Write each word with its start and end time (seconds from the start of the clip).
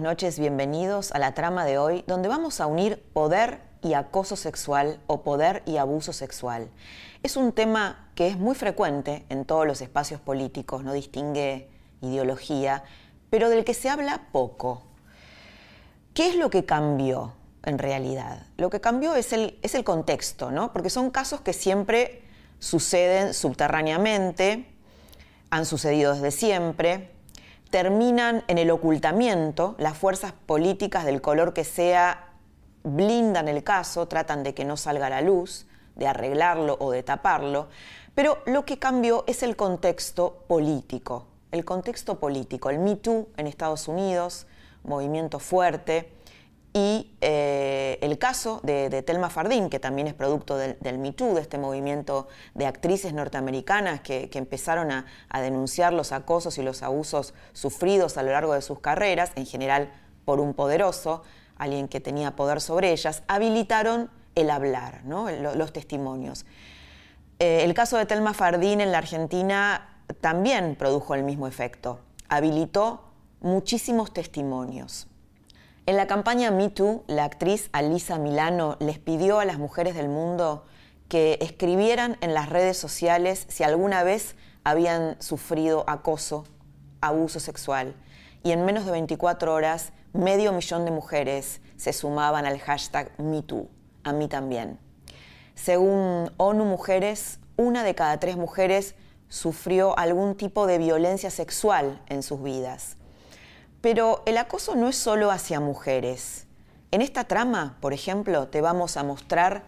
Buenas 0.00 0.12
noches, 0.12 0.38
bienvenidos 0.38 1.12
a 1.12 1.18
la 1.18 1.34
trama 1.34 1.66
de 1.66 1.76
hoy, 1.76 2.04
donde 2.06 2.30
vamos 2.30 2.62
a 2.62 2.66
unir 2.66 3.02
poder 3.12 3.60
y 3.82 3.92
acoso 3.92 4.34
sexual 4.34 4.98
o 5.06 5.20
poder 5.20 5.62
y 5.66 5.76
abuso 5.76 6.14
sexual. 6.14 6.70
Es 7.22 7.36
un 7.36 7.52
tema 7.52 8.08
que 8.14 8.26
es 8.26 8.38
muy 8.38 8.54
frecuente 8.54 9.26
en 9.28 9.44
todos 9.44 9.66
los 9.66 9.82
espacios 9.82 10.18
políticos, 10.18 10.84
no 10.84 10.94
distingue 10.94 11.68
ideología, 12.00 12.82
pero 13.28 13.50
del 13.50 13.62
que 13.62 13.74
se 13.74 13.90
habla 13.90 14.22
poco. 14.32 14.84
¿Qué 16.14 16.30
es 16.30 16.36
lo 16.36 16.48
que 16.48 16.64
cambió 16.64 17.34
en 17.62 17.76
realidad? 17.76 18.46
Lo 18.56 18.70
que 18.70 18.80
cambió 18.80 19.14
es 19.16 19.34
el, 19.34 19.58
es 19.60 19.74
el 19.74 19.84
contexto, 19.84 20.50
¿no? 20.50 20.72
Porque 20.72 20.88
son 20.88 21.10
casos 21.10 21.42
que 21.42 21.52
siempre 21.52 22.22
suceden 22.58 23.34
subterráneamente, 23.34 24.64
han 25.50 25.66
sucedido 25.66 26.14
desde 26.14 26.30
siempre, 26.30 27.19
terminan 27.70 28.42
en 28.48 28.58
el 28.58 28.70
ocultamiento, 28.70 29.74
las 29.78 29.96
fuerzas 29.96 30.32
políticas 30.46 31.04
del 31.04 31.20
color 31.20 31.54
que 31.54 31.64
sea 31.64 32.26
blindan 32.82 33.48
el 33.48 33.62
caso, 33.62 34.06
tratan 34.08 34.42
de 34.42 34.54
que 34.54 34.64
no 34.64 34.76
salga 34.76 35.08
la 35.08 35.20
luz, 35.20 35.66
de 35.96 36.06
arreglarlo 36.06 36.76
o 36.80 36.90
de 36.90 37.02
taparlo, 37.02 37.68
pero 38.14 38.38
lo 38.46 38.64
que 38.64 38.78
cambió 38.78 39.24
es 39.26 39.42
el 39.42 39.56
contexto 39.56 40.44
político, 40.48 41.26
el 41.52 41.64
contexto 41.64 42.18
político, 42.18 42.70
el 42.70 42.78
Me 42.78 42.96
Too 42.96 43.28
en 43.36 43.46
Estados 43.46 43.86
Unidos, 43.86 44.46
movimiento 44.82 45.38
fuerte, 45.38 46.12
y 46.72 47.10
eh, 47.20 47.98
el 48.00 48.16
caso 48.18 48.60
de, 48.62 49.02
Telma 49.02 49.28
Fardín, 49.28 49.70
que 49.70 49.80
también 49.80 50.06
es 50.06 50.14
producto 50.14 50.56
del, 50.56 50.78
del, 50.80 50.98
Me 50.98 51.12
Too, 51.12 51.34
de 51.34 51.40
este 51.40 51.58
movimiento 51.58 52.28
de 52.54 52.66
actrices 52.66 53.12
norteamericanas 53.12 54.00
que, 54.02 54.30
empezaron 54.34 54.92
a, 54.92 55.04
denunciar 55.40 55.92
los 55.92 56.12
acosos 56.12 56.58
y 56.58 56.62
los 56.62 56.82
abusos 56.82 57.34
sufridos 57.52 58.16
a 58.16 58.22
lo 58.22 58.30
largo 58.30 58.54
de 58.54 58.62
sus 58.62 58.78
carreras, 58.78 59.32
en 59.34 59.46
general 59.46 59.92
por 60.24 60.38
un 60.38 60.54
poderoso, 60.54 61.22
alguien 61.56 61.88
que 61.88 62.00
tenía 62.00 62.36
poder 62.36 62.60
sobre 62.60 62.92
ellas, 62.92 63.24
habilitaron 63.26 64.08
el 64.36 64.48
hablar, 64.48 65.02
los, 65.04 65.72
testimonios. 65.72 66.46
Eh, 67.40 67.64
el 67.64 67.74
caso 67.74 67.96
de 67.96 68.06
Telma 68.06 68.32
Fardín 68.32 68.80
en 68.80 68.92
la 68.92 68.98
Argentina 68.98 70.04
también 70.20 70.76
produjo 70.76 71.16
el 71.16 71.24
mismo 71.24 71.48
efecto, 71.48 71.98
habilitó 72.28 73.10
muchísimos 73.40 74.12
testimonios. 74.12 75.09
En 75.86 75.96
la 75.96 76.06
campaña 76.06 76.50
Me 76.50 76.68
Too, 76.68 77.04
la 77.06 77.24
actriz 77.24 77.70
Alisa 77.72 78.18
Milano 78.18 78.76
les 78.80 78.98
pidió 78.98 79.40
a 79.40 79.44
las 79.44 79.58
mujeres 79.58 79.94
del 79.94 80.08
mundo 80.08 80.64
que 81.08 81.38
escribieran 81.40 82.16
en 82.20 82.34
las 82.34 82.48
redes 82.48 82.76
sociales 82.76 83.46
si 83.48 83.64
alguna 83.64 84.04
vez 84.04 84.36
habían 84.62 85.20
sufrido 85.20 85.84
acoso, 85.88 86.44
abuso 87.00 87.40
sexual. 87.40 87.96
Y 88.42 88.52
en 88.52 88.64
menos 88.64 88.84
de 88.84 88.92
24 88.92 89.52
horas, 89.52 89.92
medio 90.12 90.52
millón 90.52 90.84
de 90.84 90.90
mujeres 90.90 91.60
se 91.76 91.92
sumaban 91.92 92.46
al 92.46 92.60
hashtag 92.60 93.10
MeToo, 93.18 93.68
a 94.04 94.12
mí 94.12 94.28
también. 94.28 94.78
Según 95.54 96.30
ONU 96.36 96.64
Mujeres, 96.64 97.40
una 97.56 97.84
de 97.84 97.94
cada 97.94 98.20
tres 98.20 98.36
mujeres 98.36 98.94
sufrió 99.28 99.98
algún 99.98 100.36
tipo 100.36 100.66
de 100.66 100.78
violencia 100.78 101.30
sexual 101.30 102.02
en 102.06 102.22
sus 102.22 102.42
vidas. 102.42 102.96
Pero 103.80 104.22
el 104.26 104.36
acoso 104.36 104.74
no 104.74 104.88
es 104.88 104.96
solo 104.96 105.30
hacia 105.30 105.60
mujeres. 105.60 106.46
En 106.90 107.02
esta 107.02 107.24
trama, 107.24 107.76
por 107.80 107.92
ejemplo, 107.92 108.48
te 108.48 108.60
vamos 108.60 108.96
a 108.96 109.02
mostrar 109.02 109.64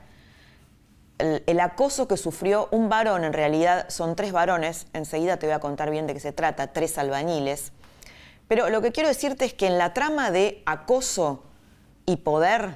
el, 1.18 1.60
acoso 1.60 2.08
que 2.08 2.16
sufrió 2.16 2.68
un 2.72 2.88
varón, 2.88 3.24
en 3.24 3.32
realidad 3.32 3.86
son 3.88 4.16
tres 4.16 4.32
varones, 4.32 4.86
enseguida 4.92 5.36
te 5.36 5.46
voy 5.46 5.54
a 5.54 5.60
contar 5.60 5.90
bien 5.90 6.06
de 6.06 6.14
qué 6.14 6.20
se 6.20 6.32
trata, 6.32 6.72
tres 6.72 6.98
albañiles. 6.98 7.72
Pero 8.48 8.70
lo 8.70 8.82
que 8.82 8.92
quiero 8.92 9.08
decirte 9.08 9.44
es 9.44 9.54
que 9.54 9.68
en 9.68 9.78
la 9.78 9.94
trama 9.94 10.30
de 10.30 10.62
acoso 10.66 11.44
y 12.06 12.16
poder 12.16 12.74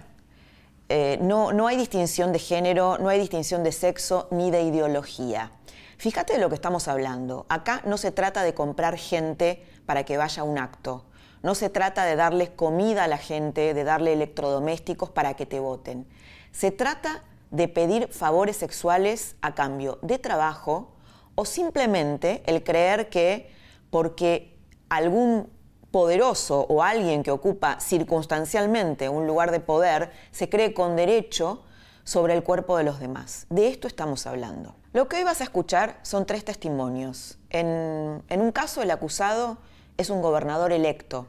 eh, 0.89 1.19
no, 1.21 1.53
no 1.53 1.67
hay 1.67 1.77
distinción 1.77 2.33
de 2.33 2.39
género, 2.39 2.99
no 2.99 3.09
hay 3.09 3.19
distinción 3.19 3.65
de 3.65 3.73
sexo 3.73 4.29
ni 4.31 4.53
de 4.53 4.63
ideología. 4.63 5.51
Fíjate 5.99 6.35
de 6.35 6.39
lo 6.39 6.49
que 6.49 6.55
estamos 6.55 6.89
hablando. 6.89 7.47
Acá 7.49 7.83
no 7.85 7.97
se 7.97 8.13
trata 8.13 8.43
de 8.43 8.55
comprar 8.55 8.97
gente 8.97 9.67
para 9.87 10.05
que 10.05 10.17
vaya 10.17 10.43
a 10.43 10.45
un 10.45 10.59
acto. 10.59 11.05
No 11.47 11.55
se 11.55 11.71
trata 11.71 12.05
de 12.05 12.17
darles 12.17 12.51
comida 12.51 13.05
a 13.05 13.07
la 13.07 13.19
gente, 13.19 13.73
de 13.73 13.85
darle 13.85 14.15
electrodomésticos 14.15 15.11
para 15.11 15.35
que 15.35 15.47
te 15.47 15.61
voten. 15.61 16.05
Se 16.51 16.73
trata 16.73 17.23
de 17.53 17.69
pedir 17.69 18.09
favores 18.09 18.57
sexuales 18.57 19.37
a 19.43 19.55
cambio 19.55 20.01
de 20.03 20.19
trabajo 20.19 20.97
o 21.37 21.45
simplemente 21.45 22.43
el 22.47 22.65
creer 22.65 23.11
que 23.11 23.49
porque 23.91 24.59
algún 24.89 25.49
poderoso 25.93 26.67
o 26.69 26.83
alguien 26.83 27.23
que 27.23 27.31
ocupa 27.31 27.79
circunstancialmente 27.79 29.09
un 29.09 29.29
lugar 29.29 29.53
de 29.53 29.61
poder 29.61 30.11
se 30.33 30.49
cree 30.49 30.75
con 30.75 30.97
derecho 30.97 31.63
sobre 32.03 32.35
el 32.35 32.43
cuerpo 32.43 32.77
de 32.77 32.83
los 32.83 32.99
demás. 32.99 33.47
De 33.51 33.69
esto 33.69 33.87
estamos 33.87 34.27
hablando. 34.27 34.75
Lo 34.93 35.07
que 35.07 35.19
hoy 35.19 35.23
vas 35.23 35.41
a 35.41 35.45
escuchar 35.45 36.01
son 36.03 36.27
tres 36.27 36.45
testimonios. 36.45 37.39
En, 37.51 38.25
en 38.29 38.41
un 38.41 38.51
caso 38.51 38.83
el 38.83 38.91
acusado 38.91 39.59
es 39.97 40.11
un 40.11 40.23
gobernador 40.23 40.73
electo. 40.73 41.29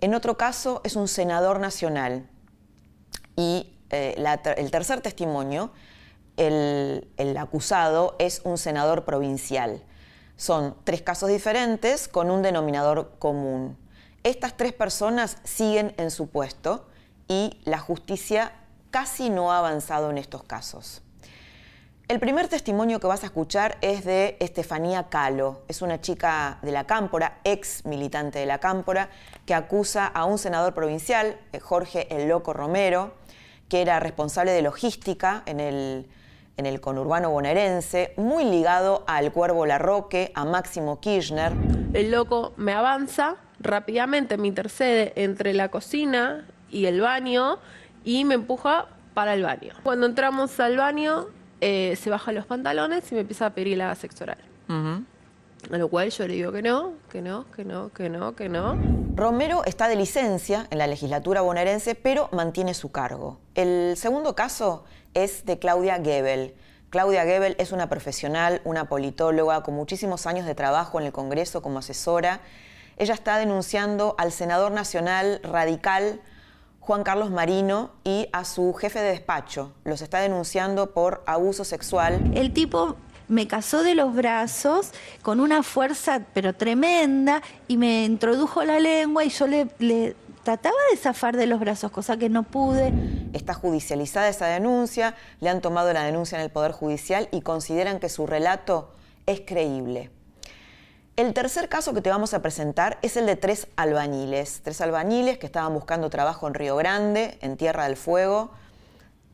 En 0.00 0.14
otro 0.14 0.36
caso 0.36 0.80
es 0.84 0.96
un 0.96 1.08
senador 1.08 1.60
nacional. 1.60 2.28
Y 3.36 3.76
eh, 3.90 4.14
el 4.56 4.70
tercer 4.70 5.00
testimonio, 5.00 5.72
el, 6.36 7.08
el 7.16 7.36
acusado 7.36 8.16
es 8.18 8.40
un 8.44 8.58
senador 8.58 9.04
provincial. 9.04 9.82
Son 10.36 10.74
tres 10.84 11.02
casos 11.02 11.28
diferentes 11.28 12.08
con 12.08 12.30
un 12.30 12.42
denominador 12.42 13.16
común. 13.18 13.76
Estas 14.22 14.56
tres 14.56 14.72
personas 14.72 15.38
siguen 15.44 15.94
en 15.98 16.10
su 16.10 16.28
puesto 16.28 16.86
y 17.28 17.60
la 17.64 17.78
justicia 17.78 18.52
casi 18.90 19.30
no 19.30 19.52
ha 19.52 19.58
avanzado 19.58 20.10
en 20.10 20.18
estos 20.18 20.42
casos. 20.44 21.02
El 22.10 22.18
primer 22.18 22.48
testimonio 22.48 22.98
que 22.98 23.06
vas 23.06 23.22
a 23.22 23.26
escuchar 23.26 23.78
es 23.82 24.04
de 24.04 24.36
Estefanía 24.40 25.08
Calo. 25.10 25.60
Es 25.68 25.80
una 25.80 26.00
chica 26.00 26.58
de 26.60 26.72
la 26.72 26.82
Cámpora, 26.82 27.38
ex 27.44 27.86
militante 27.86 28.40
de 28.40 28.46
la 28.46 28.58
Cámpora, 28.58 29.10
que 29.46 29.54
acusa 29.54 30.08
a 30.08 30.24
un 30.24 30.36
senador 30.36 30.74
provincial, 30.74 31.38
eh, 31.52 31.60
Jorge 31.60 32.08
El 32.10 32.28
Loco 32.28 32.52
Romero, 32.52 33.14
que 33.68 33.80
era 33.80 34.00
responsable 34.00 34.50
de 34.50 34.60
logística 34.60 35.44
en 35.46 35.60
el, 35.60 36.08
en 36.56 36.66
el 36.66 36.80
conurbano 36.80 37.30
bonaerense, 37.30 38.12
muy 38.16 38.42
ligado 38.42 39.04
al 39.06 39.30
Cuervo 39.30 39.64
Larroque, 39.64 40.32
a 40.34 40.44
Máximo 40.44 40.98
Kirchner. 40.98 41.52
El 41.92 42.10
loco 42.10 42.54
me 42.56 42.72
avanza 42.72 43.36
rápidamente, 43.60 44.36
me 44.36 44.48
intercede 44.48 45.12
entre 45.14 45.54
la 45.54 45.68
cocina 45.68 46.44
y 46.70 46.86
el 46.86 47.02
baño 47.02 47.60
y 48.02 48.24
me 48.24 48.34
empuja 48.34 48.88
para 49.14 49.34
el 49.34 49.44
baño. 49.44 49.74
Cuando 49.84 50.06
entramos 50.06 50.58
al 50.58 50.76
baño, 50.76 51.28
eh, 51.60 51.96
se 52.00 52.10
baja 52.10 52.32
los 52.32 52.46
pantalones 52.46 53.10
y 53.10 53.14
me 53.14 53.20
empieza 53.22 53.46
a 53.46 53.50
pedir 53.50 53.76
la 53.76 53.94
sexo 53.94 54.24
oral. 54.24 54.38
A 55.70 55.76
lo 55.76 55.88
cual 55.88 56.10
yo 56.10 56.26
le 56.26 56.34
digo 56.34 56.52
que 56.52 56.62
no, 56.62 56.94
que 57.10 57.20
no, 57.20 57.44
que 57.54 57.64
no, 57.64 57.90
que 57.92 58.08
no, 58.08 58.34
que 58.34 58.48
no. 58.48 58.78
Romero 59.14 59.62
está 59.66 59.88
de 59.88 59.96
licencia 59.96 60.66
en 60.70 60.78
la 60.78 60.86
legislatura 60.86 61.42
bonaerense, 61.42 61.94
pero 61.94 62.28
mantiene 62.32 62.72
su 62.72 62.90
cargo. 62.90 63.38
El 63.54 63.94
segundo 63.96 64.34
caso 64.34 64.84
es 65.12 65.44
de 65.44 65.58
Claudia 65.58 66.00
Gebel. 66.02 66.54
Claudia 66.88 67.24
Gebel 67.24 67.56
es 67.58 67.72
una 67.72 67.88
profesional, 67.88 68.62
una 68.64 68.88
politóloga 68.88 69.62
con 69.62 69.74
muchísimos 69.74 70.26
años 70.26 70.46
de 70.46 70.54
trabajo 70.54 70.98
en 70.98 71.06
el 71.06 71.12
Congreso 71.12 71.62
como 71.62 71.80
asesora. 71.80 72.40
Ella 72.96 73.14
está 73.14 73.36
denunciando 73.36 74.14
al 74.18 74.32
senador 74.32 74.72
nacional 74.72 75.40
radical 75.42 76.20
Juan 76.80 77.04
Carlos 77.04 77.30
Marino 77.30 77.90
y 78.04 78.28
a 78.32 78.44
su 78.44 78.74
jefe 78.74 79.00
de 79.00 79.10
despacho. 79.10 79.72
Los 79.84 80.02
está 80.02 80.18
denunciando 80.18 80.92
por 80.92 81.22
abuso 81.26 81.64
sexual. 81.64 82.32
El 82.34 82.52
tipo 82.52 82.96
me 83.28 83.46
casó 83.46 83.84
de 83.84 83.94
los 83.94 84.14
brazos 84.14 84.90
con 85.22 85.38
una 85.38 85.62
fuerza 85.62 86.22
pero 86.34 86.52
tremenda 86.52 87.42
y 87.68 87.76
me 87.76 88.04
introdujo 88.04 88.64
la 88.64 88.80
lengua 88.80 89.24
y 89.24 89.28
yo 89.28 89.46
le, 89.46 90.16
trataba 90.42 90.76
de 90.90 90.96
zafar 90.96 91.36
de 91.36 91.46
los 91.46 91.60
brazos, 91.60 91.92
cosa 91.92 92.16
que 92.16 92.28
no 92.28 92.42
pude. 92.42 92.92
Está 93.34 93.54
judicializada 93.54 94.28
esa 94.28 94.46
denuncia, 94.46 95.14
le 95.40 95.50
han 95.50 95.60
tomado 95.60 95.92
la 95.92 96.02
denuncia 96.02 96.38
en 96.38 96.44
el 96.44 96.50
Poder 96.50 96.72
Judicial 96.72 97.28
y 97.30 97.42
consideran 97.42 98.00
que 98.00 98.08
su 98.08 98.26
relato 98.26 98.90
es 99.26 99.42
creíble. 99.42 100.10
El 101.20 101.34
tercer 101.34 101.68
caso 101.68 101.92
que 101.92 102.00
te 102.00 102.08
vamos 102.08 102.32
a 102.32 102.40
presentar 102.40 102.98
es 103.02 103.14
el 103.18 103.26
de 103.26 103.36
tres 103.36 103.66
albañiles, 103.76 104.62
tres 104.64 104.80
albañiles 104.80 105.36
que 105.36 105.44
estaban 105.44 105.74
buscando 105.74 106.08
trabajo 106.08 106.48
en 106.48 106.54
Río 106.54 106.76
Grande, 106.76 107.36
en 107.42 107.58
Tierra 107.58 107.84
del 107.84 107.98
Fuego, 107.98 108.52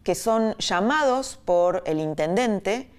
que 0.02 0.16
son 0.16 0.56
llamados 0.58 1.38
por 1.44 1.84
el 1.86 2.00
intendente 2.00 2.90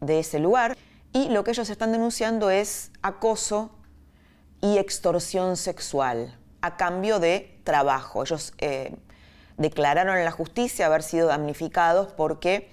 de 0.00 0.20
ese 0.20 0.38
lugar 0.38 0.74
y 1.12 1.28
lo 1.28 1.44
que 1.44 1.50
ellos 1.50 1.68
están 1.68 1.92
denunciando 1.92 2.48
es 2.48 2.92
acoso 3.02 3.72
y 4.62 4.78
extorsión 4.78 5.58
sexual 5.58 6.34
a 6.62 6.78
cambio 6.78 7.20
de 7.20 7.60
trabajo. 7.62 8.22
Ellos 8.22 8.54
eh, 8.56 8.96
declararon 9.58 10.16
en 10.16 10.24
la 10.24 10.30
justicia 10.30 10.86
haber 10.86 11.02
sido 11.02 11.28
damnificados 11.28 12.14
porque, 12.14 12.70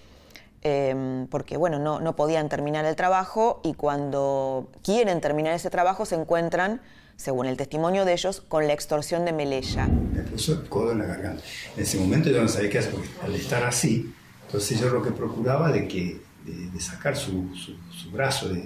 em, 0.62 1.28
porque 1.28 1.58
bueno, 1.58 1.80
no, 1.80 2.00
no, 2.00 2.16
podían 2.16 2.50
terminar 2.50 2.86
el 2.86 2.96
trabajo 2.96 3.62
y 3.64 3.74
cuando 3.74 4.70
quieren 4.84 5.22
terminar 5.22 5.54
ese 5.54 5.70
trabajo 5.70 6.06
se 6.06 6.16
encuentran, 6.16 6.82
según 7.16 7.46
el 7.46 7.58
testimonio 7.58 8.06
de 8.06 8.14
ellos, 8.14 8.42
con 8.42 8.68
la 8.68 8.74
extorsión 8.74 9.26
de 9.26 9.34
Melella. 9.34 9.88
Me 9.88 10.22
puso 10.24 10.54
el 10.54 10.70
codo 10.70 10.92
en 10.92 11.00
la 11.00 11.06
garganta. 11.06 11.44
En 11.76 11.84
ese 11.84 12.00
momento 12.00 12.30
yo 12.30 12.42
no 12.42 12.48
sabía 12.48 12.70
qué 12.70 12.80
hacer, 12.80 12.94
porque 12.94 13.10
al 13.24 13.36
estar 13.36 13.64
así, 13.64 14.14
entonces 14.46 14.80
yo 14.80 14.90
lo 14.90 15.02
que 15.02 15.12
procuraba 15.12 15.72
de 15.72 15.88
que 15.88 16.20
de, 16.46 16.80
sacar 16.80 17.16
su, 17.16 17.56
su, 17.56 18.12
brazo 18.12 18.50
de, 18.50 18.62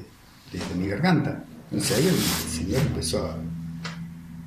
de, 0.52 0.76
mi 0.78 0.88
garganta. 0.88 1.44
Entonces 1.70 1.98
ahí 1.98 2.08
el 2.08 2.16
señor 2.16 2.82
empezó 2.82 3.26
a 3.26 3.38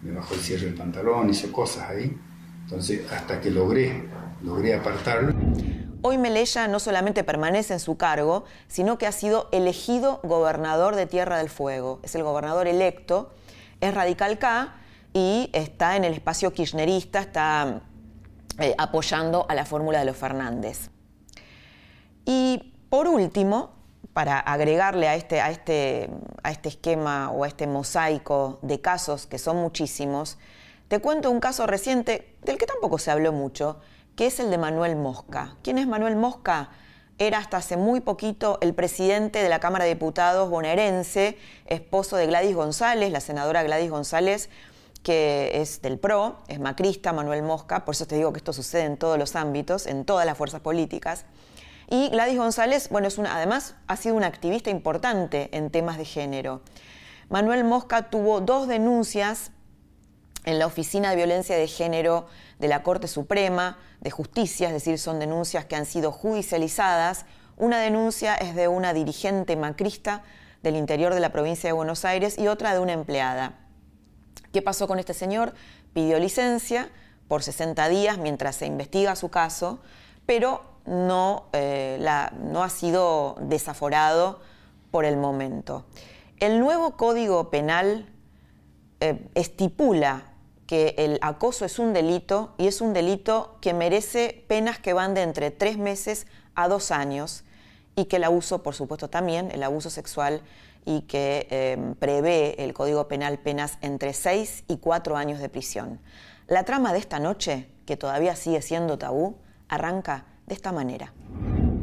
me 0.03 0.13
bajó 0.13 0.35
el 0.35 0.41
cierre 0.41 0.67
del 0.67 0.75
pantalón, 0.75 1.31
hizo 1.31 1.51
cosas 1.53 1.91
ahí. 1.91 2.17
Entonces, 2.65 3.01
hasta 3.11 3.41
que 3.41 3.51
logré, 3.51 4.05
logré 4.43 4.75
apartarlo. 4.75 5.35
Hoy 6.01 6.17
Melella 6.17 6.69
no 6.69 6.79
solamente 6.79 7.25
permanece 7.25 7.73
en 7.73 7.81
su 7.81 7.97
cargo, 7.97 8.45
sino 8.69 8.99
que 8.99 9.07
ha 9.09 9.13
sido 9.13 9.49
elegido 9.51 10.21
gobernador 10.23 10.95
de 10.95 11.07
Tierra 11.07 11.39
del 11.39 11.49
Fuego. 11.49 11.99
Es 12.05 12.15
el 12.15 12.23
gobernador 12.23 12.69
electo, 12.69 13.31
es 13.81 13.93
radical 13.93 14.39
K 14.39 14.77
y 15.13 15.51
está 15.53 15.97
en 15.97 16.05
el 16.05 16.13
espacio 16.13 16.53
kirchnerista, 16.53 17.19
está 17.19 17.81
eh, 18.61 18.77
apoyando 18.79 19.47
a 19.49 19.57
la 19.57 19.65
fórmula 19.65 19.99
de 19.99 20.05
los 20.05 20.17
Fernández. 20.17 20.91
Y 22.25 22.75
por 22.91 23.09
último, 23.09 23.71
para 24.13 24.39
agregarle 24.39 25.09
a 25.09 25.17
este, 25.17 25.41
a, 25.41 25.51
este, 25.51 26.11
a 26.45 26.53
este 26.53 26.69
esquema 26.69 27.33
o 27.33 27.43
a 27.43 27.49
este 27.49 27.67
mosaico 27.67 28.61
de 28.63 28.81
casos, 28.81 29.27
que 29.27 29.39
son 29.39 29.57
muchísimos, 29.57 30.39
te 30.87 31.01
cuento 31.01 31.29
un 31.29 31.41
caso 31.41 31.67
reciente 31.67 32.37
del 32.43 32.57
que 32.57 32.67
tampoco 32.67 32.99
se 32.99 33.11
habló 33.11 33.33
mucho, 33.33 33.81
que 34.19 34.27
es 34.27 34.41
el 34.41 34.51
de 34.51 34.59
Manuel 34.59 34.97
Mosca. 34.97 35.55
¿Quién 35.63 35.79
es 35.79 35.87
Manuel 35.87 36.17
Mosca? 36.17 36.71
Era 37.19 37.39
hasta 37.39 37.59
hace 37.59 37.77
muy 37.77 38.01
poquito 38.01 38.59
el 38.63 38.75
presidente 38.75 39.41
de 39.41 39.49
la 39.49 39.61
Cámara 39.61 39.85
de 39.85 39.95
Diputados 39.95 40.51
bonaerense, 40.51 41.39
esposo 41.67 42.17
de 42.17 42.27
Gladys 42.27 42.57
González, 42.57 43.13
la 43.13 43.21
senadora 43.21 43.63
Gladys 43.63 43.93
González, 43.93 44.51
que 45.05 45.61
es 45.63 45.83
del 45.83 46.01
PRO, 46.01 46.39
es 46.49 46.59
macrista, 46.59 47.13
Manuel 47.13 47.45
Mosca, 47.45 47.85
por 47.85 47.95
eso 47.95 48.09
te 48.09 48.17
digo 48.17 48.33
que 48.33 48.39
esto 48.39 48.53
sucede 48.53 48.87
en 48.87 48.97
todos 48.97 49.21
los 49.21 49.37
ámbitos, 49.37 49.87
en 49.87 50.05
todas 50.05 50.27
las 50.27 50.37
fuerzas 50.37 50.63
políticas. 50.63 51.25
Y 51.89 52.09
Gladys 52.09 52.39
González, 52.39 52.89
bueno, 52.89 53.07
es 53.07 53.19
una, 53.19 53.37
además 53.37 53.77
ha 53.87 53.97
sido 53.97 54.17
una 54.17 54.27
activista 54.27 54.69
importante 54.69 55.49
en 55.57 55.71
temas 55.71 55.97
de 55.97 56.05
género. 56.05 56.63
Manuel 57.29 57.63
Mosca 57.63 58.11
tuvo 58.11 58.41
dos 58.41 58.67
denuncias 58.67 59.53
en 60.49 60.59
la 60.59 60.65
Oficina 60.65 61.11
de 61.11 61.17
Violencia 61.17 61.59
de 61.59 61.69
Género 61.69 62.27
de 62.59 62.69
la 62.69 62.83
Corte 62.83 63.07
Suprema 63.07 63.77
de 64.01 64.11
Justicia, 64.11 64.69
es 64.69 64.73
decir, 64.73 64.99
son 64.99 65.19
denuncias 65.19 65.67
que 65.67 65.77
han 65.77 65.85
sido 65.85 66.11
judicializadas. 66.11 67.27
Una 67.59 67.79
denuncia 67.81 68.35
es 68.35 68.55
de 68.55 68.67
una 68.67 68.95
dirigente 68.95 69.57
macrista 69.57 70.23
del 70.63 70.77
interior 70.77 71.13
de 71.13 71.21
la 71.21 71.33
provincia 71.33 71.69
de 71.69 71.75
Buenos 71.75 72.07
Aires 72.07 72.39
y 72.39 72.49
otra 72.49 72.73
de 72.73 72.79
una 72.79 72.95
empleada. 72.95 73.59
¿Qué 74.51 74.63
pasó 74.63 74.89
con 74.89 74.99
este 74.99 75.13
señor? 75.13 75.53
Pidió 75.93 76.19
licencia 76.19 76.89
por 77.29 77.43
60 77.43 77.87
días 77.91 78.17
mientras 78.17 78.57
se 78.57 78.65
investiga 78.65 79.17
su 79.17 79.29
caso, 79.29 79.81
pero 80.25 80.63
no, 80.87 81.51
eh, 81.53 82.03
no 82.41 82.65
ha 82.65 82.71
sido 82.71 83.37
desaforado 83.43 84.41
por 84.91 85.05
el 85.05 85.19
momento. 85.19 85.85
El 86.41 86.59
nuevo 86.59 86.97
Código 86.97 87.51
Penal 87.51 88.07
eh, 89.01 89.29
estipula 89.35 90.23
que 90.69 90.95
el 90.99 91.19
acoso 91.23 91.65
es 91.65 91.79
un 91.79 91.95
delito 91.95 92.53
y 92.59 92.67
es 92.67 92.83
un 92.83 92.93
delito 92.93 93.57
que 93.63 93.73
merece 93.73 94.45
penas 94.49 94.79
que 94.79 94.93
van 94.93 95.15
de 95.15 95.23
entre 95.23 95.51
tres 95.51 95.79
meses 95.79 96.27
a 96.55 96.69
dos 96.69 96.91
años 96.91 97.43
y 97.97 98.05
que 98.05 98.17
el 98.17 98.25
abuso, 98.25 98.63
por 98.63 98.75
supuesto, 98.75 99.09
también, 99.09 99.51
el 99.51 99.63
abuso 99.63 99.89
sexual 99.89 100.43
y 100.85 101.01
que 101.03 101.49
eh, 101.51 101.95
prevé 101.99 102.63
el 102.63 102.75
Código 102.75 103.09
Penal 103.09 103.39
penas 103.39 103.79
entre 103.81 104.13
seis 104.13 104.65
y 104.69 104.77
cuatro 104.77 105.17
años 105.17 105.41
de 105.41 105.49
prisión. 105.49 106.01
La 106.49 106.65
trama 106.65 106.93
de 106.93 106.99
esta 106.99 107.19
noche, 107.19 107.71
que 107.87 107.97
todavía 107.97 108.37
sigue 108.37 108.61
siendo 108.61 108.99
tabú, 108.99 109.39
arranca 109.69 110.27
de 110.47 110.55
esta 110.55 110.71
manera. 110.71 111.15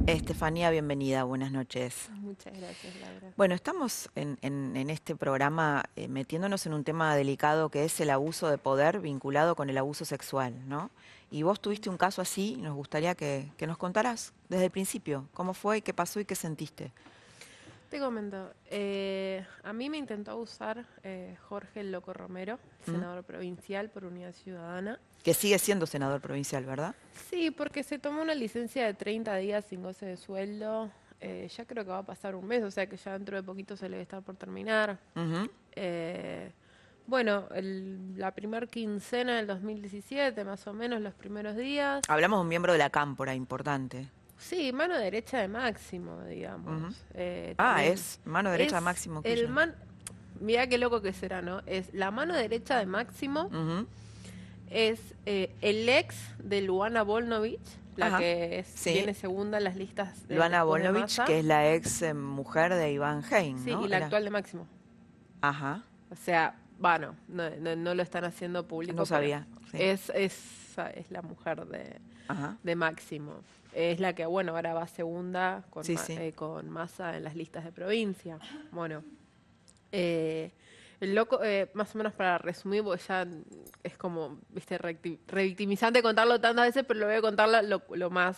Estefanía, 0.08 0.70
bienvenida, 0.70 1.24
buenas 1.24 1.52
noches. 1.52 2.10
Muchas 2.14 2.56
gracias, 2.56 2.96
Laura. 3.02 3.34
Bueno, 3.36 3.56
estamos 3.56 4.10
en, 4.14 4.38
este 4.90 5.16
programa 5.16 5.86
eh, 5.96 6.08
metiéndonos 6.08 6.68
en 6.68 6.76
un 6.76 6.84
tema 6.84 7.16
delicado 7.16 7.70
que 7.70 7.86
es 7.86 8.00
el 8.00 8.12
abuso 8.12 8.50
de 8.50 8.60
poder 8.60 9.00
vinculado 9.00 9.56
con 9.56 9.72
el 9.72 9.78
abuso 9.80 10.06
sexual, 10.06 10.54
¿no? 10.68 10.92
Y 11.32 11.42
vos 11.42 11.60
tuviste 11.60 11.90
un 11.90 11.98
caso 11.98 12.22
así 12.22 12.54
y 12.54 12.62
nos 12.62 12.76
gustaría 12.76 13.16
que, 13.16 13.52
que 13.58 13.66
nos 13.66 13.80
contaras 13.80 14.34
desde 14.48 14.66
el 14.66 14.72
principio 14.72 15.28
cómo 15.34 15.56
fue, 15.56 15.82
qué 15.82 15.94
pasó 15.94 16.20
y 16.20 16.26
qué 16.26 16.36
sentiste. 16.36 16.92
Te 17.90 18.00
comento, 18.00 18.52
eh, 18.66 19.46
a 19.64 19.72
mí 19.72 19.90
me 19.90 19.98
intentó 19.98 20.38
usar 20.38 20.86
eh, 21.04 21.38
Jorge 21.48 21.82
el 21.82 21.92
Loco 21.92 22.14
Romero, 22.14 22.58
senador 22.84 23.24
provincial 23.24 23.90
por 23.90 24.06
Unidad 24.06 24.34
Ciudadana. 24.34 25.00
Que 25.24 25.34
sigue 25.34 25.60
siendo 25.60 25.86
senador 25.86 26.20
provincial, 26.20 26.66
¿verdad? 26.66 26.96
Sí, 27.30 27.52
porque 27.52 27.84
se 27.84 28.00
tomó 28.00 28.22
una 28.22 28.34
licencia 28.34 28.86
de 28.86 28.96
30 28.96 29.36
días 29.38 29.66
sin 29.66 29.84
goce 29.84 30.08
de 30.08 30.18
sueldo. 30.18 30.92
Eh, 31.22 31.48
ya 31.56 31.66
creo 31.66 31.86
que 31.86 31.92
va 31.92 32.00
a 32.00 32.06
pasar 32.06 32.36
un 32.36 32.46
mes, 32.46 32.64
o 32.64 32.72
sea 32.72 32.88
que 32.88 32.98
ya 32.98 33.14
dentro 33.14 33.38
de 33.38 33.44
poquito 33.44 33.78
se 33.78 33.88
le 33.88 34.02
está 34.02 34.20
por 34.22 34.36
terminar. 34.36 35.00
bueno, 37.08 37.48
la 38.16 38.32
primera 38.32 38.66
quincena 38.66 39.38
del 39.38 39.46
2017, 39.46 40.44
más 40.44 40.66
o 40.66 40.74
menos, 40.74 41.02
los 41.02 41.14
primeros 41.14 41.56
días. 41.56 42.02
Hablamos 42.08 42.40
de 42.40 42.42
un 42.42 42.48
miembro 42.48 42.74
de 42.74 42.80
la 42.80 42.90
cámpora 42.90 43.36
importante. 43.36 44.10
Sí, 44.38 44.72
mano 44.74 44.98
derecha 44.98 45.40
de 45.40 45.48
Máximo, 45.48 46.24
digamos. 46.24 46.96
Eh, 47.14 47.56
ah, 47.58 47.84
es 47.84 48.20
mano 48.26 48.52
derecha 48.52 48.76
de 48.76 48.82
Máximo. 48.82 49.22
El 49.24 49.48
man, 49.50 49.76
mira 50.40 50.68
qué 50.68 50.78
loco 50.78 51.02
que 51.02 51.14
será, 51.14 51.42
¿no? 51.42 51.62
Es 51.66 51.94
la 51.94 52.12
mano 52.12 52.36
derecha 52.36 52.78
de 52.78 52.86
Máximo. 52.86 53.50
Es 54.70 55.00
eh, 55.26 55.56
el 55.62 55.88
ex 55.88 56.16
de 56.44 56.62
Luana 56.62 57.04
Volnovich, 57.04 57.62
la 57.96 58.18
que 58.18 58.60
es, 58.60 58.84
viene 58.84 59.14
segunda 59.14 59.58
en 59.60 59.64
las 59.64 59.76
listas. 59.76 60.28
De 60.28 60.36
Luana 60.36 60.64
Volnovich, 60.64 61.24
que 61.26 61.40
es 61.40 61.46
la 61.46 61.74
ex 61.74 62.02
eh, 62.02 62.14
mujer 62.14 62.74
de 62.74 62.92
Iván 62.92 63.24
Hein, 63.32 63.60
Sí, 63.64 63.72
y 63.72 63.88
la 63.88 63.98
actual 63.98 64.26
de 64.26 64.30
Máximo. 64.32 64.68
Ajá. 65.42 65.84
O 66.10 66.16
sea, 66.16 66.56
bueno, 66.78 67.16
no, 67.28 67.96
lo 67.96 68.04
están 68.04 68.26
haciendo 68.26 68.68
público. 68.68 68.96
No 68.96 69.06
sabía. 69.06 69.48
Es, 69.72 70.10
es, 70.10 70.78
es 70.96 71.12
la 71.12 71.22
mujer 71.22 71.66
de, 71.68 72.00
de 72.64 72.76
Máximo 72.76 73.42
es 73.76 74.00
la 74.00 74.16
que, 74.16 74.26
bueno, 74.26 74.56
ahora 74.56 74.74
va 74.74 74.88
segunda 74.88 75.66
con, 75.70 75.84
eh, 75.88 76.34
con 76.34 76.70
Massa 76.70 77.18
en 77.18 77.26
las 77.26 77.36
listas 77.36 77.66
de 77.66 77.74
provincia. 77.74 78.40
Bueno, 78.72 79.04
eh, 79.92 80.52
el 81.02 81.14
loco, 81.14 81.44
eh, 81.44 81.70
más 81.74 81.94
o 81.94 81.98
menos 81.98 82.14
para 82.14 82.38
resumir, 82.38 82.84
porque 82.84 83.04
ya 83.06 83.28
es 83.84 83.98
como, 83.98 84.40
viste, 84.50 84.78
revictimizante 84.78 86.02
contarlo 86.02 86.40
tantas 86.40 86.68
veces, 86.68 86.86
pero 86.88 87.02
lo 87.02 87.08
voy 87.08 87.16
a 87.16 87.22
contar 87.22 87.50
lo, 87.66 88.10
más... 88.10 88.38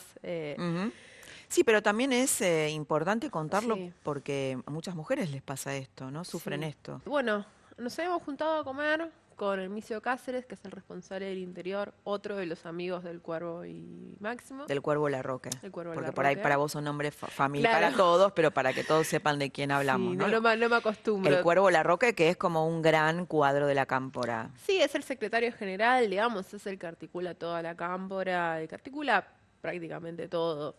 Sí, 1.49 1.63
pero 1.63 1.81
también 1.81 2.11
es 2.11 2.41
importante 2.71 3.29
contarlo 3.29 3.77
porque 4.03 4.57
a 4.65 4.71
muchas 4.71 4.95
mujeres 4.95 5.31
les 5.31 5.43
pasa 5.43 5.75
esto, 5.75 6.11
¿no? 6.11 6.25
Sufren 6.25 6.63
esto. 6.63 7.01
Bueno, 7.05 7.45
nos 7.77 7.97
habíamos 7.99 8.23
juntado 8.23 8.59
a 8.59 8.63
comer 8.63 9.09
con 9.37 9.59
el 9.59 9.69
Micio 9.69 10.01
Cáceres, 10.01 10.47
que 10.47 10.55
es 10.55 10.65
el 10.65 10.71
responsable 10.71 11.27
del 11.27 11.37
interior, 11.37 11.93
otro 12.03 12.35
de 12.35 12.47
los 12.47 12.65
amigos 12.65 13.03
del 13.03 13.21
Cuervo 13.21 13.65
y 13.65 14.17
Máximo. 14.19 14.65
Del 14.65 14.81
Cuervo 14.81 15.09
La 15.09 15.21
Roque. 15.21 15.51
Porque 15.71 16.11
por 16.11 16.25
ahí 16.25 16.35
para 16.35 16.57
vos 16.57 16.71
son 16.71 16.83
nombres 16.83 17.15
familiares 17.15 17.79
para 17.79 17.95
todos, 17.95 18.31
pero 18.33 18.49
para 18.49 18.73
que 18.73 18.83
todos 18.83 19.05
sepan 19.05 19.37
de 19.37 19.51
quién 19.51 19.71
hablamos. 19.71 20.15
¿no? 20.15 20.27
No, 20.27 20.41
me, 20.41 20.75
acostumbro. 20.75 21.37
El 21.37 21.43
Cuervo 21.43 21.69
La 21.69 21.83
Roque, 21.83 22.15
que 22.15 22.29
es 22.29 22.35
como 22.35 22.67
un 22.67 22.81
gran 22.81 23.27
cuadro 23.27 23.67
de 23.67 23.75
la 23.75 23.85
cámpora. 23.85 24.49
Sí, 24.65 24.81
es 24.81 24.95
el 24.95 25.03
secretario 25.03 25.53
general, 25.53 26.09
digamos, 26.09 26.51
es 26.55 26.65
el 26.65 26.79
que 26.79 26.87
articula 26.87 27.35
toda 27.35 27.61
la 27.61 27.75
cámpora, 27.75 28.59
el 28.59 28.67
que 28.67 28.73
articula 28.73 29.27
prácticamente 29.61 30.27
todo. 30.27 30.75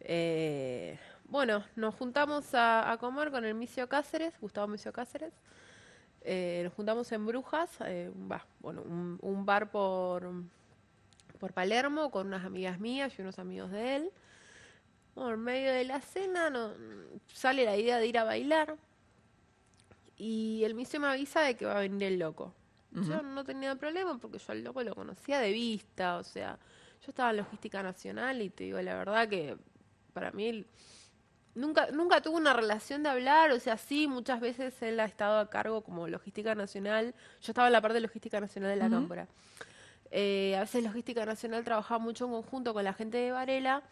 Eh, 0.00 0.98
bueno, 1.26 1.64
nos 1.76 1.94
juntamos 1.94 2.54
a, 2.54 2.90
a 2.90 2.98
comer 2.98 3.30
con 3.30 3.44
el 3.44 3.54
Micio 3.54 3.88
Cáceres, 3.88 4.34
Gustavo 4.40 4.66
Micio 4.66 4.92
Cáceres. 4.92 5.32
Eh, 6.30 6.60
nos 6.62 6.74
juntamos 6.74 7.10
en 7.12 7.24
Brujas, 7.24 7.70
eh, 7.86 8.10
bueno, 8.60 8.82
un, 8.82 9.18
un 9.22 9.46
bar 9.46 9.70
por, 9.70 10.30
por 11.40 11.54
Palermo 11.54 12.10
con 12.10 12.26
unas 12.26 12.44
amigas 12.44 12.78
mías 12.78 13.18
y 13.18 13.22
unos 13.22 13.38
amigos 13.38 13.70
de 13.70 13.96
él. 13.96 14.10
Bueno, 15.14 15.32
en 15.32 15.40
medio 15.40 15.72
de 15.72 15.84
la 15.84 16.02
cena 16.02 16.50
no, 16.50 16.74
sale 17.32 17.64
la 17.64 17.78
idea 17.78 17.98
de 17.98 18.06
ir 18.06 18.18
a 18.18 18.24
bailar 18.24 18.76
y 20.18 20.64
el 20.64 20.74
micio 20.74 21.00
me 21.00 21.06
avisa 21.06 21.40
de 21.40 21.56
que 21.56 21.64
va 21.64 21.78
a 21.78 21.80
venir 21.80 22.02
el 22.02 22.18
loco. 22.18 22.52
Yo 22.90 23.22
no 23.22 23.42
tenía 23.42 23.74
problema 23.76 24.18
porque 24.18 24.38
yo 24.38 24.52
al 24.52 24.64
loco 24.64 24.82
lo 24.82 24.94
conocía 24.94 25.40
de 25.40 25.52
vista, 25.52 26.18
o 26.18 26.24
sea, 26.24 26.58
yo 27.00 27.06
estaba 27.08 27.30
en 27.30 27.38
logística 27.38 27.82
nacional 27.82 28.42
y 28.42 28.50
te 28.50 28.64
digo 28.64 28.82
la 28.82 28.96
verdad 28.96 29.28
que 29.28 29.56
para 30.12 30.30
mí 30.32 30.66
nunca 31.58 31.90
nunca 31.92 32.20
tuvo 32.20 32.36
una 32.36 32.52
relación 32.52 33.02
de 33.02 33.08
hablar, 33.10 33.50
o 33.52 33.58
sea, 33.60 33.76
sí, 33.76 34.06
muchas 34.08 34.40
veces 34.40 34.80
él 34.82 34.98
ha 35.00 35.04
estado 35.04 35.38
a 35.38 35.50
cargo 35.50 35.82
como 35.82 36.06
logística 36.08 36.54
nacional. 36.54 37.14
Yo 37.42 37.50
estaba 37.52 37.66
en 37.68 37.72
la 37.72 37.80
parte 37.80 37.94
de 37.94 38.00
logística 38.02 38.40
nacional 38.40 38.70
de 38.70 38.76
la 38.76 38.88
cámpora. 38.90 39.26
Eh, 40.10 40.56
a 40.56 40.60
veces 40.60 40.82
logística 40.82 41.26
nacional 41.26 41.64
trabajaba 41.64 41.98
mucho 41.98 42.24
en 42.24 42.30
conjunto 42.32 42.72
con 42.72 42.84
la 42.84 42.94
gente 42.94 43.18
de 43.18 43.32
Varela. 43.32 43.82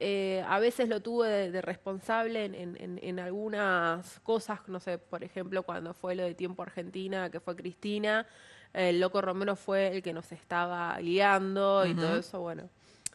Eh, 0.00 0.44
a 0.48 0.58
veces 0.60 0.88
lo 0.88 1.00
tuve 1.02 1.28
de, 1.28 1.50
de 1.50 1.60
responsable 1.60 2.44
en, 2.44 2.54
en- 2.54 2.76
en- 2.80 3.00
en 3.02 3.18
algunas 3.18 4.20
cosas, 4.20 4.60
no 4.68 4.78
sé, 4.80 4.96
por 4.98 5.24
ejemplo, 5.24 5.64
cuando 5.64 5.92
fue 5.92 6.14
lo 6.14 6.22
de 6.22 6.34
Tiempo 6.34 6.62
Argentina, 6.62 7.30
que 7.30 7.40
fue 7.40 7.56
Cristina, 7.56 8.24
el 8.72 9.00
Loco 9.00 9.20
Romero 9.20 9.56
fue 9.56 9.88
el 9.88 10.02
que 10.02 10.12
nos 10.12 10.30
estaba 10.30 10.96
guiando 11.00 11.84
y 11.84 11.94
todo 11.94 12.16
eso, 12.16 12.40
bueno. 12.40 12.68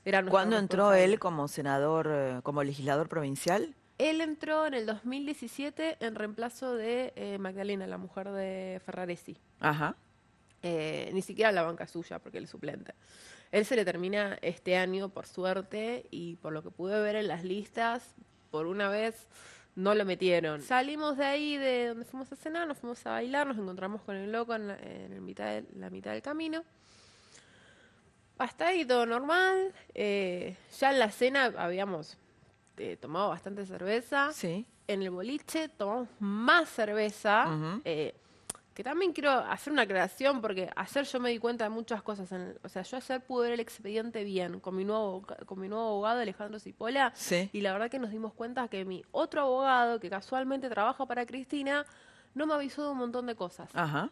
Era 0.06 0.22
¿Cuándo 0.26 0.58
entró 0.58 0.94
él 0.94 1.18
como 1.20 1.48
senador, 1.48 2.10
eh, 2.12 2.40
como 2.44 2.62
legislador 2.64 3.08
provincial? 3.08 3.74
Él 4.10 4.20
entró 4.22 4.66
en 4.68 4.74
el 4.74 4.86
2017 4.86 5.98
en 6.00 6.16
reemplazo 6.16 6.76
de 6.76 7.14
eh, 7.16 7.38
Magdalena, 7.38 7.88
la 7.88 7.98
mujer 7.98 8.32
de 8.32 8.82
Ferraresi. 8.86 9.38
Ajá. 9.60 9.96
Eh, 10.62 11.10
ni 11.14 11.22
siquiera 11.22 11.52
la 11.52 11.64
banca 11.64 11.88
suya, 11.88 12.20
porque 12.20 12.38
él 12.38 12.46
es 12.46 12.50
suplente. 12.50 12.94
Él 13.52 13.66
se 13.66 13.76
le 13.76 13.86
termina 13.86 14.38
este 14.42 14.76
año, 14.78 15.10
por 15.10 15.26
suerte, 15.26 16.06
y 16.12 16.36
por 16.38 16.52
lo 16.54 16.64
que 16.64 16.70
pude 16.72 17.00
ver 17.02 17.16
en 17.16 17.28
las 17.28 17.44
listas, 17.44 18.16
por 18.52 18.66
una 18.66 18.90
vez 18.90 19.28
no 19.76 19.96
lo 19.96 20.06
metieron. 20.06 20.62
Salimos 20.62 21.18
de 21.18 21.26
ahí, 21.26 21.58
de 21.58 21.88
donde 21.90 22.06
fuimos 22.06 22.32
a 22.32 22.36
cenar, 22.36 22.68
nos 22.68 22.78
fuimos 22.80 23.06
a 23.06 23.12
bailar, 23.12 23.48
nos 23.48 23.58
encontramos 23.58 24.02
con 24.02 24.16
el 24.16 24.32
loco 24.32 24.54
en 24.56 24.68
la, 24.68 24.76
en 24.80 25.14
el 25.14 25.22
mitad 25.22 25.46
de- 25.46 25.66
la 25.78 25.90
mitad 25.90 26.12
del 26.12 26.22
camino. 26.22 26.64
Hasta 28.38 28.68
ahí 28.68 28.84
todo 28.86 29.06
normal. 29.06 29.74
eh, 29.94 30.58
ya 30.80 30.92
en 30.92 31.00
la 31.00 31.12
cena 31.12 31.54
habíamos 31.58 32.18
eh, 32.78 32.98
tomado 32.98 33.30
bastante 33.30 33.66
cerveza 33.66 34.32
Sí. 34.34 34.66
en 34.88 35.02
el 35.04 35.10
boliche 35.12 35.70
tomamos 35.70 36.08
más 36.20 36.70
cerveza. 36.70 37.48
Eh, 37.86 38.16
que 38.74 38.84
también 38.84 39.14
quiero 39.14 39.30
hacer 39.30 39.72
una 39.72 39.84
aclaración 39.84 40.42
porque 40.42 40.68
ayer 40.76 41.06
yo 41.06 41.20
me 41.20 41.30
di 41.30 41.38
cuenta 41.38 41.66
de 41.66 41.70
muchas 41.70 42.02
cosas. 42.02 42.32
en- 42.32 42.58
o 42.64 42.70
sea, 42.70 42.82
yo 42.82 42.98
ayer 42.98 43.22
pude 43.22 43.44
ver 43.44 43.54
el 43.54 43.60
expediente 43.60 44.24
bien 44.24 44.60
con 44.60 44.76
mi 44.76 44.84
nuevo, 44.84 45.22
con 45.46 45.60
mi 45.60 45.70
nuevo 45.70 45.90
abogado 45.90 46.22
Alejandro 46.22 46.60
Cipolla. 46.60 47.12
Sí. 47.16 47.52
Y 47.54 47.62
la 47.62 47.72
verdad 47.74 47.92
que 47.92 48.00
nos 48.00 48.10
dimos 48.10 48.34
cuenta 48.34 48.68
que 48.70 48.84
mi 48.84 49.04
otro 49.12 49.42
abogado, 49.42 50.00
que 50.00 50.10
casualmente 50.10 50.70
trabaja 50.70 51.06
para 51.06 51.24
Cristina, 51.28 51.86
no 52.34 52.48
me 52.48 52.56
avisó 52.56 52.84
de 52.84 52.90
un 52.94 52.98
montón 52.98 53.28
de 53.28 53.36
cosas. 53.36 53.70
Ajá. 53.76 54.10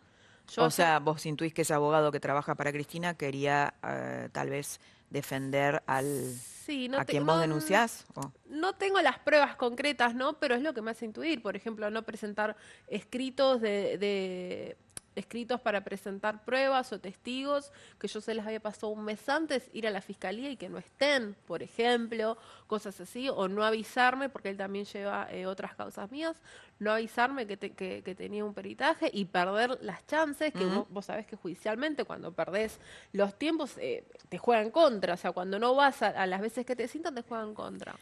Yo 0.53 0.63
o 0.65 0.69
sea, 0.69 0.99
vos 0.99 1.25
intuís 1.25 1.55
que 1.55 1.63
ese 1.63 1.73
abogado 1.73 2.11
que 2.11 2.19
trabaja 2.19 2.53
para 2.53 2.71
Cristina 2.71 3.15
quería 3.15 3.73
eh, 3.83 4.29
tal 4.31 4.51
vez 4.51 4.79
defender 5.09 5.81
al 5.87 6.35
Sí, 6.65 6.87
no 6.89 6.99
a 6.99 7.05
te- 7.05 7.19
no- 7.19 7.25
vos 7.25 7.41
denunciás. 7.41 8.05
No 8.49 8.73
tengo 8.73 9.01
las 9.01 9.17
pruebas 9.19 9.55
concretas, 9.55 10.13
¿no? 10.13 10.33
Pero 10.39 10.55
es 10.55 10.61
lo 10.61 10.73
que 10.73 10.81
me 10.81 10.91
hace 10.91 11.05
intuir. 11.05 11.41
Por 11.41 11.55
ejemplo, 11.55 11.89
no 11.89 12.03
presentar 12.03 12.55
escritos 12.87 13.61
de, 13.61 13.97
de- 13.97 14.77
escritos 15.15 15.59
para 15.61 15.83
presentar 15.83 16.43
pruebas 16.45 16.91
o 16.93 16.99
testigos 16.99 17.71
que 17.99 18.07
yo 18.07 18.21
se 18.21 18.33
les 18.33 18.45
había 18.45 18.59
pasado 18.61 18.89
un 18.89 19.03
mes 19.03 19.27
antes, 19.27 19.69
ir 19.73 19.85
a 19.87 19.91
la 19.91 20.01
fiscalía 20.01 20.49
y 20.49 20.57
que 20.57 20.69
no 20.69 20.77
estén, 20.77 21.35
por 21.45 21.61
ejemplo, 21.63 22.37
cosas 22.67 22.99
así, 23.01 23.27
o 23.29 23.47
no 23.47 23.63
avisarme, 23.63 24.29
porque 24.29 24.49
él 24.49 24.57
también 24.57 24.85
lleva 24.85 25.27
eh, 25.31 25.45
otras 25.45 25.75
causas 25.75 26.09
mías, 26.11 26.35
no 26.79 26.91
avisarme 26.91 27.45
que, 27.45 27.57
te- 27.57 27.71
que- 27.71 28.01
que 28.03 28.15
tenía 28.15 28.45
un 28.45 28.53
peritaje 28.53 29.09
y 29.13 29.25
perder 29.25 29.77
las 29.81 30.05
chances, 30.07 30.53
que 30.53 30.65
vos, 30.65 30.87
vos 30.89 31.05
sabés 31.05 31.25
que 31.27 31.35
judicialmente 31.35 32.05
cuando 32.05 32.31
perdés 32.31 32.79
los 33.11 33.37
tiempos 33.37 33.77
eh, 33.77 34.05
te 34.29 34.37
juegan 34.37 34.71
contra, 34.71 35.13
o 35.13 35.17
sea, 35.17 35.31
cuando 35.31 35.59
no 35.59 35.75
vas 35.75 36.01
a, 36.01 36.07
a 36.07 36.25
las 36.25 36.41
veces 36.41 36.65
que 36.65 36.75
te 36.75 36.87
sientan 36.87 37.15
te 37.15 37.21
juegan 37.21 37.53
contra. 37.53 37.95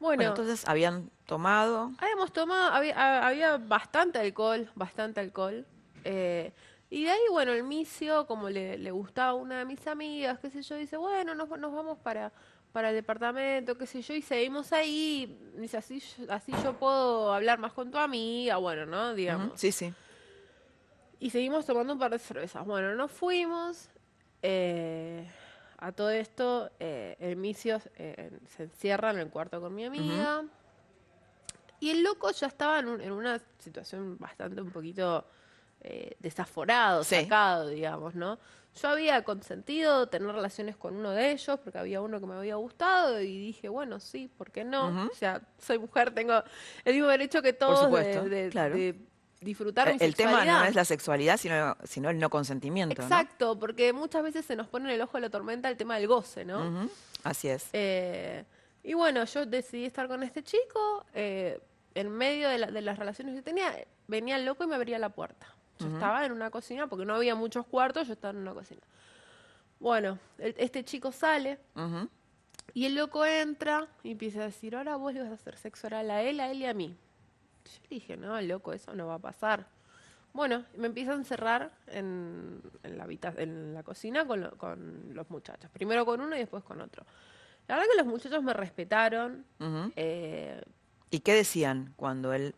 Bueno, 0.00 0.16
Bueno, 0.16 0.30
entonces 0.30 0.66
habían 0.66 1.10
tomado. 1.26 1.92
habíamos 1.98 2.32
tomado, 2.32 2.72
había, 2.72 2.96
ha- 2.96 3.26
había 3.28 3.58
bastante 3.58 4.18
alcohol, 4.18 4.68
bastante 4.74 5.20
alcohol. 5.20 5.66
eh, 6.04 6.52
y 6.92 7.04
de 7.04 7.10
ahí, 7.10 7.20
bueno, 7.30 7.52
el 7.52 7.62
misio, 7.62 8.26
como 8.26 8.48
le, 8.50 8.76
le 8.78 8.90
gustaba 8.90 9.30
a 9.30 9.34
una 9.34 9.58
de 9.60 9.64
mis 9.64 9.86
amigas, 9.86 10.38
qué 10.40 10.50
sé 10.50 10.62
yo, 10.62 10.74
dice, 10.74 10.96
bueno, 10.96 11.34
nos, 11.36 11.48
nos 11.50 11.72
vamos 11.72 11.98
para, 11.98 12.32
para 12.72 12.88
el 12.88 12.96
departamento, 12.96 13.76
qué 13.78 13.86
sé 13.86 14.02
yo, 14.02 14.14
y 14.14 14.22
seguimos 14.22 14.72
ahí. 14.72 15.38
Dice, 15.56 15.76
así, 15.76 16.00
yo- 16.00 16.32
así 16.32 16.52
yo 16.64 16.72
puedo 16.78 17.32
hablar 17.32 17.58
más 17.60 17.72
con 17.74 17.90
tu 17.92 17.98
amiga, 17.98 18.56
bueno, 18.56 18.86
¿no? 18.86 19.14
Digamos. 19.14 19.60
Sí, 19.60 19.70
sí. 19.70 19.92
Y 21.20 21.30
seguimos 21.30 21.66
tomando 21.66 21.92
un 21.92 21.98
par 21.98 22.10
de 22.10 22.18
cervezas. 22.18 22.64
Bueno, 22.66 22.94
nos 22.96 23.10
fuimos. 23.12 23.88
eh, 24.42 25.30
a 25.80 25.92
todo 25.92 26.10
esto, 26.10 26.70
eh, 26.78 27.16
el 27.20 27.36
misio 27.36 27.80
eh, 27.96 28.30
se 28.56 28.64
encierra 28.64 29.10
en 29.10 29.18
el 29.18 29.28
cuarto 29.30 29.60
con 29.60 29.74
mi 29.74 29.84
amiga. 29.84 30.44
Y 31.80 31.90
el 31.90 32.02
loco 32.02 32.30
ya 32.30 32.46
estaba 32.46 32.78
en, 32.78 32.88
un- 32.88 33.00
en 33.00 33.12
una 33.12 33.40
situación 33.58 34.18
bastante 34.18 34.60
un 34.60 34.70
poquito 34.70 35.26
eh, 35.82 36.14
desaforado, 36.18 37.02
Sí. 37.04 37.22
sacado, 37.22 37.68
digamos, 37.68 38.14
¿no? 38.14 38.38
Yo 38.80 38.88
había 38.90 39.24
consentido 39.24 40.06
tener 40.08 40.30
relaciones 40.34 40.76
con 40.76 40.94
uno 40.94 41.10
de 41.12 41.32
ellos 41.32 41.58
porque 41.64 41.78
había 41.78 42.02
uno 42.02 42.20
que 42.20 42.26
me 42.26 42.34
había 42.34 42.56
gustado 42.56 43.18
y 43.20 43.26
dije, 43.38 43.68
bueno, 43.70 43.98
sí, 43.98 44.28
¿por 44.28 44.50
qué 44.52 44.62
no? 44.62 45.08
O 45.10 45.14
sea, 45.14 45.40
soy 45.58 45.78
mujer, 45.78 46.12
tengo 46.14 46.42
el 46.84 46.94
mismo 46.94 47.08
derecho 47.08 47.40
que 47.40 47.54
todos 47.54 47.80
de- 47.80 47.86
supuesto, 47.86 48.24
de, 48.28 48.48
claro. 48.50 48.74
de 48.76 48.94
disfrutar 49.40 49.88
mi 49.88 49.94
Eh, 49.94 49.98
El 50.00 50.14
tema 50.14 50.44
no 50.44 50.64
es 50.64 50.74
la 50.74 50.84
sexualidad, 50.84 51.36
sino, 51.38 51.76
sino 51.84 52.10
el 52.10 52.18
no 52.18 52.28
consentimiento. 52.30 53.00
¿no? 53.00 53.08
Exacto, 53.08 53.58
porque 53.58 53.92
muchas 53.92 54.22
veces 54.22 54.44
se 54.44 54.56
nos 54.56 54.68
pone 54.68 54.88
en 54.88 54.94
el 54.96 55.00
ojo 55.02 55.16
de 55.16 55.22
la 55.22 55.30
tormenta 55.30 55.68
el 55.68 55.76
tema 55.76 55.96
del 55.98 56.06
goce, 56.08 56.44
¿no? 56.44 56.88
Así 57.24 57.48
es. 57.48 57.68
Eh, 57.72 58.44
y 58.82 58.94
bueno, 58.94 59.24
yo 59.24 59.46
decidí 59.46 59.84
estar 59.84 60.08
con 60.08 60.22
este 60.22 60.42
chico. 60.42 61.04
eh, 61.14 61.60
en 61.94 62.08
medio 62.08 62.48
de, 62.48 62.56
la- 62.58 62.70
de 62.70 62.80
las 62.82 62.98
relaciones 63.00 63.34
que 63.34 63.42
tenía, 63.42 63.74
venía 64.06 64.36
el 64.36 64.44
loco 64.44 64.62
y 64.62 64.68
me 64.68 64.76
abría 64.76 64.96
la 64.98 65.08
puerta. 65.08 65.46
Yo 65.80 65.88
estaba 65.88 66.24
en 66.24 66.30
una 66.30 66.48
cocina, 66.50 66.86
porque 66.86 67.04
no 67.04 67.14
había 67.16 67.34
muchos 67.34 67.66
cuartos, 67.66 68.06
yo 68.06 68.12
estaba 68.12 68.30
en 68.32 68.38
una 68.42 68.54
cocina. 68.54 68.80
Bueno, 69.80 70.18
el- 70.38 70.54
este 70.58 70.84
chico 70.84 71.10
sale 71.10 71.58
y 72.74 72.84
el 72.86 72.94
loco 72.94 73.24
entra 73.26 73.88
y 74.04 74.12
empieza 74.12 74.40
a 74.42 74.44
decir, 74.44 74.76
ahora 74.76 74.94
vos 74.96 75.12
le 75.14 75.22
vas 75.22 75.30
a 75.30 75.34
hacer 75.34 75.56
sexo 75.56 75.88
oral 75.88 76.10
a 76.12 76.22
él, 76.22 76.38
a 76.38 76.50
él 76.50 76.58
y 76.62 76.66
a 76.66 76.74
mí. 76.74 76.94
Yo 77.64 77.80
le 77.82 77.88
dije, 77.88 78.16
no, 78.16 78.40
loco, 78.40 78.72
eso 78.72 78.94
no 78.94 79.06
va 79.08 79.14
a 79.14 79.18
pasar. 79.18 79.66
Bueno, 80.32 80.64
me 80.76 80.86
empieza 80.86 81.10
a 81.12 81.14
encerrar 81.16 81.72
en, 81.88 82.62
en 82.84 82.98
la, 82.98 83.06
en 83.36 83.74
la 83.74 83.82
cocina 83.82 84.24
con, 84.26 84.40
lo- 84.42 84.56
con 84.56 85.10
los 85.14 85.28
muchachos. 85.30 85.70
Primero 85.72 86.06
con 86.06 86.20
uno 86.20 86.36
y 86.36 86.38
después 86.38 86.62
con 86.62 86.80
otro. 86.80 87.04
La 87.66 87.76
verdad 87.76 87.88
que 87.92 87.98
los 87.98 88.06
muchachos 88.06 88.42
me 88.42 88.52
respetaron. 88.52 89.44
Eh, 89.96 90.62
¿Y 91.10 91.20
qué 91.20 91.34
decían 91.34 91.92
cuando 91.96 92.32
él 92.32 92.54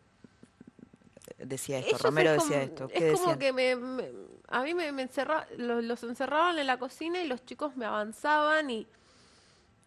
decía 1.37 1.79
esto? 1.79 1.97
Romero 1.97 2.31
es 2.31 2.37
como- 2.37 2.49
decía 2.49 2.63
esto. 2.63 2.89
Es 2.93 2.99
¿Qué 2.99 3.11
como 3.13 3.37
que 3.39 3.53
me, 3.53 3.75
me- 3.75 4.09
a 4.49 4.63
mí 4.63 4.73
me, 4.73 4.91
me 4.91 5.03
encerra- 5.09 5.47
los, 5.57 5.83
los 5.83 6.03
encerraban 6.03 6.59
en 6.59 6.67
la 6.67 6.77
cocina 6.77 7.21
y 7.21 7.27
los 7.27 7.43
chicos 7.45 7.75
me 7.75 7.85
avanzaban 7.85 8.69
y, 8.69 8.87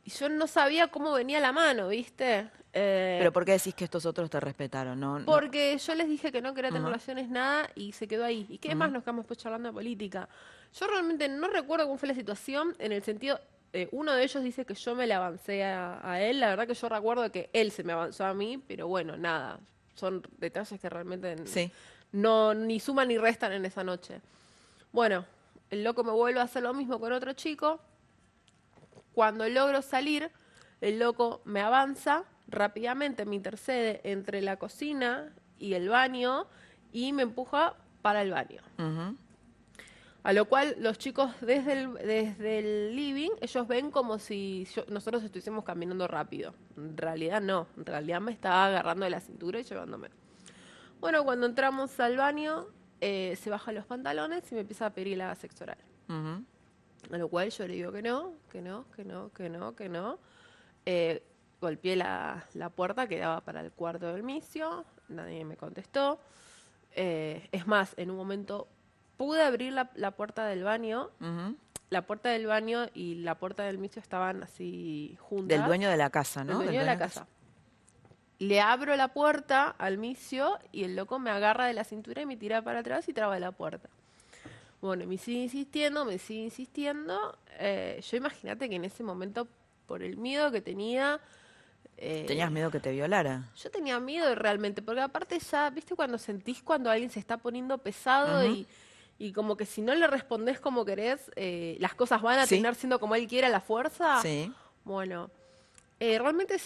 y 0.04 0.10
yo 0.10 0.28
no 0.28 0.46
sabía 0.48 0.88
cómo 0.88 1.12
venía 1.12 1.38
la 1.40 1.52
mano, 1.52 1.88
¿viste? 1.88 2.50
Eh, 2.78 3.16
Pero 3.18 3.32
¿por 3.32 3.46
qué 3.46 3.52
decís 3.52 3.74
que 3.74 3.84
estos 3.84 4.04
otros 4.04 4.28
te 4.28 4.38
respetaron? 4.38 5.00
No, 5.00 5.18
no- 5.18 5.24
Porque 5.24 5.78
yo 5.78 5.94
les 5.94 6.06
dije 6.08 6.30
que 6.30 6.42
no 6.42 6.52
quería 6.52 6.68
tener 6.68 6.82
Ajá. 6.82 6.88
relaciones, 6.90 7.30
nada, 7.30 7.70
y 7.74 7.92
se 7.92 8.06
quedó 8.06 8.22
ahí. 8.24 8.44
¿Y 8.50 8.58
qué 8.58 8.74
más 8.74 8.92
nos 8.92 9.02
quedamos 9.02 9.24
pues 9.24 9.38
charlando 9.38 9.70
de 9.70 9.72
política? 9.72 10.28
Yo 10.78 10.86
realmente 10.86 11.26
no 11.26 11.48
recuerdo 11.48 11.86
cómo 11.86 11.96
fue 11.96 12.08
la 12.08 12.14
situación, 12.14 12.76
en 12.78 12.92
el 12.92 13.02
sentido, 13.02 13.40
eh, 13.72 13.88
uno 13.92 14.12
de 14.12 14.22
ellos 14.24 14.42
dice 14.44 14.66
que 14.66 14.74
yo 14.74 14.94
me 14.94 15.06
le 15.06 15.14
avancé 15.14 15.64
a, 15.64 16.00
a 16.06 16.20
él, 16.20 16.38
la 16.38 16.48
verdad 16.50 16.66
que 16.66 16.74
yo 16.74 16.86
recuerdo 16.90 17.32
que 17.32 17.48
él 17.54 17.70
se 17.72 17.82
me 17.82 17.94
avanzó 17.94 18.26
a 18.26 18.34
mí, 18.34 18.58
pero 18.68 18.88
bueno, 18.88 19.16
nada, 19.16 19.58
son 19.94 20.22
detalles 20.36 20.78
que 20.78 20.88
realmente 20.90 21.34
Sí. 21.46 21.70
no 22.12 22.52
ni 22.52 22.78
suman 22.78 23.08
ni 23.08 23.16
restan 23.16 23.52
en 23.54 23.64
esa 23.64 23.84
noche. 23.84 24.20
Bueno, 24.92 25.24
el 25.70 25.82
loco 25.82 26.04
me 26.04 26.12
vuelve 26.12 26.40
a 26.40 26.42
hacer 26.42 26.62
lo 26.62 26.74
mismo 26.74 27.00
con 27.00 27.10
otro 27.14 27.32
chico, 27.32 27.80
cuando 29.14 29.48
logro 29.48 29.80
salir, 29.80 30.30
el 30.82 30.98
loco 30.98 31.40
me 31.46 31.62
avanza 31.62 32.24
rápidamente, 32.48 33.24
me 33.24 33.36
intercede 33.36 34.00
entre 34.04 34.42
la 34.42 34.56
cocina 34.58 35.32
y 35.58 35.74
el 35.74 35.88
baño 35.88 36.46
y 36.92 37.12
me 37.12 37.22
empuja 37.22 37.74
para 38.02 38.22
el 38.22 38.30
baño. 38.30 38.60
A 40.22 40.32
lo 40.32 40.46
cual 40.46 40.74
los 40.80 40.98
chicos 40.98 41.30
desde 41.40 41.72
el, 41.74 41.94
desde 41.94 42.58
el 42.58 42.96
living, 42.96 43.30
ellos 43.40 43.68
ven 43.68 43.92
como 43.92 44.18
si 44.18 44.66
yo- 44.74 44.84
nosotros 44.88 45.22
estuviésemos 45.22 45.64
caminando 45.64 46.08
rápido. 46.08 46.52
En 46.76 46.96
realidad 46.96 47.40
no, 47.40 47.68
en 47.76 47.86
realidad 47.86 48.20
me 48.20 48.32
estaba 48.32 48.66
agarrando 48.66 49.04
de 49.04 49.10
la 49.10 49.20
cintura 49.20 49.60
y 49.60 49.62
llevándome. 49.62 50.08
Bueno, 51.00 51.22
cuando 51.24 51.46
entramos 51.46 52.00
al 52.00 52.16
baño, 52.16 52.66
eh, 53.00 53.36
se 53.40 53.50
baja 53.50 53.70
los 53.70 53.86
pantalones 53.86 54.50
y 54.50 54.54
me 54.56 54.62
empieza 54.62 54.86
a 54.86 54.90
pedir 54.90 55.16
la 55.18 55.32
sexo 55.36 55.62
oral. 55.64 55.78
A 57.12 57.18
lo 57.18 57.28
cual 57.28 57.50
yo 57.50 57.68
le 57.68 57.74
digo 57.74 57.92
que 57.92 58.02
no, 58.02 58.32
que 58.50 58.60
no, 58.62 58.84
que 58.96 59.04
no, 59.04 59.30
que 59.32 59.48
no, 59.48 59.76
que 59.76 59.88
no. 59.88 60.18
Eh, 60.86 61.22
golpeé 61.60 61.96
la, 61.96 62.44
la 62.54 62.68
puerta 62.68 63.06
que 63.06 63.18
daba 63.18 63.40
para 63.40 63.60
el 63.60 63.72
cuarto 63.72 64.12
del 64.12 64.22
misio, 64.22 64.84
nadie 65.08 65.44
me 65.44 65.56
contestó. 65.56 66.20
Eh, 66.94 67.48
es 67.52 67.66
más, 67.66 67.94
en 67.96 68.10
un 68.10 68.16
momento 68.16 68.68
pude 69.16 69.42
abrir 69.42 69.72
la, 69.72 69.90
la 69.94 70.10
puerta 70.10 70.46
del 70.46 70.64
baño. 70.64 71.10
Ujú. 71.20 71.56
La 71.88 72.02
puerta 72.02 72.30
del 72.30 72.46
baño 72.46 72.86
y 72.94 73.16
la 73.16 73.36
puerta 73.36 73.62
del 73.62 73.78
misio 73.78 74.02
estaban 74.02 74.42
así 74.42 75.16
juntas. 75.20 75.56
Del 75.56 75.66
dueño 75.66 75.88
de 75.88 75.96
la 75.96 76.10
casa, 76.10 76.42
¿no? 76.42 76.58
Del 76.58 76.66
dueño 76.68 76.80
de 76.80 76.86
la 76.86 76.98
casa. 76.98 77.26
Le 78.38 78.60
abro 78.60 78.96
la 78.96 79.08
puerta 79.08 79.68
al 79.78 79.96
misio 79.96 80.58
y 80.72 80.84
el 80.84 80.96
loco 80.96 81.18
me 81.18 81.30
agarra 81.30 81.66
de 81.66 81.74
la 81.74 81.84
cintura 81.84 82.22
y 82.22 82.26
me 82.26 82.36
tira 82.36 82.60
para 82.62 82.80
atrás 82.80 83.08
y 83.08 83.12
traba 83.12 83.38
la 83.38 83.52
puerta. 83.52 83.88
Bueno, 84.80 85.06
me 85.06 85.16
sigue 85.16 85.44
insistiendo, 85.44 86.04
me 86.04 86.18
sigue 86.18 86.42
insistiendo. 86.42 87.38
Eh, 87.58 88.02
yo 88.06 88.16
imagínate 88.16 88.68
que 88.68 88.76
en 88.76 88.84
ese 88.84 89.02
momento, 89.02 89.48
por 89.86 90.02
el 90.02 90.16
miedo 90.16 90.50
que 90.50 90.60
tenía... 90.60 91.20
eh, 91.98 92.24
¿Tenías 92.26 92.50
miedo 92.50 92.70
que 92.70 92.80
te 92.80 92.90
violara? 92.92 93.44
Yo 93.56 93.70
tenía 93.70 93.98
miedo 94.00 94.34
realmente, 94.34 94.82
porque 94.82 95.00
aparte 95.00 95.38
ya, 95.38 95.70
¿viste 95.70 95.94
cuando 95.94 96.18
sentís 96.18 96.62
cuando 96.62 96.90
alguien 96.90 97.10
se 97.10 97.18
está 97.18 97.36
poniendo 97.38 97.78
pesado 97.78 98.44
y, 98.46 98.66
y 99.18 99.32
como 99.32 99.56
que 99.56 99.64
si 99.66 99.80
no 99.80 99.94
le 99.94 100.06
respondés 100.06 100.60
como 100.60 100.84
querés, 100.84 101.30
eh, 101.36 101.76
las 101.80 101.94
cosas 101.94 102.20
van 102.22 102.38
a 102.38 102.42
Sí. 102.44 102.50
terminar 102.50 102.74
siendo 102.74 103.00
como 103.00 103.14
él 103.14 103.26
quiere 103.26 103.46
a 103.46 103.50
la 103.50 103.60
fuerza? 103.60 104.20
Sí. 104.20 104.52
Bueno, 104.84 105.30
eh, 105.98 106.18
realmente 106.18 106.56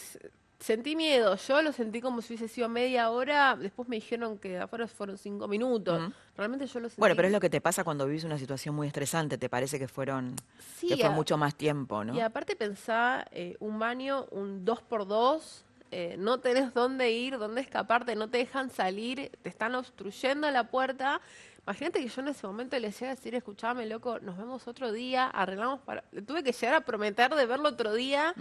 sentí 0.61 0.95
miedo. 0.95 1.35
Yo 1.37 1.63
lo 1.63 1.73
sentí 1.73 2.01
como 2.01 2.23
si 2.23 2.35
hubiese 2.35 2.53
sido 2.53 2.69
media 2.69 3.11
hora. 3.11 3.57
Después 3.57 3.89
me 3.89 3.97
dijeron 3.97 4.39
que 4.39 4.59
afuera 4.59 4.87
fueron 4.87 5.19
cinco 5.19 5.49
minutos. 5.49 6.13
Realmente 6.37 6.67
yo 6.67 6.79
lo 6.81 6.89
sentí. 6.89 7.01
Bueno, 7.01 7.17
pero 7.17 7.27
es 7.29 7.33
lo 7.33 7.41
que 7.41 7.51
te 7.51 7.61
pasa 7.61 7.83
cuando 7.83 8.07
vivís 8.07 8.25
una 8.25 8.39
situación 8.39 8.75
muy 8.75 8.87
estresante. 8.87 9.39
Te 9.39 9.49
parece 9.49 9.79
que 9.79 9.89
fueron 9.89 10.37
Sí, 10.77 10.89
que 10.89 10.97
fue 10.99 11.07
a- 11.07 11.11
mucho 11.11 11.37
más 11.37 11.55
tiempo, 11.57 12.05
¿no? 12.05 12.15
Y 12.15 12.21
aparte 12.21 12.55
pensá, 12.57 13.27
eh, 13.33 13.57
un 13.61 13.79
baño, 13.79 14.27
un 14.31 14.65
dos 14.65 14.81
por 14.83 15.07
dos, 15.09 15.65
eh, 15.93 16.15
no 16.19 16.39
tenés 16.39 16.73
dónde 16.73 17.11
ir, 17.11 17.37
dónde 17.39 17.61
escaparte, 17.63 18.15
no 18.15 18.29
te 18.29 18.39
dejan 18.39 18.71
salir, 18.71 19.33
te 19.43 19.49
están 19.49 19.75
obstruyendo 19.75 20.49
la 20.51 20.65
puerta. 20.71 21.21
Imagínate 21.67 22.01
que 22.01 22.09
yo 22.09 22.23
en 22.23 22.29
ese 22.29 22.47
momento 22.47 22.79
le 22.79 22.91
llegué 22.91 23.07
a 23.07 23.11
decir, 23.11 23.35
escuchame, 23.35 23.87
loco, 23.87 24.19
nos 24.21 24.37
vemos 24.37 24.67
otro 24.67 24.91
día, 24.93 25.27
arreglamos 25.29 25.81
para... 25.81 26.03
Le 26.11 26.23
tuve 26.23 26.43
que 26.43 26.53
llegar 26.53 26.75
a 26.75 26.81
prometer 26.81 27.35
de 27.35 27.47
verlo 27.47 27.69
otro 27.69 27.93
día 27.95 28.35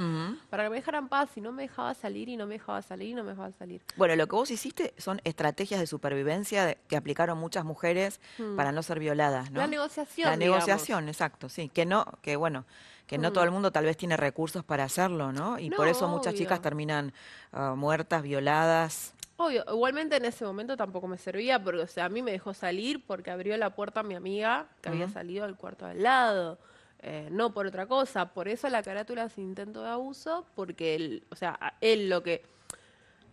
para 0.50 0.64
que 0.64 0.70
me 0.70 0.78
dejaran 0.78 1.10
paz 1.10 1.30
y 1.36 1.42
no 1.42 1.52
me 1.52 1.64
dejaba 1.64 1.94
salir 1.94 2.30
y 2.30 2.38
no 2.38 2.48
me 2.48 2.56
dejaba 2.56 2.82
salir 2.82 3.10
y 3.10 3.14
no 3.14 3.24
me 3.24 3.32
dejaba 3.32 3.52
salir. 3.52 3.82
Bueno, 3.98 4.16
lo 4.16 4.26
que 4.28 4.36
vos 4.36 4.50
hiciste 4.50 4.94
son 4.98 5.22
estrategias 5.26 5.80
de 5.80 5.86
supervivencia 5.88 6.66
de- 6.66 6.78
que 6.88 6.96
aplicaron 6.98 7.38
muchas 7.38 7.66
mujeres 7.66 8.20
para 8.56 8.72
no 8.72 8.82
ser 8.84 9.00
violadas, 9.00 9.52
¿no? 9.52 9.60
La 9.60 9.68
negociación, 9.68 10.30
La 10.32 10.38
digamos. 10.38 10.66
negociación, 10.66 11.08
exacto, 11.10 11.50
sí. 11.50 11.70
Que 11.70 11.86
no, 11.86 12.06
que 12.22 12.36
bueno, 12.36 12.66
que 13.06 13.18
no 13.18 13.32
todo 13.34 13.44
el 13.44 13.52
mundo 13.52 13.72
tal 13.72 13.86
vez 13.86 13.98
tiene 13.98 14.18
recursos 14.18 14.64
para 14.64 14.86
hacerlo, 14.86 15.32
¿no? 15.32 15.60
Y 15.60 15.70
por 15.72 15.88
eso 15.88 16.08
muchas 16.08 16.34
obvio. 16.34 16.44
chicas 16.44 16.62
terminan 16.62 17.14
ah, 17.52 17.74
muertas, 17.76 18.24
violadas. 18.24 19.14
Obvio, 19.42 19.64
igualmente 19.72 20.18
en 20.18 20.26
ese 20.26 20.44
momento 20.44 20.76
tampoco 20.76 21.08
me 21.08 21.18
servía 21.18 21.64
porque, 21.64 21.80
o 21.80 21.88
sea, 21.88 22.04
a 22.06 22.10
mí 22.10 22.22
me 22.22 22.32
dejó 22.32 22.54
salir 22.54 23.06
porque 23.08 23.32
abrió 23.32 23.56
la 23.56 23.70
puerta 23.74 24.02
a 24.02 24.04
mi 24.04 24.14
amiga 24.16 24.68
que 24.82 24.90
había 24.90 25.08
salido 25.08 25.46
del 25.46 25.56
cuarto 25.56 25.86
al 25.86 26.04
lado. 26.04 26.58
Eh, 27.02 27.30
no 27.32 27.54
por 27.54 27.66
otra 27.66 27.86
cosa, 27.86 28.34
por 28.34 28.50
eso 28.50 28.68
la 28.68 28.84
carátula 28.84 29.24
es 29.24 29.38
intento 29.38 29.82
de 29.82 29.88
abuso, 29.92 30.46
porque 30.56 30.96
él, 30.96 31.24
o 31.32 31.38
sea, 31.38 31.58
a 31.62 31.74
él 31.80 32.10
lo 32.10 32.22
que 32.22 32.44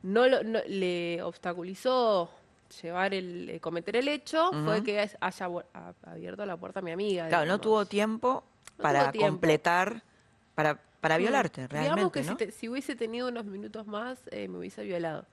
no, 0.04 0.28
lo- 0.28 0.44
no- 0.44 0.60
le 0.68 1.20
obstaculizó 1.24 2.30
llevar 2.80 3.12
el 3.12 3.50
eh, 3.50 3.58
cometer 3.58 3.96
el 3.96 4.06
hecho 4.06 4.52
fue 4.64 4.84
que 4.84 5.00
haya 5.20 5.46
a- 5.74 5.92
abierto 6.04 6.46
la 6.46 6.56
puerta 6.56 6.78
a 6.78 6.82
mi 6.82 6.92
amiga. 6.92 7.26
Claro, 7.26 7.40
no 7.46 7.54
digamos. 7.54 7.60
tuvo 7.62 7.86
tiempo 7.86 8.44
No 8.78 8.82
para 8.82 9.00
tuvo 9.00 9.10
tiempo. 9.10 9.26
completar, 9.32 10.02
para, 10.54 10.80
para 11.00 11.16
Mm. 11.16 11.18
violarte, 11.22 11.62
Digamos 11.62 11.82
realmente, 11.82 12.20
que 12.20 12.26
¿no? 12.26 12.32
si, 12.32 12.36
te- 12.38 12.52
si 12.52 12.68
hubiese 12.68 12.94
tenido 12.94 13.26
unos 13.26 13.44
minutos 13.46 13.88
más, 13.88 14.20
eh, 14.30 14.46
me 14.46 14.58
hubiese 14.58 14.84
violado. 14.84 15.26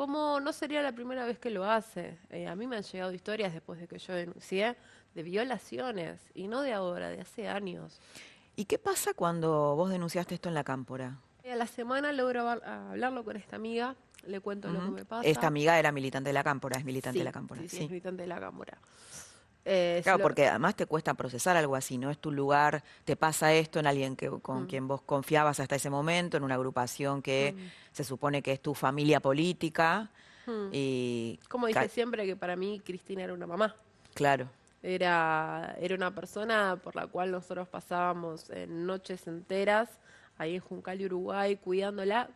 Como 0.00 0.40
no 0.40 0.50
sería 0.54 0.80
la 0.80 0.92
primera 0.92 1.26
vez 1.26 1.38
que 1.38 1.50
lo 1.50 1.62
hace. 1.70 2.16
Eh, 2.30 2.46
a 2.48 2.56
mí 2.56 2.66
me 2.66 2.74
han 2.78 2.82
llegado 2.84 3.12
historias 3.12 3.52
después 3.52 3.78
de 3.78 3.86
que 3.86 3.98
yo 3.98 4.14
denuncié 4.14 4.74
de 5.14 5.22
violaciones, 5.22 6.18
y 6.34 6.48
no 6.48 6.62
de 6.62 6.72
ahora, 6.72 7.10
de 7.10 7.20
hace 7.20 7.48
años. 7.48 8.00
¿Y 8.56 8.64
qué 8.64 8.78
pasa 8.78 9.12
cuando 9.12 9.76
vos 9.76 9.90
denunciaste 9.90 10.34
esto 10.36 10.48
en 10.48 10.54
la 10.54 10.64
cámpora? 10.64 11.18
A 11.44 11.54
la 11.54 11.66
semana 11.66 12.14
logro 12.14 12.48
hablar- 12.48 12.64
hablarlo 12.66 13.24
con 13.24 13.36
esta 13.36 13.56
amiga, 13.56 13.94
le 14.26 14.40
cuento 14.40 14.68
lo 14.70 14.82
que 14.86 14.90
me 14.90 15.04
pasa. 15.04 15.28
Esta 15.28 15.48
amiga 15.48 15.78
era 15.78 15.92
militante 15.92 16.30
de 16.30 16.32
la 16.32 16.44
cámpora, 16.44 16.78
es 16.78 16.84
militante 16.86 17.16
Sí, 17.16 17.18
de 17.18 17.24
la 17.26 17.32
cámpora. 17.32 17.60
Sí, 17.60 17.68
sí, 17.68 17.76
sí. 17.76 17.82
es 17.84 17.90
militante 17.90 18.22
de 18.22 18.28
la 18.28 18.40
cámara. 18.40 18.78
Eh, 19.72 20.00
Claro, 20.02 20.18
lo- 20.18 20.22
porque 20.24 20.48
además 20.48 20.74
te 20.74 20.86
cuesta 20.86 21.14
procesar 21.14 21.56
algo 21.56 21.76
así, 21.76 21.96
no 21.96 22.10
es 22.10 22.18
tu 22.18 22.32
lugar, 22.32 22.82
te 23.04 23.14
pasa 23.14 23.52
esto 23.52 23.78
en 23.78 23.86
alguien 23.86 24.16
que, 24.16 24.28
Mm. 24.28 24.40
con 24.40 24.66
quien 24.66 24.88
vos 24.88 25.00
confiabas 25.02 25.60
hasta 25.60 25.76
ese 25.76 25.90
momento, 25.90 26.36
en 26.36 26.42
una 26.42 26.56
agrupación 26.56 27.22
que 27.22 27.54
Mm. 27.56 27.94
se 27.94 28.02
supone 28.02 28.42
que 28.42 28.50
es 28.52 28.60
tu 28.60 28.74
familia 28.74 29.20
política 29.20 30.10
Mm. 30.46 30.68
y 30.72 31.38
Como 31.48 31.68
dije 31.68 31.88
siempre, 31.88 32.26
que 32.26 32.34
para 32.34 32.56
mí 32.56 32.80
Cristina 32.84 33.22
era 33.22 33.32
una 33.32 33.46
mamá. 33.46 33.76
claro, 34.14 34.48
Era, 34.82 35.76
era 35.78 35.94
una 35.94 36.14
persona 36.14 36.76
por 36.82 36.96
la 36.96 37.06
cual 37.06 37.30
nosotros 37.30 37.68
pasábamos 37.68 38.48
eh, 38.50 38.66
noches 38.66 39.26
enteras 39.26 39.90
ahí 40.38 40.54
en 40.56 40.60
Juncal 40.62 41.00
y 41.02 41.04
Uruguay 41.04 41.56
cuidándola. 41.56 42.30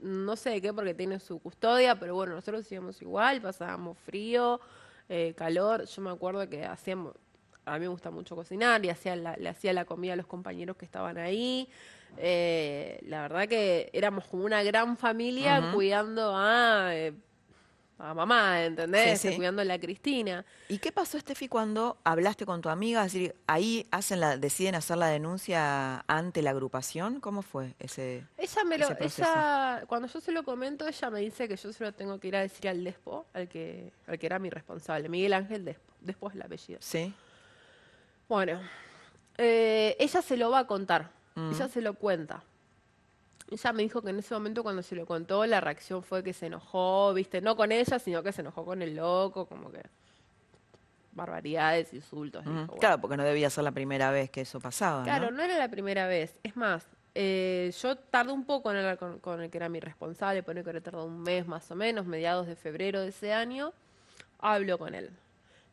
No 0.00 0.36
sé 0.36 0.50
de 0.50 0.62
qué, 0.62 0.72
porque 0.72 0.94
tiene 0.94 1.18
su 1.18 1.40
custodia, 1.40 1.98
pero 1.98 2.14
bueno, 2.14 2.34
nosotros 2.36 2.70
íbamos 2.70 3.02
igual, 3.02 3.42
pasábamos 3.42 3.98
frío, 3.98 4.60
eh, 5.08 5.34
calor. 5.36 5.84
Yo 5.86 6.02
me 6.02 6.10
acuerdo 6.10 6.48
que 6.48 6.64
hacíamos, 6.64 7.14
a 7.64 7.74
mí 7.74 7.80
me 7.80 7.88
gusta 7.88 8.10
mucho 8.10 8.34
cocinar 8.36 8.84
y 8.84 8.90
hacía 8.90 9.16
la- 9.16 9.36
le 9.36 9.48
hacía 9.48 9.72
la 9.72 9.84
comida 9.84 10.12
a 10.14 10.16
los 10.16 10.26
compañeros 10.26 10.76
que 10.76 10.84
estaban 10.84 11.18
ahí. 11.18 11.68
Eh, 12.16 12.98
la 13.02 13.22
verdad 13.22 13.46
que 13.48 13.90
éramos 13.92 14.24
como 14.26 14.44
una 14.44 14.62
gran 14.62 14.96
familia 14.96 15.60
cuidando 15.74 16.32
a, 16.34 16.90
eh, 16.94 17.12
a 17.98 18.14
mamá, 18.14 18.64
¿entendés? 18.64 19.20
Sí, 19.20 19.30
sí. 19.30 19.36
Cuidando 19.36 19.62
a 19.62 19.64
la 19.64 19.78
Cristina. 19.78 20.44
¿Y 20.68 20.78
qué 20.78 20.92
pasó, 20.92 21.18
Estefi, 21.18 21.48
cuando 21.48 21.96
hablaste 22.04 22.46
con 22.46 22.60
tu 22.60 22.68
amiga? 22.68 23.04
Es 23.04 23.12
decir, 23.12 23.34
ahí 23.46 23.86
hacen 23.90 24.20
la, 24.20 24.36
deciden 24.36 24.74
hacer 24.76 24.98
la 24.98 25.08
denuncia 25.08 26.04
ante 26.06 26.40
la 26.42 26.50
agrupación. 26.50 27.20
¿Cómo 27.20 27.42
fue 27.42 27.74
ese? 27.78 28.24
Ella 28.36 28.64
me 28.64 28.78
lo, 28.78 28.86
proceso? 28.88 29.22
ella, 29.22 29.82
cuando 29.88 30.06
yo 30.08 30.20
se 30.20 30.30
lo 30.32 30.44
comento, 30.44 30.86
ella 30.86 31.10
me 31.10 31.20
dice 31.20 31.48
que 31.48 31.56
yo 31.56 31.72
se 31.72 31.84
lo 31.84 31.92
tengo 31.92 32.20
que 32.20 32.28
ir 32.28 32.36
a 32.36 32.40
decir 32.40 32.68
al 32.68 32.84
Despo, 32.84 33.26
al 33.34 33.48
que, 33.48 33.92
al 34.06 34.18
que 34.18 34.26
era 34.26 34.38
mi 34.38 34.50
responsable, 34.50 35.08
Miguel 35.08 35.32
Ángel 35.34 35.64
Despo, 35.64 35.92
Despo 36.00 36.28
es 36.28 36.34
el 36.36 36.42
apellido. 36.42 36.78
Sí. 36.80 37.12
Bueno, 38.28 38.60
eh, 39.36 39.96
ella 39.98 40.22
se 40.22 40.36
lo 40.36 40.50
va 40.50 40.60
a 40.60 40.66
contar, 40.66 41.10
Mm. 41.34 41.52
ella 41.54 41.68
se 41.68 41.80
lo 41.80 41.94
cuenta. 41.94 42.42
Ella 43.50 43.72
me 43.72 43.82
dijo 43.82 44.02
que 44.02 44.10
en 44.10 44.18
ese 44.18 44.34
momento 44.34 44.62
cuando 44.62 44.82
se 44.82 44.94
lo 44.94 45.06
contó, 45.06 45.46
la 45.46 45.60
reacción 45.60 46.02
fue 46.02 46.22
que 46.22 46.32
se 46.32 46.46
enojó, 46.46 47.14
viste, 47.14 47.40
no 47.40 47.56
con 47.56 47.72
ella, 47.72 47.98
sino 47.98 48.22
que 48.22 48.32
se 48.32 48.42
enojó 48.42 48.64
con 48.64 48.82
el 48.82 48.96
loco, 48.96 49.46
como 49.46 49.70
que 49.70 49.82
barbaridades, 51.12 51.92
insultos. 51.92 52.44
Dijo, 52.44 52.54
bueno. 52.54 52.74
Claro, 52.74 53.00
porque 53.00 53.16
no 53.16 53.24
debía 53.24 53.50
ser 53.50 53.64
la 53.64 53.72
primera 53.72 54.10
vez 54.10 54.30
que 54.30 54.42
eso 54.42 54.60
pasaba. 54.60 55.02
Claro, 55.02 55.30
¿no? 55.30 55.38
no 55.38 55.42
era 55.42 55.58
la 55.58 55.68
primera 55.68 56.06
vez. 56.06 56.38
Es 56.42 56.56
más, 56.56 56.86
eh, 57.14 57.72
yo 57.82 57.96
tardé 57.96 58.32
un 58.32 58.44
poco 58.44 58.70
en 58.70 58.76
hablar 58.76 58.98
con, 58.98 59.18
con 59.18 59.42
el 59.42 59.50
que 59.50 59.58
era 59.58 59.68
mi 59.68 59.80
responsable, 59.80 60.42
pone 60.42 60.62
que 60.62 60.80
tardó 60.80 61.04
un 61.04 61.20
mes 61.20 61.46
más 61.46 61.70
o 61.70 61.74
menos, 61.74 62.06
mediados 62.06 62.46
de 62.46 62.54
febrero 62.54 63.00
de 63.00 63.08
ese 63.08 63.32
año. 63.32 63.72
Hablo 64.38 64.78
con 64.78 64.94
él. 64.94 65.10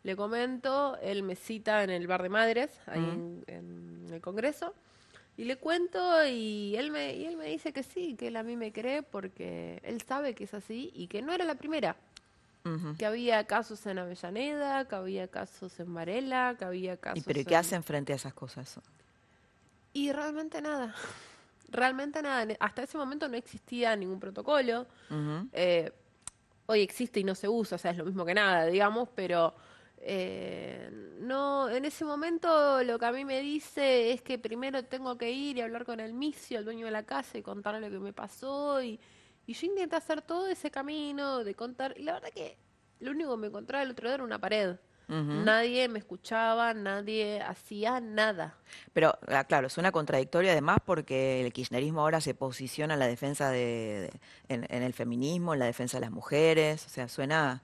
Le 0.03 0.15
comento, 0.15 0.97
él 1.01 1.23
me 1.23 1.35
cita 1.35 1.83
en 1.83 1.89
el 1.89 2.07
bar 2.07 2.23
de 2.23 2.29
madres, 2.29 2.79
ahí 2.87 2.99
en, 2.99 3.43
en 3.47 4.13
el 4.13 4.21
Congreso, 4.21 4.73
y 5.37 5.43
le 5.45 5.57
cuento 5.57 6.25
y 6.25 6.75
él, 6.77 6.91
me, 6.91 7.13
y 7.15 7.25
él 7.25 7.35
me 7.37 7.45
dice 7.47 7.73
que 7.73 7.83
sí, 7.83 8.15
que 8.15 8.27
él 8.27 8.37
a 8.37 8.43
mí 8.43 8.55
me 8.55 8.71
cree 8.71 9.03
porque 9.03 9.81
él 9.83 10.01
sabe 10.01 10.33
que 10.33 10.45
es 10.45 10.53
así 10.53 10.91
y 10.95 11.07
que 11.07 11.21
no 11.21 11.33
era 11.33 11.45
la 11.45 11.55
primera. 11.55 11.95
Que 12.97 13.05
había 13.05 13.45
casos 13.45 13.85
en 13.85 13.99
Avellaneda, 13.99 14.87
que 14.87 14.95
había 14.95 15.27
casos 15.27 15.79
en 15.79 15.93
Varela, 15.93 16.55
que 16.57 16.65
había 16.65 16.97
casos 16.97 17.19
¿Y 17.19 17.21
pero 17.21 17.37
¿y 17.37 17.41
en- 17.43 17.47
qué 17.47 17.55
hacen 17.55 17.83
frente 17.83 18.11
a 18.11 18.15
esas 18.15 18.33
cosas? 18.33 18.79
y 19.93 20.11
realmente 20.11 20.61
nada. 20.61 20.93
Realmente 21.69 22.21
nada. 22.23 22.43
Ne- 22.45 22.57
Hasta 22.59 22.81
ese 22.83 22.97
momento 22.97 23.27
no 23.29 23.37
existía 23.37 23.95
ningún 23.95 24.19
protocolo. 24.19 24.87
Eh, 25.53 25.91
hoy 26.65 26.81
existe 26.81 27.19
y 27.19 27.23
no 27.23 27.35
se 27.35 27.47
usa, 27.47 27.75
o 27.75 27.77
sea, 27.77 27.91
es 27.91 27.97
lo 27.97 28.05
mismo 28.05 28.25
que 28.25 28.33
nada, 28.33 28.65
digamos, 28.65 29.09
pero 29.13 29.53
eh, 30.07 30.89
no, 31.19 31.67
en 31.69 31.83
ese 31.83 32.05
momento 32.05 32.83
lo 32.83 32.99
que 32.99 33.05
a 33.05 33.11
mí 33.11 33.25
me 33.25 33.41
dice 33.41 34.11
es 34.11 34.21
que 34.21 34.37
primero 34.37 34.83
tengo 34.85 35.17
que 35.17 35.31
ir 35.31 35.57
y 35.57 35.61
hablar 35.61 35.83
con 35.83 35.99
el 35.99 36.13
misio, 36.13 36.59
el 36.59 36.65
dueño 36.65 36.85
de 36.85 36.91
la 36.91 37.03
casa, 37.03 37.37
y 37.37 37.41
contarle 37.41 37.89
lo 37.89 37.89
que 37.89 38.03
me 38.03 38.13
pasó. 38.13 38.81
Y, 38.83 38.99
y 39.47 39.53
yo 39.53 39.67
intenté 39.67 39.95
hacer 39.95 40.21
todo 40.21 40.47
ese 40.47 40.69
camino 40.69 41.43
de 41.43 41.55
contar. 41.55 41.95
Y 41.97 42.03
la 42.03 42.13
verdad 42.13 42.29
que 42.33 42.57
lo 42.99 43.11
único 43.11 43.31
que 43.31 43.37
me 43.41 43.47
encontraba 43.47 43.83
el 43.83 43.91
otro 43.91 44.07
día 44.07 44.15
era 44.15 44.23
una 44.23 44.39
pared. 44.39 44.75
Nadie 45.45 45.87
me 45.87 45.99
escuchaba, 45.99 46.73
nadie 46.73 47.39
hacía 47.41 47.99
nada. 47.99 48.57
Pero, 48.91 49.15
ah, 49.27 49.43
claro, 49.43 49.69
suena 49.69 49.91
contradictorio 49.91 50.49
además 50.51 50.77
porque 50.83 51.45
el 51.45 51.53
kirchnerismo 51.53 52.01
ahora 52.01 52.21
se 52.21 52.33
posiciona 52.33 52.95
en 52.95 52.99
la 52.99 53.07
defensa 53.07 53.51
de, 53.51 54.09
de- 54.11 54.19
en, 54.49 54.65
en 54.67 54.81
el 54.81 54.93
feminismo, 54.93 55.53
en 55.53 55.59
la 55.59 55.67
defensa 55.67 55.97
de 55.97 56.01
las 56.01 56.11
mujeres, 56.11 56.85
o 56.87 56.89
sea, 56.89 57.07
suena 57.07 57.61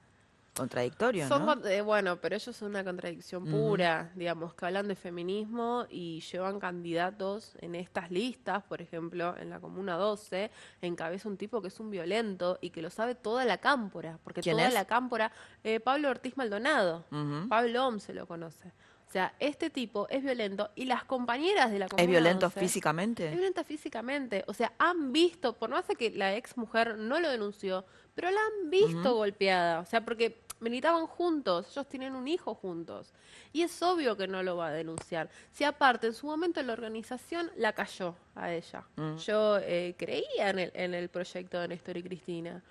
contradictorio, 0.62 1.28
Son 1.28 1.46
¿no? 1.46 1.66
eh, 1.68 1.82
bueno, 1.82 2.18
pero 2.22 2.36
ellos 2.36 2.56
son 2.56 2.70
una 2.70 2.84
contradicción 2.84 3.46
pura, 3.46 4.12
digamos, 4.16 4.54
que 4.54 4.66
hablan 4.66 4.88
de 4.88 4.96
feminismo 4.96 5.86
y 5.90 6.22
llevan 6.22 6.60
candidatos 6.60 7.56
en 7.62 7.76
estas 7.76 8.12
listas, 8.12 8.64
por 8.64 8.82
ejemplo, 8.82 9.36
en 9.38 9.50
la 9.50 9.60
Comuna 9.60 9.96
12, 9.98 10.52
encabeza 10.82 11.28
un 11.30 11.38
tipo 11.38 11.62
que 11.62 11.68
es 11.70 11.80
un 11.80 11.90
violento 11.92 12.58
y 12.62 12.70
que 12.70 12.82
lo 12.82 12.90
sabe 12.90 13.16
toda 13.16 13.46
la 13.46 13.58
cámpora, 13.58 14.20
porque 14.24 14.42
¿Quién 14.42 14.58
toda 14.58 14.68
es? 14.68 14.74
la 14.74 14.86
cámpora, 14.86 15.32
eh, 15.64 15.80
Pablo 15.80 16.10
Ortiz 16.10 16.38
Maldonado, 16.38 17.06
Ujú. 17.12 17.48
Pablo 17.50 17.88
Om 17.88 18.00
se 18.00 18.14
lo 18.14 18.28
conoce. 18.28 18.72
O 19.08 19.12
sea, 19.12 19.34
este 19.40 19.70
tipo 19.70 20.08
es 20.10 20.24
violento 20.24 20.70
y 20.74 20.86
las 20.86 21.04
compañeras 21.04 21.70
de 21.70 21.80
la 21.80 21.90
Comuna 21.90 22.04
¿Es 22.04 22.10
violento 22.10 22.46
12 22.46 22.60
físicamente? 22.62 23.26
es 23.26 23.32
violenta 23.34 23.66
físicamente. 23.66 24.46
O 24.48 24.54
sea, 24.54 24.72
han 24.80 25.12
visto, 25.12 25.58
por 25.58 25.70
no 25.70 25.76
hace 25.76 25.96
que 25.96 26.12
la 26.12 26.34
ex 26.38 26.56
mujer 26.56 26.98
no 26.98 27.20
lo 27.20 27.30
denunció, 27.30 27.84
pero 28.16 28.32
la 28.32 28.40
han 28.40 28.70
visto 28.70 29.14
golpeada. 29.16 29.82
O 29.82 29.86
sea, 29.86 30.06
porque 30.06 30.44
militaban 30.62 31.08
juntos, 31.08 31.68
ellos 31.72 31.88
tienen 31.88 32.16
un 32.16 32.28
hijo 32.28 32.56
juntos. 32.56 33.14
Y 33.52 33.64
es 33.64 33.82
obvio 33.82 34.16
que 34.16 34.28
no 34.28 34.44
lo 34.44 34.56
va 34.56 34.68
a 34.68 34.72
denunciar. 34.72 35.30
Si 35.52 35.64
aparte, 35.64 36.08
en 36.08 36.14
su 36.14 36.28
momento 36.28 36.62
la 36.64 36.74
organización 36.74 37.52
la 37.58 37.74
cayó 37.74 38.16
a 38.36 38.52
ella. 38.52 38.84
Yo 39.26 39.58
eh, 39.58 39.96
creía 39.98 40.50
en 40.50 40.60
el, 40.60 40.72
en 40.74 40.94
el 40.94 41.10
proyecto 41.10 41.60
de 41.60 41.68
Néstor 41.68 41.98
y 41.98 42.04
Cristina. 42.04 42.64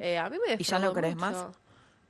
Eh, 0.00 0.18
a 0.18 0.30
mí 0.30 0.36
me 0.46 0.54
¿Y 0.54 0.62
ya 0.62 0.78
no 0.78 0.92
crees 0.92 1.16
más? 1.16 1.46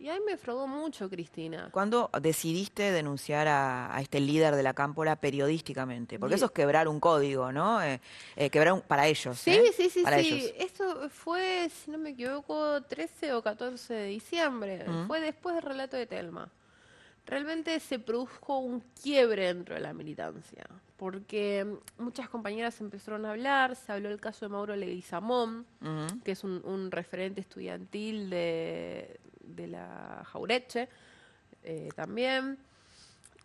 Y 0.01 0.09
a 0.09 0.15
mí 0.15 0.21
me 0.25 0.33
defraudó 0.33 0.69
mucho, 0.69 1.11
Cristina. 1.11 1.71
¿Cuándo 1.73 2.09
decidiste 2.23 2.93
denunciar 2.93 3.49
a, 3.49 3.95
a 3.97 4.01
este 4.01 4.21
líder 4.21 4.55
de 4.55 4.63
la 4.63 4.73
cámpora 4.73 5.17
periodísticamente? 5.17 6.21
Porque 6.21 6.37
eso 6.37 6.47
es 6.47 6.51
quebrar 6.53 6.87
un 6.87 7.01
código, 7.01 7.51
¿no? 7.51 7.83
Eh, 7.83 8.01
eh, 8.37 8.49
quebrar 8.49 8.75
un, 8.75 8.83
para 8.83 9.09
ellos. 9.09 9.37
Sí, 9.39 9.51
¿eh? 9.51 9.73
sí, 9.77 9.91
sí, 9.91 10.03
Para 10.03 10.21
sí. 10.21 10.29
ellos. 10.29 10.53
Eso 10.57 11.11
fue, 11.11 11.69
si 11.71 11.91
no 11.91 11.99
me 11.99 12.11
equivoco, 12.11 12.81
13 12.83 13.33
o 13.33 13.43
14 13.43 13.93
de 13.93 14.07
diciembre. 14.07 14.87
Fue 15.09 15.21
después 15.21 15.57
del 15.57 15.65
relato 15.65 15.97
de 15.97 16.07
Telma. 16.07 16.49
Realmente 17.29 17.79
se 17.79 17.99
produjo 17.99 18.59
un 18.59 18.81
quiebre 19.03 19.49
dentro 19.49 19.75
de 19.75 19.83
la 19.83 19.93
militancia, 19.93 20.65
porque 20.97 21.67
muchas 21.99 22.31
compañeras 22.31 22.81
empezaron 22.81 23.27
a 23.27 23.33
hablar, 23.33 23.77
se 23.77 23.93
habló 23.93 24.09
del 24.09 24.19
caso 24.19 24.47
de 24.47 24.49
Mauro 24.49 24.75
Leguizamón, 24.75 25.67
que 26.25 26.33
es 26.33 26.43
un, 26.43 26.63
un 26.65 26.91
referente 26.91 27.43
estudiantil 27.43 28.31
de, 28.31 29.21
de 29.43 29.67
la 29.67 30.23
Jaureche, 30.33 30.89
eh, 31.65 31.91
también. 31.95 32.57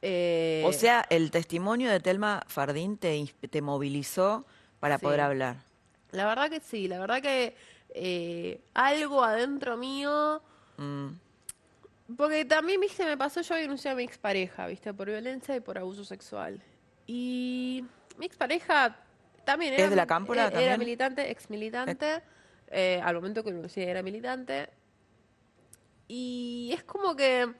Eh, 0.01 0.63
O 0.65 0.71
sea, 0.71 1.05
el 1.09 1.29
testimonio 1.29 1.91
de 1.91 1.99
Telma 1.99 2.41
Fardín 2.47 2.97
te, 2.97 3.27
movilizó 3.61 4.45
para 4.79 4.97
Sí. 4.97 5.03
poder 5.03 5.19
hablar. 5.19 5.57
La 6.11 6.25
verdad 6.25 6.49
que 6.49 6.61
sí, 6.61 6.87
la 6.87 6.99
verdad 6.99 7.21
que 7.21 7.55
eh, 7.89 8.61
algo 8.73 9.23
adentro 9.25 9.75
mío 9.75 10.41
Mm. 10.77 11.07
Porque 12.17 12.45
también, 12.45 12.79
viste, 12.81 13.05
me 13.05 13.17
pasó, 13.17 13.41
yo 13.41 13.55
denuncié 13.55 13.91
a 13.91 13.95
mi 13.95 14.03
expareja, 14.03 14.67
viste, 14.67 14.93
por 14.93 15.07
violencia 15.07 15.55
y 15.55 15.59
por 15.59 15.77
abuso 15.77 16.03
sexual. 16.03 16.61
Y 17.07 17.85
mi 18.17 18.25
expareja 18.25 18.97
también 19.43 19.73
era, 19.73 19.83
¿Es 19.83 19.89
de 19.89 19.95
la 19.95 20.07
Cámpora 20.07 20.43
era 20.47 20.51
también? 20.51 20.79
militante, 20.79 21.31
ex 21.31 21.49
militante, 21.49 22.21
eh, 22.67 23.01
al 23.03 23.15
momento 23.15 23.43
que 23.43 23.51
denuncié 23.51 23.89
era 23.89 24.01
militante. 24.01 24.69
Y 26.07 26.71
es 26.73 26.83
como 26.83 27.15
que, 27.15 27.51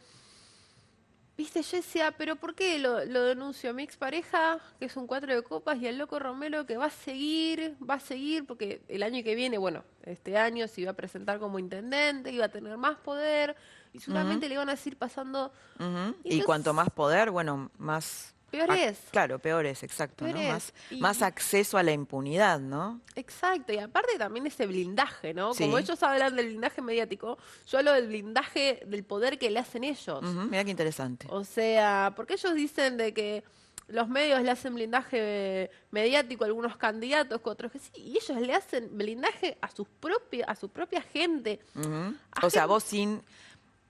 viste, 1.37 1.61
yo 1.61 1.77
decía, 1.77 2.11
pero 2.11 2.35
¿por 2.35 2.55
qué 2.55 2.77
lo, 2.79 3.03
lo 3.05 3.23
denuncio 3.23 3.69
a 3.69 3.73
mi 3.73 3.83
expareja, 3.83 4.59
que 4.79 4.85
es 4.85 4.95
un 4.95 5.07
cuatro 5.07 5.33
de 5.33 5.41
copas, 5.41 5.77
y 5.81 5.87
al 5.87 5.97
loco 5.97 6.19
Romero 6.19 6.65
que 6.65 6.77
va 6.77 6.85
a 6.85 6.89
seguir, 6.89 7.75
va 7.87 7.95
a 7.95 7.99
seguir, 7.99 8.45
porque 8.45 8.81
el 8.87 9.03
año 9.03 9.23
que 9.23 9.35
viene, 9.35 9.57
bueno, 9.57 9.83
este 10.03 10.37
año 10.37 10.67
se 10.67 10.81
iba 10.81 10.91
a 10.91 10.95
presentar 10.95 11.39
como 11.39 11.59
intendente, 11.59 12.31
iba 12.31 12.45
a 12.45 12.49
tener 12.49 12.77
más 12.77 12.97
poder, 12.97 13.55
y 13.93 13.99
seguramente 13.99 14.47
le 14.49 14.55
iban 14.55 14.69
a 14.69 14.75
seguir 14.75 14.97
pasando. 14.97 15.51
Y 15.79 15.83
Entonces- 15.83 16.45
cuanto 16.45 16.73
más 16.73 16.89
poder, 16.89 17.31
bueno, 17.31 17.71
más... 17.77 18.31
Peor 18.51 18.69
es. 18.77 18.99
Claro, 19.09 19.39
peor 19.39 19.65
es, 19.65 19.81
exacto. 19.81 20.25
Peor 20.25 20.35
¿no? 20.35 20.41
es. 20.41 20.49
Más, 20.51 20.73
Y- 20.91 20.99
más 20.99 21.21
acceso 21.23 21.75
a 21.79 21.81
la 21.81 21.91
impunidad, 21.91 22.59
¿no? 22.59 23.01
Exacto, 23.15 23.73
y 23.73 23.79
aparte 23.79 24.15
también 24.19 24.45
ese 24.45 24.67
blindaje, 24.67 25.33
¿no? 25.33 25.55
Sí. 25.55 25.63
Como 25.63 25.79
ellos 25.79 26.03
hablan 26.03 26.35
del 26.35 26.47
blindaje 26.49 26.81
mediático, 26.83 27.39
yo 27.67 27.79
hablo 27.79 27.93
del 27.93 28.07
blindaje 28.09 28.83
del 28.85 29.03
poder 29.03 29.39
que 29.39 29.49
le 29.49 29.57
hacen 29.57 29.83
ellos. 29.83 30.19
Ujú, 30.21 30.41
Mira 30.51 30.63
qué 30.63 30.69
interesante. 30.69 31.25
O 31.31 31.43
sea, 31.43 32.13
porque 32.15 32.33
ellos 32.35 32.53
dicen 32.53 32.95
de 32.97 33.11
que 33.11 33.43
los 33.87 34.07
medios 34.07 34.39
le 34.43 34.51
hacen 34.51 34.75
blindaje 34.75 35.71
mediático 35.89 36.43
a 36.43 36.47
algunos 36.47 36.77
candidatos, 36.77 37.41
que 37.41 37.49
otros 37.49 37.71
que 37.71 37.79
sí, 37.79 37.89
y 37.95 38.11
ellos 38.17 38.39
le 38.39 38.53
hacen 38.53 38.95
blindaje 38.95 39.57
a 39.61 39.69
sus 39.71 39.87
propios, 39.99 40.47
a 40.47 40.53
su 40.55 40.69
propia 40.69 41.01
gente. 41.01 41.59
A 42.39 42.45
O 42.45 42.51
sea, 42.51 42.67
vos 42.67 42.83
sin 42.83 43.19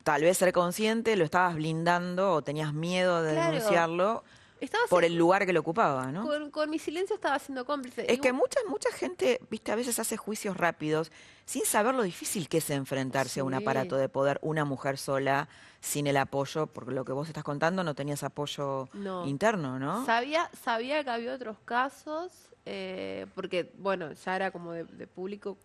tal 0.04 0.22
vez 0.22 0.38
ser 0.38 0.52
consciente, 0.54 1.16
lo 1.16 1.26
estabas 1.26 1.56
blindando 1.56 2.34
o 2.34 2.42
tenías 2.42 2.74
miedo 2.74 3.22
de 3.24 3.34
Claro. 3.34 3.52
denunciarlo 3.52 4.24
Estaba 4.60 4.84
por 4.89 5.04
el 5.04 5.16
lugar 5.18 5.46
que 5.46 5.54
lo 5.54 5.60
ocupaba, 5.62 6.12
¿no? 6.12 6.24
con, 6.26 6.52
con 6.52 6.70
mi 6.70 6.80
silencio 6.80 7.16
estaba 7.16 7.38
siendo 7.39 7.66
cómplice. 7.66 8.06
Es 8.08 8.18
Y 8.18 8.22
que 8.22 8.32
mucha, 8.32 8.60
mucha 8.70 8.89
gente, 8.92 9.39
viste, 9.50 9.72
a 9.72 9.76
veces 9.76 10.00
hace 10.00 10.16
juicios 10.16 10.56
rápidos 10.56 11.12
sin 11.46 11.66
saber 11.66 11.96
lo 11.96 12.04
difícil 12.04 12.48
que 12.48 12.60
es 12.60 12.70
enfrentarse 12.70 13.42
a 13.42 13.44
un 13.44 13.54
aparato 13.54 13.98
de 13.98 14.08
poder, 14.08 14.39
una 14.42 14.63
mujer 14.63 14.98
sola, 14.98 15.50
sin 15.82 16.08
el 16.08 16.16
apoyo, 16.16 16.68
porque 16.68 16.92
lo 16.94 17.04
que 17.04 17.12
vos 17.12 17.28
estás 17.28 17.44
contando 17.44 17.84
no 17.84 17.94
tenías 17.94 18.24
apoyo 18.24 18.88
No. 18.94 19.26
interno, 19.28 19.80
¿no? 19.80 20.06
Sabía, 20.06 20.50
sabía 20.63 21.04
que 21.04 21.10
había 21.10 21.34
otros 21.34 21.58
casos, 21.66 22.32
eh, 22.66 23.26
porque, 23.36 23.74
bueno, 23.78 24.13
ya 24.13 24.36
era 24.38 24.52
como 24.52 24.72
de, 24.72 24.86
de 24.86 25.08
público 25.08 25.58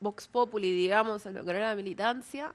Vox 0.00 0.26
Populi, 0.28 0.72
digamos, 0.72 1.26
en 1.26 1.34
lo 1.34 1.44
que 1.44 1.50
era 1.50 1.68
la 1.68 1.74
militancia. 1.74 2.54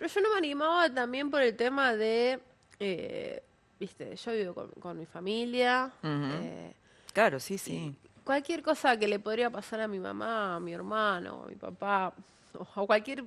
Pero 0.00 0.14
yo 0.14 0.20
no 0.22 0.30
me 0.32 0.38
animaba 0.38 0.88
también 0.88 1.30
por 1.30 1.42
el 1.42 1.54
tema 1.54 1.94
de, 1.94 2.40
eh, 2.78 3.42
viste, 3.78 4.16
yo 4.16 4.32
vivo 4.32 4.54
con, 4.54 4.70
con 4.80 4.98
mi 4.98 5.04
familia. 5.04 5.92
Eh, 6.02 6.72
Claro, 7.12 7.38
sí, 7.38 7.58
sí. 7.58 7.94
cualquier 8.24 8.62
cosa 8.62 8.96
que 8.96 9.06
le 9.06 9.18
podría 9.18 9.50
pasar 9.50 9.82
a 9.82 9.88
mi 9.88 9.98
mamá, 9.98 10.56
a 10.56 10.60
mi 10.60 10.72
hermano, 10.72 11.42
a 11.44 11.48
mi 11.48 11.54
papá, 11.56 12.14
o 12.54 12.80
a 12.82 12.86
cualquier 12.86 13.24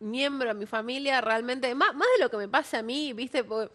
miembro 0.00 0.48
de 0.48 0.54
mi 0.54 0.66
familia, 0.66 1.22
realmente, 1.22 1.74
más, 1.74 1.94
más 1.94 2.06
de 2.18 2.22
lo 2.24 2.30
que 2.30 2.36
me 2.36 2.48
pase 2.48 2.76
a 2.76 2.82
mí, 2.82 3.14
¿viste? 3.14 3.42
Porque 3.44 3.72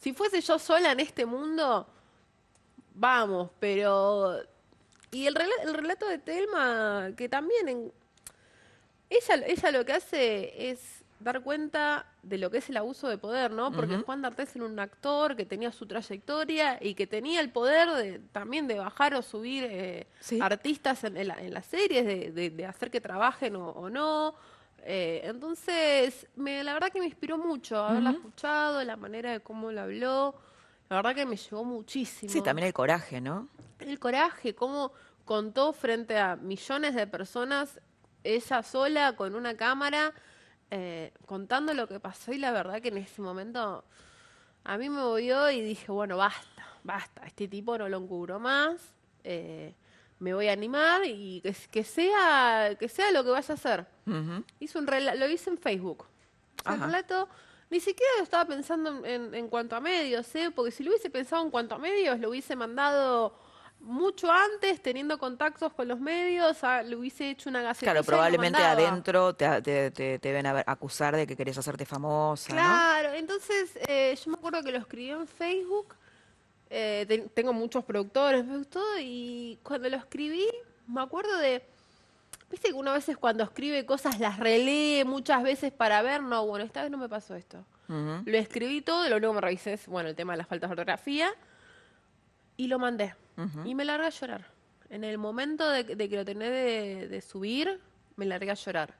si 0.00 0.12
fuese 0.12 0.40
yo 0.40 0.56
sola 0.56 0.92
en 0.92 1.00
este 1.00 1.26
mundo, 1.26 1.84
vamos, 2.94 3.50
pero... 3.58 4.38
Y 5.10 5.26
el, 5.26 5.34
rela- 5.34 5.64
el 5.64 5.74
relato 5.74 6.06
de 6.06 6.18
Telma, 6.18 7.10
que 7.16 7.28
también 7.28 7.68
en- 7.68 7.92
ella, 9.08 9.34
ella 9.46 9.70
lo 9.72 9.84
que 9.84 9.92
hace 9.94 10.70
es 10.70 10.99
dar 11.20 11.42
cuenta 11.42 12.06
de 12.22 12.38
lo 12.38 12.50
que 12.50 12.58
es 12.58 12.68
el 12.70 12.76
abuso 12.78 13.08
de 13.08 13.18
poder, 13.18 13.50
¿no? 13.50 13.70
Porque 13.72 13.98
Juan 13.98 14.22
D'Artés 14.22 14.56
era 14.56 14.64
un 14.64 14.78
actor 14.78 15.36
que 15.36 15.44
tenía 15.46 15.70
su 15.70 15.86
trayectoria 15.86 16.78
y 16.80 16.94
que 16.94 17.06
tenía 17.06 17.40
el 17.40 17.50
poder 17.50 17.90
de, 17.90 18.18
también 18.32 18.66
de 18.66 18.78
bajar 18.78 19.14
o 19.14 19.22
subir 19.22 19.64
eh, 19.68 20.06
Sí. 20.20 20.38
artistas 20.40 21.04
en, 21.04 21.16
en 21.16 21.28
la- 21.28 21.40
en 21.40 21.52
las 21.54 21.66
series, 21.66 22.04
de, 22.06 22.32
de- 22.32 22.50
de 22.50 22.66
hacer 22.66 22.90
que 22.90 23.00
trabajen 23.00 23.54
o, 23.56 23.68
o 23.70 23.90
no. 23.90 24.34
Eh, 24.82 25.20
entonces, 25.24 26.26
me, 26.36 26.64
la 26.64 26.72
verdad 26.72 26.88
que 26.90 27.00
me 27.00 27.06
inspiró 27.06 27.36
mucho 27.36 27.76
haberla 27.76 28.10
escuchado, 28.12 28.82
la 28.82 28.96
manera 28.96 29.30
de 29.32 29.40
cómo 29.40 29.70
lo 29.70 29.82
habló. 29.82 30.34
La 30.88 30.96
verdad 30.96 31.14
que 31.14 31.26
me 31.26 31.36
llegó 31.36 31.64
muchísimo 31.64 32.32
Sí, 32.32 32.42
también 32.42 32.66
el 32.66 32.72
coraje, 32.74 33.20
¿no? 33.20 33.48
el 33.78 33.98
coraje, 33.98 34.54
cómo 34.54 34.92
contó 35.26 35.72
frente 35.72 36.18
a 36.18 36.36
millones 36.36 36.94
de 36.94 37.06
personas, 37.06 37.78
ella 38.24 38.62
sola 38.62 39.14
con 39.16 39.34
una 39.34 39.56
cámara, 39.56 40.12
eh, 40.70 41.12
contando 41.26 41.74
lo 41.74 41.86
que 41.88 41.98
pasó 42.00 42.32
y 42.32 42.38
la 42.38 42.52
verdad 42.52 42.80
que 42.80 42.88
en 42.88 42.98
ese 42.98 43.20
momento 43.22 43.84
a 44.64 44.78
mí 44.78 44.88
me 44.90 45.00
movió 45.00 45.50
y 45.50 45.60
dije, 45.62 45.90
bueno, 45.90 46.16
basta, 46.16 46.66
basta, 46.84 47.22
este 47.26 47.48
tipo 47.48 47.76
no 47.78 47.88
lo 47.88 47.96
encubro 47.98 48.38
más, 48.38 48.76
eh, 49.24 49.74
me 50.18 50.34
voy 50.34 50.48
a 50.48 50.52
animar 50.52 51.02
y 51.06 51.40
que, 51.40 51.54
que 51.70 51.82
sea 51.82 52.76
que 52.78 52.88
sea 52.88 53.10
lo 53.10 53.24
que 53.24 53.30
vaya 53.30 53.52
a 53.54 53.56
hacer. 53.56 53.86
Hice 54.60 54.78
un 54.78 54.86
rela- 54.86 55.14
lo 55.14 55.26
hice 55.28 55.48
en 55.50 55.56
Facebook. 55.58 56.04
Fue 56.62 56.74
un 56.74 56.78
Ajá. 56.78 56.86
relato, 56.86 57.28
ni 57.70 57.80
siquiera 57.80 58.12
lo 58.18 58.24
estaba 58.24 58.44
pensando 58.44 58.98
en, 58.98 59.06
en- 59.06 59.34
en 59.34 59.48
cuanto 59.48 59.76
a 59.76 59.80
medios, 59.80 60.32
¿eh? 60.34 60.50
porque 60.54 60.72
si 60.72 60.84
lo 60.84 60.90
hubiese 60.90 61.08
pensado 61.08 61.42
en 61.42 61.50
cuanto 61.50 61.74
a 61.74 61.78
medios, 61.78 62.18
lo 62.20 62.28
hubiese 62.30 62.54
mandado 62.54 63.34
mucho 63.80 64.30
antes, 64.30 64.80
teniendo 64.82 65.18
contactos 65.18 65.72
con 65.72 65.88
los 65.88 65.98
medios, 66.00 66.62
a- 66.64 66.82
le 66.82 66.96
hubiese 66.96 67.30
hecho 67.30 67.48
una 67.48 67.62
gaceta. 67.62 67.92
Claro, 67.92 68.04
probablemente 68.04 68.58
adentro 68.86 69.34
te, 69.34 69.62
te, 69.62 69.90
te, 69.90 70.18
te 70.18 70.32
ven 70.32 70.46
a 70.46 70.62
acusar 70.66 71.16
de 71.16 71.26
que 71.26 71.36
querés 71.36 71.56
hacerte 71.58 71.86
famosa, 71.86 72.52
¿no? 72.52 72.60
Claro, 72.60 73.12
entonces 73.14 73.78
eh, 73.88 74.16
yo 74.22 74.30
me 74.30 74.36
acuerdo 74.36 74.62
que 74.62 74.70
lo 74.72 74.78
escribí 74.78 75.10
en 75.10 75.26
Facebook, 75.26 75.94
eh, 76.68 77.04
te- 77.08 77.18
tengo 77.30 77.52
muchos 77.52 77.84
productores, 77.84 78.44
me 78.44 78.58
gustó, 78.58 78.82
y 79.00 79.58
cuando 79.62 79.88
lo 79.88 79.96
escribí, 79.96 80.46
me 80.86 81.00
acuerdo 81.00 81.36
de, 81.38 81.64
viste 82.50 82.68
que 82.68 82.74
uno 82.74 82.90
a 82.90 82.94
veces 82.94 83.16
cuando 83.16 83.42
escribe 83.44 83.86
cosas 83.86 84.20
las 84.20 84.38
relee 84.38 85.04
muchas 85.04 85.42
veces 85.42 85.72
para 85.72 86.02
ver, 86.02 86.22
no, 86.22 86.46
bueno, 86.46 86.64
esta 86.64 86.82
vez 86.82 86.90
no 86.90 86.98
me 86.98 87.08
pasó 87.08 87.34
esto. 87.34 87.64
Lo 88.24 88.36
escribí 88.38 88.82
todo, 88.82 89.08
lo 89.08 89.16
único 89.16 89.32
que 89.32 89.34
me 89.36 89.40
revisé 89.40 89.72
es, 89.72 89.86
bueno, 89.88 90.10
el 90.10 90.14
tema 90.14 90.34
de 90.34 90.38
las 90.38 90.46
faltas 90.46 90.68
de 90.70 90.72
ortografía, 90.74 91.28
y 92.56 92.68
lo 92.68 92.78
mandé. 92.78 93.14
Y 93.66 93.74
me 93.74 93.84
largué 93.84 94.06
a 94.06 94.10
llorar. 94.10 94.46
En 94.88 95.04
el 95.04 95.18
momento 95.18 95.68
de, 95.70 95.84
de 95.84 96.08
que 96.08 96.16
lo 96.16 96.24
tenés 96.24 96.50
de, 96.50 97.08
de 97.08 97.20
subir, 97.20 97.80
me 98.16 98.26
largué 98.26 98.50
a 98.50 98.54
llorar. 98.54 98.94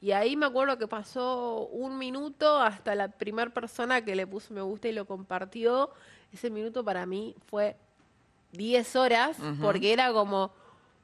Y 0.00 0.12
ahí 0.12 0.36
me 0.36 0.46
acuerdo 0.46 0.76
que 0.78 0.86
pasó 0.86 1.66
un 1.72 1.96
minuto 1.98 2.60
hasta 2.60 2.94
la 2.94 3.08
primera 3.08 3.50
persona 3.52 4.04
que 4.04 4.14
le 4.14 4.26
puso 4.26 4.52
me 4.54 4.60
gusta 4.62 4.88
y 4.88 4.92
lo 4.92 5.06
compartió. 5.06 5.90
Ese 6.32 6.50
minuto 6.50 6.84
para 6.84 7.06
mí 7.06 7.34
fue 7.46 7.76
10 8.52 8.96
horas, 8.96 9.36
porque 9.60 9.92
era 9.92 10.12
como, 10.12 10.52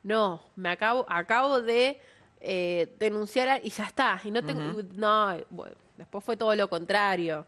no, 0.02 0.42
me 0.56 0.68
acabo, 0.70 1.04
acabo 1.08 1.60
de 1.60 2.00
eh, 2.40 2.94
denunciar 2.98 3.48
a- 3.48 3.58
y 3.58 3.70
ya 3.70 3.84
está. 3.84 4.20
Y 4.24 4.30
no 4.30 4.42
tengo, 4.44 4.60
no, 4.94 5.36
bueno, 5.50 5.74
después 5.96 6.22
fue 6.24 6.36
todo 6.36 6.54
lo 6.54 6.68
contrario. 6.68 7.44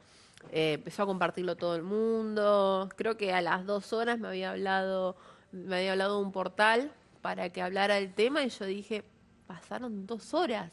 Eh, 0.51 0.75
empezó 0.75 1.05
a 1.05 1.07
compartirlo 1.07 1.57
todo 1.57 1.77
el 1.77 1.83
mundo. 1.83 2.89
Creo 2.97 3.17
que 3.17 3.33
a 3.33 3.41
las 3.41 3.65
dos 3.65 3.93
horas 3.93 4.19
me 4.19 4.29
había 4.29 4.51
hablado, 4.51 5.17
me 5.53 5.77
había 5.77 5.93
hablado 5.93 6.21
un 6.21 6.33
portal 6.33 6.93
para 7.21 7.51
que 7.51 7.63
hablara 7.63 7.95
del 7.95 8.13
tema 8.13 8.43
y 8.43 8.49
yo 8.49 8.65
dije, 8.67 9.05
pasaron 9.47 10.07
dos 10.07 10.35
horas. 10.35 10.73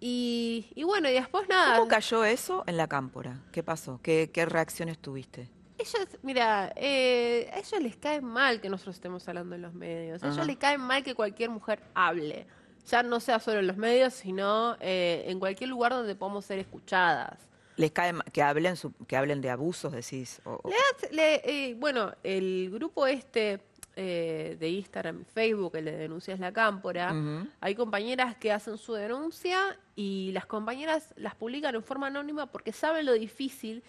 Y, 0.00 0.66
y 0.74 0.82
bueno, 0.82 1.08
y 1.08 1.12
después 1.12 1.48
nada. 1.48 1.76
¿Cómo 1.76 1.88
cayó 1.88 2.24
eso 2.24 2.64
en 2.66 2.76
la 2.76 2.88
cámpora? 2.88 3.40
¿Qué 3.52 3.62
pasó? 3.62 4.00
¿Qué, 4.02 4.30
qué 4.32 4.46
reacciones 4.46 4.98
tuviste? 4.98 5.48
Ellos, 5.78 6.08
mira, 6.22 6.72
eh, 6.76 7.50
a 7.52 7.58
ellos 7.58 7.80
les 7.80 7.96
cae 7.96 8.20
mal 8.20 8.60
que 8.60 8.68
nosotros 8.68 8.96
estemos 8.96 9.26
hablando 9.28 9.54
en 9.54 9.62
los 9.62 9.74
medios. 9.74 10.22
A 10.22 10.28
ellos 10.28 10.46
les 10.46 10.56
cae 10.56 10.78
mal 10.78 11.02
que 11.02 11.14
cualquier 11.14 11.50
mujer 11.50 11.82
hable. 11.94 12.46
Ya 12.88 13.02
no 13.02 13.20
sea 13.20 13.38
solo 13.38 13.60
en 13.60 13.68
los 13.68 13.76
medios, 13.76 14.12
sino 14.12 14.76
eh, 14.80 15.24
en 15.26 15.38
cualquier 15.38 15.70
lugar 15.70 15.92
donde 15.92 16.14
podamos 16.14 16.44
ser 16.44 16.58
escuchadas. 16.58 17.38
¿Les 17.76 17.90
cae 17.92 18.12
que 18.32 18.42
hablen 18.42 18.76
su- 18.76 18.92
que 19.06 19.16
hablen 19.16 19.40
de 19.40 19.50
abusos, 19.50 19.92
decís? 19.92 20.40
O- 20.44 20.60
o- 20.62 20.68
Le 20.68 20.76
hace- 20.94 21.14
le- 21.14 21.70
eh, 21.70 21.74
bueno, 21.74 22.12
el 22.22 22.70
grupo 22.72 23.06
este 23.06 23.60
eh, 23.94 24.56
de 24.58 24.68
Instagram 24.70 25.24
Facebook, 25.34 25.76
el 25.76 25.84
de 25.84 25.92
Denuncias 25.96 26.40
La 26.40 26.50
Cámpora, 26.50 27.12
hay 27.60 27.74
compañeras 27.74 28.34
que 28.36 28.50
hacen 28.50 28.78
su 28.78 28.94
denuncia 28.94 29.78
y 29.96 30.30
las 30.32 30.46
compañeras 30.46 31.12
las 31.16 31.34
publican 31.34 31.74
en 31.74 31.82
forma 31.82 32.06
anónima 32.06 32.46
porque 32.46 32.72
saben 32.72 33.04
lo 33.04 33.12
difícil 33.12 33.82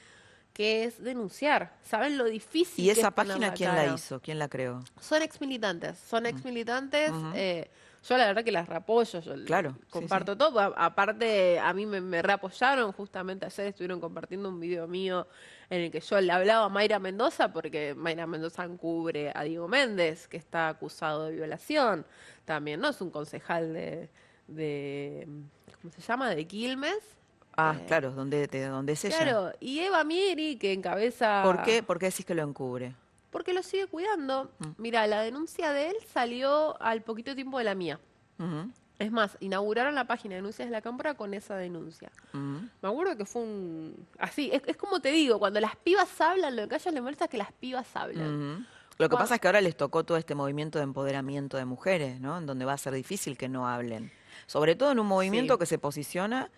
que 0.54 0.84
es 0.84 1.02
denunciar, 1.02 1.74
saben 1.84 2.17
lo 2.17 2.26
difícil 2.26 2.84
¿Y 2.86 2.93
que 2.93 3.00
esa 3.00 3.12
página 3.12 3.54
quién 3.54 3.74
la 3.74 3.93
hizo? 3.96 4.19
¿Quién 4.19 4.39
la 4.39 4.50
creó? 4.50 4.84
Son 5.00 5.22
ex 5.22 5.39
militantes, 5.39 5.98
son 6.00 6.26
ex 6.26 6.43
militantes. 6.43 7.12
Eh, 7.34 7.72
yo 8.08 8.18
la 8.18 8.26
verdad 8.28 8.44
que 8.44 8.52
las 8.52 8.68
reapoyo, 8.68 9.20
yo 9.22 9.34
Claro, 9.46 9.76
sí, 9.80 9.89
comparto 9.89 10.38
todo. 10.38 10.60
A- 10.60 10.74
aparte, 10.86 11.60
a 11.60 11.74
mí 11.74 11.86
me, 11.86 12.02
me 12.02 12.22
reapoyaron, 12.22 12.92
justamente 12.92 13.46
ayer 13.46 13.68
estuvieron 13.68 14.00
compartiendo 14.00 14.50
un 14.50 14.60
video 14.60 14.88
mío 14.88 15.28
en 15.70 15.82
el 15.82 15.92
que 15.92 16.00
yo 16.02 16.20
le 16.22 16.32
hablaba 16.32 16.66
a 16.66 16.70
Mayra 16.70 17.00
Mendoza, 17.00 17.52
porque 17.54 17.96
Mayra 17.96 18.28
Mendoza 18.28 18.63
encubre 18.66 19.32
a 19.34 19.44
Diego 19.44 19.68
Méndez, 19.68 20.28
que 20.28 20.38
está 20.38 20.68
acusado 20.70 21.26
de 21.26 21.32
violación. 21.36 22.06
También, 22.46 22.80
¿no? 22.82 22.89
Es 22.89 23.00
un 23.02 23.10
concejal 23.10 23.74
de, 23.74 24.10
de 24.48 25.28
¿cómo 25.82 25.94
se 25.94 26.02
llama? 26.02 26.30
De 26.30 26.46
Quilmes. 26.46 27.00
Ah, 27.56 27.76
Eh, 27.80 27.86
claro, 27.86 28.12
¿dónde, 28.12 28.48
de 28.48 28.66
dónde 28.68 28.94
es 28.94 29.06
ella? 29.06 29.16
Claro, 29.18 29.52
y 29.60 29.80
Eva 29.80 30.04
Mieri, 30.04 30.58
que 30.58 30.74
encabeza... 30.74 31.42
¿Por 31.44 31.62
qué? 31.62 31.84
¿Por 31.84 32.00
qué 32.00 32.08
decís 32.08 32.26
que 32.26 32.34
lo 32.36 32.44
encubre? 32.44 32.96
Porque 33.34 33.52
lo 33.52 33.62
sigue 33.63 33.88
cuidando. 33.88 34.52
Mm. 34.60 34.67
Mira, 34.78 35.06
la 35.08 35.22
denuncia 35.22 35.74
de 35.74 35.89
él 35.89 35.96
salió 36.13 36.82
al 36.82 37.02
poquito 37.02 37.36
tiempo 37.36 37.58
de 37.58 37.65
la 37.65 37.76
mía. 37.76 38.00
Es 39.00 39.12
más, 39.12 39.36
inauguraron 39.41 39.96
la 39.96 40.06
página 40.06 40.36
de 40.36 40.41
denuncias 40.41 40.67
de 40.67 40.72
la 40.72 40.82
cámara 40.82 41.15
con 41.15 41.34
esa 41.34 41.56
denuncia. 41.58 42.10
Me 42.32 42.88
acuerdo 42.88 43.17
que 43.17 43.26
fue 43.26 43.41
un... 43.41 44.08
Así, 44.19 44.50
es, 44.54 44.62
es 44.65 44.78
como 44.78 45.00
te 45.02 45.12
digo, 45.12 45.39
cuando 45.39 45.60
las 45.60 45.76
pibas 45.76 46.22
hablan, 46.22 46.56
lo 46.56 46.67
que 46.69 46.76
a 46.76 46.78
ellas 46.78 46.93
les 46.93 47.04
molesta 47.04 47.26
es 47.26 47.32
que 47.32 47.38
las 47.38 47.52
pibas 47.54 47.88
hablan. 47.96 48.65
Lo 49.00 49.10
que 49.10 49.15
pasa 49.17 49.36
es 49.36 49.41
que 49.41 49.48
ahora 49.48 49.62
les 49.62 49.76
tocó 49.76 50.04
todo 50.06 50.17
este 50.17 50.36
movimiento 50.36 50.78
de 50.78 50.84
empoderamiento 50.84 51.58
de 51.58 51.65
mujeres, 51.65 52.19
¿no? 52.22 52.38
En 52.38 52.46
donde 52.46 52.63
va 52.65 52.74
a 52.74 52.78
ser 52.78 52.93
difícil 52.93 53.38
que 53.38 53.50
no 53.50 53.67
hablen. 53.67 54.12
Sobre 54.46 54.76
todo 54.76 54.91
en 54.91 55.00
un 55.00 55.08
movimiento 55.08 55.56
Sí. 55.56 55.60
que 55.60 55.65
se 55.65 55.80
posiciona 55.80 56.50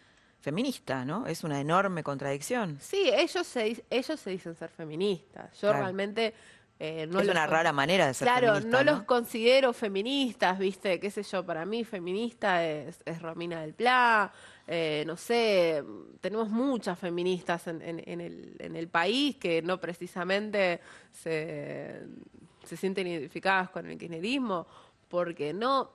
feminista, 0.41 1.05
¿no? 1.05 1.25
Es 1.27 1.43
una 1.43 1.59
enorme 1.61 2.03
contradicción. 2.03 2.77
Sí, 2.81 3.09
ellos 3.15 3.47
se, 3.47 3.83
ellos 3.89 4.19
se 4.19 4.29
dicen 4.29 4.55
ser 4.55 4.69
feministas. 4.69 5.53
Yo 5.53 5.69
Claro. 5.69 5.79
realmente... 5.79 6.33
eh, 6.79 7.07
no 7.07 7.21
es 7.21 7.29
una 7.29 7.47
rara 7.47 7.71
manera 7.71 8.07
de 8.07 8.13
ser 8.13 8.27
Claro, 8.27 8.47
feminista, 8.55 8.83
no, 8.83 8.83
¿no? 8.83 8.91
los 8.97 9.03
considero 9.05 9.71
feministas, 9.71 10.59
¿viste? 10.59 10.99
¿Qué 10.99 11.09
sé 11.09 11.23
yo? 11.23 11.45
Para 11.45 11.65
mí, 11.65 11.83
feminista 11.85 12.65
es, 12.65 13.01
es 13.05 13.21
Romina 13.21 13.61
del 13.61 13.73
Pla, 13.73 14.31
eh, 14.67 15.03
no 15.07 15.15
sé, 15.15 15.83
tenemos 16.21 16.49
muchas 16.49 16.99
feministas 16.99 17.67
en, 17.67 17.81
en- 17.81 18.03
en 18.05 18.19
el, 18.19 18.55
en 18.59 18.75
el 18.75 18.87
país 18.89 19.37
que 19.37 19.61
no 19.61 19.79
precisamente 19.79 20.81
se, 21.11 22.01
se 22.63 22.75
sienten 22.75 23.07
identificadas 23.07 23.69
con 23.69 23.89
el 23.89 23.97
kirchnerismo, 23.97 24.67
porque 25.07 25.53
no. 25.53 25.91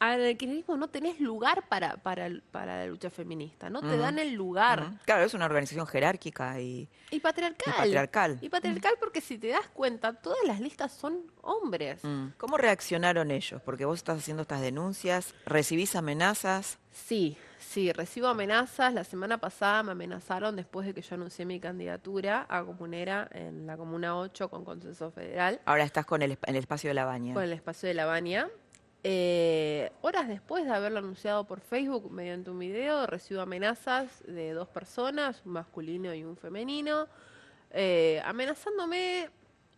El 0.00 0.36
kirchnerismo 0.36 0.76
no 0.76 0.88
tenés 0.88 1.20
lugar 1.20 1.68
para, 1.68 1.96
para, 1.96 2.30
para 2.52 2.78
la 2.78 2.86
lucha 2.86 3.10
feminista, 3.10 3.68
no 3.68 3.80
te 3.80 3.96
dan 3.96 4.18
el 4.18 4.32
lugar. 4.34 4.92
Claro, 5.04 5.24
es 5.24 5.34
una 5.34 5.46
organización 5.46 5.86
jerárquica 5.86 6.60
y... 6.60 6.88
Y 7.10 7.18
patriarcal. 7.20 7.74
Y 7.74 7.78
patriarcal. 7.78 8.38
Y 8.40 8.48
patriarcal 8.48 8.94
porque 9.00 9.20
si 9.20 9.38
te 9.38 9.48
das 9.48 9.66
cuenta, 9.68 10.12
todas 10.12 10.38
las 10.46 10.60
listas 10.60 10.92
son 10.92 11.22
hombres. 11.42 12.04
Mm. 12.04 12.28
¿Cómo 12.36 12.56
reaccionaron 12.58 13.30
ellos? 13.32 13.60
Porque 13.62 13.84
vos 13.84 13.98
estás 13.98 14.18
haciendo 14.18 14.42
estas 14.42 14.60
denuncias, 14.60 15.34
recibís 15.46 15.96
amenazas. 15.96 16.78
Sí, 16.92 17.36
sí, 17.58 17.92
recibo 17.92 18.28
amenazas. 18.28 18.94
La 18.94 19.04
semana 19.04 19.38
pasada 19.38 19.82
me 19.82 19.92
amenazaron 19.92 20.54
después 20.54 20.86
de 20.86 20.94
que 20.94 21.02
yo 21.02 21.16
anuncié 21.16 21.44
mi 21.44 21.58
candidatura 21.60 22.46
a 22.48 22.64
comunera 22.64 23.28
en 23.32 23.66
la 23.66 23.76
Comuna 23.76 24.16
8 24.16 24.48
con 24.48 24.64
Consenso 24.64 25.10
Federal, 25.10 25.60
Ahora 25.64 25.82
estás 25.84 26.06
con 26.06 26.22
el, 26.22 26.32
en 26.32 26.38
el 26.54 26.56
espacio 26.56 26.90
de 26.90 26.94
la 26.94 27.04
baña. 27.04 27.34
con 27.34 27.42
el 27.42 27.52
espacio 27.52 27.88
de 27.88 27.94
la 27.94 28.06
Baña. 28.06 28.48
Eh, 29.04 29.92
horas 30.02 30.28
después 30.28 30.64
de 30.64 30.72
haberlo 30.72 30.98
anunciado 30.98 31.44
por 31.44 31.60
Facebook 31.60 32.10
mediante 32.10 32.50
un 32.50 32.58
video, 32.58 33.06
recibo 33.06 33.40
amenazas 33.40 34.22
de 34.26 34.52
dos 34.52 34.68
personas, 34.68 35.42
un 35.44 35.52
masculino 35.52 36.12
y 36.14 36.24
un 36.24 36.36
femenino, 36.36 37.06
eh, 37.70 38.20
amenazándome 38.24 39.30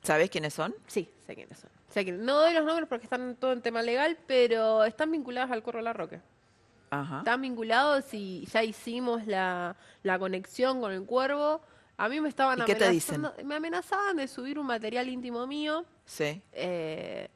¿Sabés 0.03 0.31
quiénes 0.31 0.55
son? 0.55 0.75
Sí, 0.87 1.11
sé 1.27 1.35
quiénes 1.35 1.59
son. 1.59 1.71
Sé 1.89 2.05
No 2.13 2.39
doy 2.39 2.55
los 2.55 2.65
nombres 2.65 2.89
porque 2.89 3.05
están 3.05 3.37
todo 3.37 3.53
en 3.53 3.61
tema 3.61 3.83
legal, 3.83 4.17
pero 4.27 4.85
están 4.85 5.11
vinculados 5.11 5.51
al 5.51 5.63
Corro 5.63 5.83
La 5.83 5.93
Roque. 5.93 6.21
Ajá. 6.91 7.19
Están 7.19 7.43
vinculados 7.43 8.13
y 8.15 8.47
ya 8.47 8.65
hicimos 8.65 9.27
la, 9.27 9.77
la 10.03 10.19
conexión 10.19 10.81
con 10.81 10.93
el 10.93 11.05
cuervo. 11.05 11.61
A 11.99 12.09
mí 12.09 12.21
me 12.21 12.29
estaban 12.29 12.61
¿Y 12.61 12.65
qué 12.65 12.75
te 12.75 12.87
amenazando. 12.87 13.35
Me 13.45 13.57
amenazaban 13.57 14.17
de 14.17 14.27
subir 14.27 14.59
un 14.59 14.67
material 14.67 15.09
íntimo 15.09 15.47
mío. 15.47 15.85
Sí. 16.07 16.41
eh, 16.53 17.29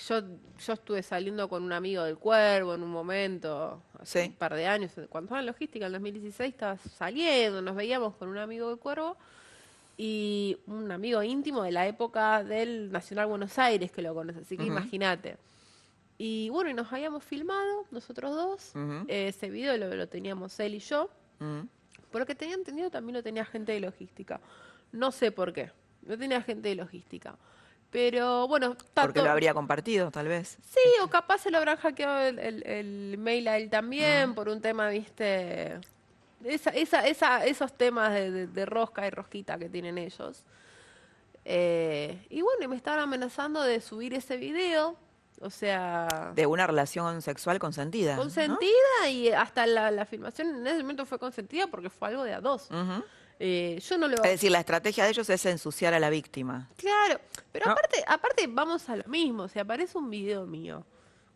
yo, 0.00 0.20
yo 0.64 0.72
estuve 0.72 1.02
saliendo 1.02 1.48
con 1.48 1.62
un 1.62 1.72
amigo 1.72 2.02
del 2.04 2.18
cuervo 2.18 2.74
en 2.74 2.82
un 2.82 2.90
momento, 2.90 3.82
hace 3.98 4.22
Sí. 4.22 4.28
un 4.28 4.34
par 4.34 4.54
de 4.54 4.66
años, 4.66 4.92
cuando 5.08 5.26
estaba 5.26 5.40
en 5.40 5.46
logística, 5.46 5.86
en 5.86 5.92
2016, 5.92 6.52
estaba 6.54 6.76
saliendo, 6.78 7.62
nos 7.62 7.76
veíamos 7.76 8.14
con 8.16 8.28
un 8.28 8.38
amigo 8.38 8.68
del 8.68 8.78
cuervo 8.78 9.16
y 9.96 10.58
un 10.66 10.90
amigo 10.90 11.22
íntimo 11.22 11.62
de 11.62 11.70
la 11.72 11.86
época 11.86 12.42
del 12.42 12.90
Nacional 12.90 13.26
Buenos 13.26 13.58
Aires 13.58 13.92
que 13.92 14.02
lo 14.02 14.14
conoce, 14.14 14.40
así 14.40 14.56
que 14.56 14.64
Ujú. 14.64 14.72
imagínate. 14.72 15.36
Y 16.18 16.48
bueno, 16.48 16.70
y 16.70 16.74
nos 16.74 16.92
habíamos 16.92 17.22
filmado, 17.24 17.86
nosotros 17.90 18.34
dos, 18.34 18.72
Ujú. 18.74 19.04
Eh, 19.08 19.28
ese 19.28 19.50
video 19.50 19.76
lo, 19.76 19.94
lo 19.94 20.08
teníamos 20.08 20.58
él 20.60 20.74
y 20.74 20.78
yo, 20.80 21.08
Mm. 21.40 21.62
por 22.12 22.20
lo 22.20 22.26
que 22.26 22.34
tenía 22.36 22.54
entendido 22.54 22.90
también 22.90 23.14
lo 23.16 23.22
tenía 23.22 23.44
gente 23.44 23.72
de 23.72 23.80
logística. 23.80 24.40
No 24.92 25.10
sé 25.10 25.32
por 25.32 25.52
qué, 25.52 25.70
no 26.02 26.16
tenía 26.16 26.40
gente 26.42 26.68
de 26.68 26.76
logística. 26.76 27.36
Pero 27.94 28.48
bueno, 28.48 28.72
está 28.72 29.02
Porque 29.02 29.22
lo 29.22 29.30
habría 29.30 29.54
compartido, 29.54 30.10
tal 30.10 30.26
vez. 30.26 30.58
Sí, 30.68 30.80
o 31.00 31.06
capaz 31.08 31.38
se 31.42 31.52
lo 31.52 31.58
habrán 31.58 31.76
hackeado 31.76 32.22
el, 32.22 32.40
el- 32.40 32.66
el 32.66 33.18
mail 33.18 33.46
a 33.46 33.56
él 33.56 33.70
también 33.70 34.30
Ah. 34.30 34.34
por 34.34 34.48
un 34.48 34.60
tema, 34.60 34.88
viste, 34.88 35.78
esa, 36.42 36.70
esa, 36.70 37.06
esa, 37.06 37.44
esos 37.46 37.72
temas 37.72 38.12
de, 38.12 38.32
de- 38.32 38.46
de 38.48 38.66
rosca 38.66 39.06
y 39.06 39.10
rosquita 39.10 39.58
que 39.58 39.68
tienen 39.68 39.96
ellos. 39.98 40.42
Eh, 41.44 42.26
y 42.30 42.40
bueno, 42.42 42.64
y 42.64 42.66
me 42.68 42.74
estaban 42.74 42.98
amenazando 42.98 43.62
de 43.62 43.80
subir 43.80 44.12
ese 44.14 44.38
video, 44.38 44.96
o 45.40 45.50
sea, 45.50 46.32
De 46.34 46.46
una 46.46 46.66
relación 46.66 47.22
sexual 47.22 47.60
consentida. 47.60 48.16
¿no? 48.16 48.22
consentida 48.22 49.08
y 49.08 49.28
hasta 49.30 49.66
la, 49.66 49.92
la 49.92 50.04
filmación 50.04 50.48
en 50.56 50.66
ese 50.66 50.78
momento 50.82 51.06
fue 51.06 51.20
consentida 51.20 51.68
porque 51.68 51.90
fue 51.90 52.08
algo 52.08 52.24
de 52.24 52.34
a 52.34 52.40
dos. 52.40 52.68
Ujú. 52.72 53.04
Eh, 53.38 53.80
yo 53.86 53.98
no 53.98 54.08
lo... 54.08 54.16
Es 54.16 54.22
decir, 54.22 54.50
la 54.50 54.60
estrategia 54.60 55.04
de 55.04 55.10
ellos 55.10 55.28
es 55.28 55.44
ensuciar 55.46 55.92
a 55.94 55.98
la 56.00 56.10
víctima. 56.10 56.68
Claro, 56.76 57.20
pero 57.52 57.66
No. 57.66 57.72
aparte, 57.72 58.04
aparte 58.06 58.46
vamos 58.48 58.88
a 58.88 58.96
lo 58.96 59.04
mismo, 59.04 59.48
si 59.48 59.58
aparece 59.58 59.98
un 59.98 60.08
video 60.10 60.46
mío, 60.46 60.84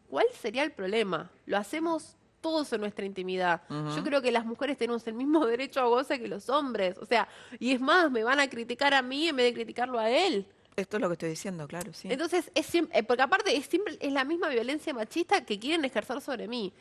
¿cuál 0.08 0.26
sería 0.40 0.62
el 0.62 0.72
problema? 0.72 1.30
Lo 1.46 1.56
hacemos 1.58 2.16
todos 2.40 2.72
en 2.72 2.80
nuestra 2.80 3.04
intimidad. 3.04 3.62
Yo 3.68 4.04
creo 4.04 4.22
que 4.22 4.30
las 4.30 4.46
mujeres 4.46 4.78
tenemos 4.78 5.04
el 5.08 5.14
mismo 5.14 5.44
derecho 5.46 5.80
a 5.80 5.84
goce 5.86 6.20
que 6.20 6.28
los 6.28 6.48
hombres, 6.48 6.96
o 6.98 7.04
sea, 7.04 7.28
y 7.58 7.72
es 7.72 7.80
más, 7.80 8.10
me 8.10 8.22
van 8.22 8.38
a 8.38 8.48
criticar 8.48 8.94
a 8.94 9.02
mí 9.02 9.28
en 9.28 9.36
vez 9.36 9.46
de 9.46 9.54
criticarlo 9.54 9.98
a 9.98 10.08
él. 10.08 10.46
Esto 10.76 10.98
es 10.98 11.00
lo 11.00 11.08
que 11.08 11.14
estoy 11.14 11.30
diciendo, 11.30 11.66
claro, 11.66 11.92
sí. 11.92 12.06
Entonces, 12.08 12.52
es 12.54 12.64
siempre, 12.64 13.02
porque 13.02 13.22
aparte 13.22 13.56
es 13.56 13.66
siempre 13.66 13.98
es 14.00 14.12
la 14.12 14.22
misma 14.24 14.48
violencia 14.48 14.94
machista 14.94 15.44
que 15.44 15.58
quieren 15.58 15.84
ejercer 15.84 16.20
sobre 16.20 16.46
mí. 16.46 16.72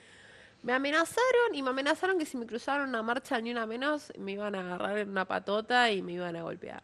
Me 0.68 0.74
amenazaron 0.74 1.54
y 1.54 1.64
me 1.64 1.70
amenazaron 1.70 2.20
que 2.20 2.26
si 2.26 2.36
me 2.36 2.46
cruzaron 2.46 2.90
una 2.90 3.02
marcha 3.02 3.40
ni 3.40 3.52
una 3.52 3.66
menos, 3.66 4.12
me 4.18 4.34
iban 4.34 4.54
a 4.54 4.60
agarrar 4.60 4.98
en 4.98 5.10
una 5.12 5.24
patota 5.24 5.90
y 5.94 6.02
me 6.02 6.12
iban 6.12 6.36
a 6.36 6.42
golpear. 6.42 6.84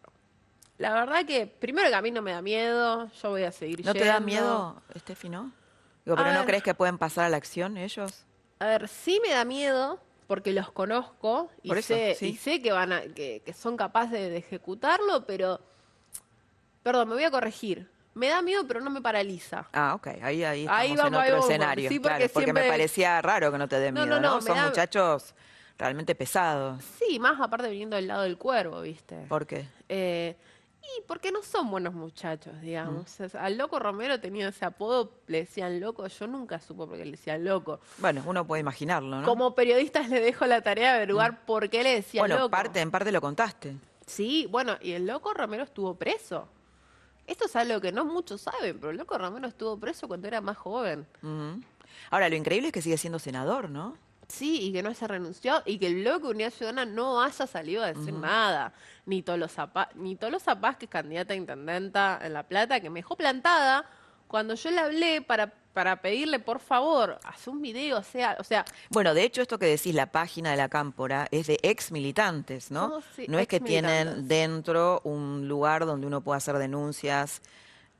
La 0.78 0.94
verdad 0.94 1.26
que, 1.26 1.46
primero 1.46 1.90
que 1.90 1.94
a 1.94 2.00
mí 2.00 2.10
no 2.10 2.22
me 2.22 2.32
da 2.32 2.40
miedo, 2.40 3.10
yo 3.10 3.28
voy 3.28 3.42
a 3.42 3.52
seguir 3.52 3.84
¿No 3.84 3.92
te 3.92 4.06
da 4.06 4.20
miedo, 4.20 4.80
Estefi, 4.94 5.28
no? 5.28 5.52
Digo, 6.02 6.16
¿pero 6.16 6.30
A 6.30 6.32
no 6.32 6.38
ver. 6.38 6.46
crees 6.46 6.62
que 6.62 6.72
pueden 6.72 6.96
pasar 6.96 7.26
a 7.26 7.28
la 7.28 7.36
acción 7.36 7.76
ellos? 7.76 8.24
A 8.58 8.64
ver, 8.68 8.88
sí 8.88 9.20
me 9.22 9.34
da 9.34 9.44
miedo 9.44 10.00
porque 10.28 10.54
los 10.54 10.72
conozco 10.72 11.50
y, 11.62 11.68
Por 11.68 11.76
eso, 11.76 11.88
sé, 11.88 12.14
sí. 12.18 12.28
y 12.28 12.36
sé 12.38 12.62
que, 12.62 12.72
van 12.72 12.90
a, 12.90 13.02
que, 13.02 13.42
que 13.44 13.52
son 13.52 13.76
capaces 13.76 14.18
de 14.18 14.38
ejecutarlo, 14.38 15.26
pero... 15.26 15.60
Perdón, 16.82 17.10
me 17.10 17.16
voy 17.16 17.24
a 17.24 17.30
corregir. 17.30 17.86
Me 18.14 18.28
da 18.28 18.42
miedo, 18.42 18.64
pero 18.66 18.80
no 18.80 18.90
me 18.90 19.00
paraliza. 19.00 19.66
Ah, 19.72 19.94
ok, 19.94 20.06
ahí, 20.22 20.44
ahí 20.44 20.62
en 20.62 20.66
vamos, 20.68 20.80
ahí 20.80 20.92
otro 20.92 21.12
vamos, 21.34 21.44
escenario. 21.50 21.88
sí, 21.88 21.98
porque 21.98 22.16
claro, 22.16 22.32
porque 22.32 22.52
me 22.52 22.62
parecía 22.68 23.20
raro 23.20 23.50
que 23.50 23.58
no 23.58 23.68
te 23.68 23.78
dé 23.80 23.90
miedo, 23.92 24.06
no, 24.06 24.20
¿no? 24.20 24.28
no, 24.30 24.36
me 24.36 24.42
Son 24.42 24.56
da- 24.56 24.66
muchachos 24.68 25.34
realmente 25.76 26.14
pesados. 26.14 26.84
Sí, 26.98 27.18
más 27.18 27.40
aparte 27.40 27.68
viniendo 27.68 27.96
del 27.96 28.06
lado 28.06 28.22
del 28.22 28.38
cuervo, 28.38 28.80
¿viste? 28.82 29.16
¿Por 29.28 29.46
qué? 29.46 29.66
Eh, 29.88 30.36
y 30.82 31.00
porque 31.08 31.32
no 31.32 31.42
son 31.42 31.70
buenos 31.70 31.94
muchachos, 31.94 32.60
digamos. 32.60 33.18
Mm. 33.18 33.22
O 33.24 33.28
sea, 33.28 33.42
al 33.42 33.56
loco 33.58 33.78
Romero 33.78 34.20
tenía 34.20 34.48
ese 34.48 34.64
apodo, 34.64 35.10
le 35.26 35.38
decían 35.38 35.80
loco. 35.80 36.06
Yo 36.06 36.26
nunca 36.26 36.60
supo 36.60 36.86
por 36.86 36.96
qué 36.98 37.04
le 37.06 37.12
decían 37.12 37.42
loco. 37.44 37.80
Bueno, 37.98 38.22
uno 38.26 38.46
puede 38.46 38.60
imaginarlo, 38.60 39.20
¿no? 39.22 39.26
Como 39.26 39.54
periodistas 39.54 40.08
le 40.10 40.20
dejo 40.20 40.46
la 40.46 40.60
tarea 40.60 40.90
de 40.90 40.96
averiguar 40.98 41.44
por 41.46 41.68
qué 41.70 41.82
le 41.82 41.94
decían 41.96 42.22
bueno, 42.22 42.36
loco. 42.36 42.50
parte, 42.50 42.80
en 42.80 42.90
parte 42.90 43.10
lo 43.10 43.20
contaste. 43.22 43.74
Sí, 44.06 44.46
bueno, 44.50 44.76
y 44.82 44.92
el 44.92 45.06
loco 45.06 45.32
Romero 45.32 45.64
estuvo 45.64 45.94
preso. 45.96 46.48
Esto 47.26 47.46
es 47.46 47.56
algo 47.56 47.80
que 47.80 47.92
no 47.92 48.04
muchos 48.04 48.42
saben, 48.42 48.78
pero 48.78 48.90
el 48.90 48.96
loco 48.96 49.16
Romero 49.16 49.46
estuvo 49.48 49.78
preso 49.78 50.08
cuando 50.08 50.28
era 50.28 50.40
más 50.40 50.56
joven. 50.56 51.06
Ahora, 52.10 52.28
lo 52.28 52.36
increíble 52.36 52.68
es 52.68 52.72
que 52.72 52.82
sigue 52.82 52.98
siendo 52.98 53.18
senador, 53.18 53.70
¿no? 53.70 53.96
Sí, 54.28 54.60
y 54.62 54.72
que 54.72 54.82
no 54.82 54.92
se 54.94 55.06
renunció 55.06 55.62
y 55.66 55.78
que 55.78 55.86
el 55.86 56.02
loco 56.02 56.28
Unidad 56.28 56.50
Ciudadana 56.50 56.86
no 56.86 57.22
haya 57.22 57.46
salido 57.46 57.82
a 57.82 57.92
decir 57.92 58.14
nada. 58.14 58.72
Ni 59.06 59.22
Tolosa 59.22 59.72
Paz, 59.72 59.88
ni 59.94 60.16
Tolosa 60.16 60.58
Paz, 60.58 60.76
que 60.76 60.86
es 60.86 60.90
candidata 60.90 61.34
a 61.34 61.36
intendenta 61.36 62.18
en 62.22 62.32
La 62.32 62.42
Plata, 62.42 62.80
que 62.80 62.88
me 62.88 63.00
dejó 63.00 63.16
plantada 63.16 63.84
cuando 64.28 64.54
yo 64.54 64.70
le 64.70 64.80
hablé 64.80 65.22
para, 65.22 65.52
para 65.72 66.00
pedirle, 66.00 66.38
por 66.38 66.60
favor, 66.60 67.18
hace 67.24 67.50
un 67.50 67.60
video, 67.62 67.98
o 67.98 68.02
sea, 68.02 68.36
o 68.38 68.44
sea, 68.44 68.64
Bueno, 68.90 69.14
de 69.14 69.22
hecho, 69.24 69.42
esto 69.42 69.58
que 69.58 69.66
decís, 69.66 69.94
la 69.94 70.06
página 70.10 70.50
de 70.50 70.56
la 70.56 70.68
Cámpora, 70.68 71.28
es 71.30 71.46
de 71.46 71.58
ex 71.62 71.92
militantes, 71.92 72.70
¿no? 72.70 72.88
No, 72.88 73.00
sí, 73.14 73.26
no 73.28 73.38
es 73.38 73.46
que 73.48 73.60
tienen 73.60 74.26
dentro 74.28 75.00
un 75.04 75.46
lugar 75.48 75.86
donde 75.86 76.06
uno 76.06 76.20
pueda 76.20 76.38
hacer 76.38 76.58
denuncias, 76.58 77.42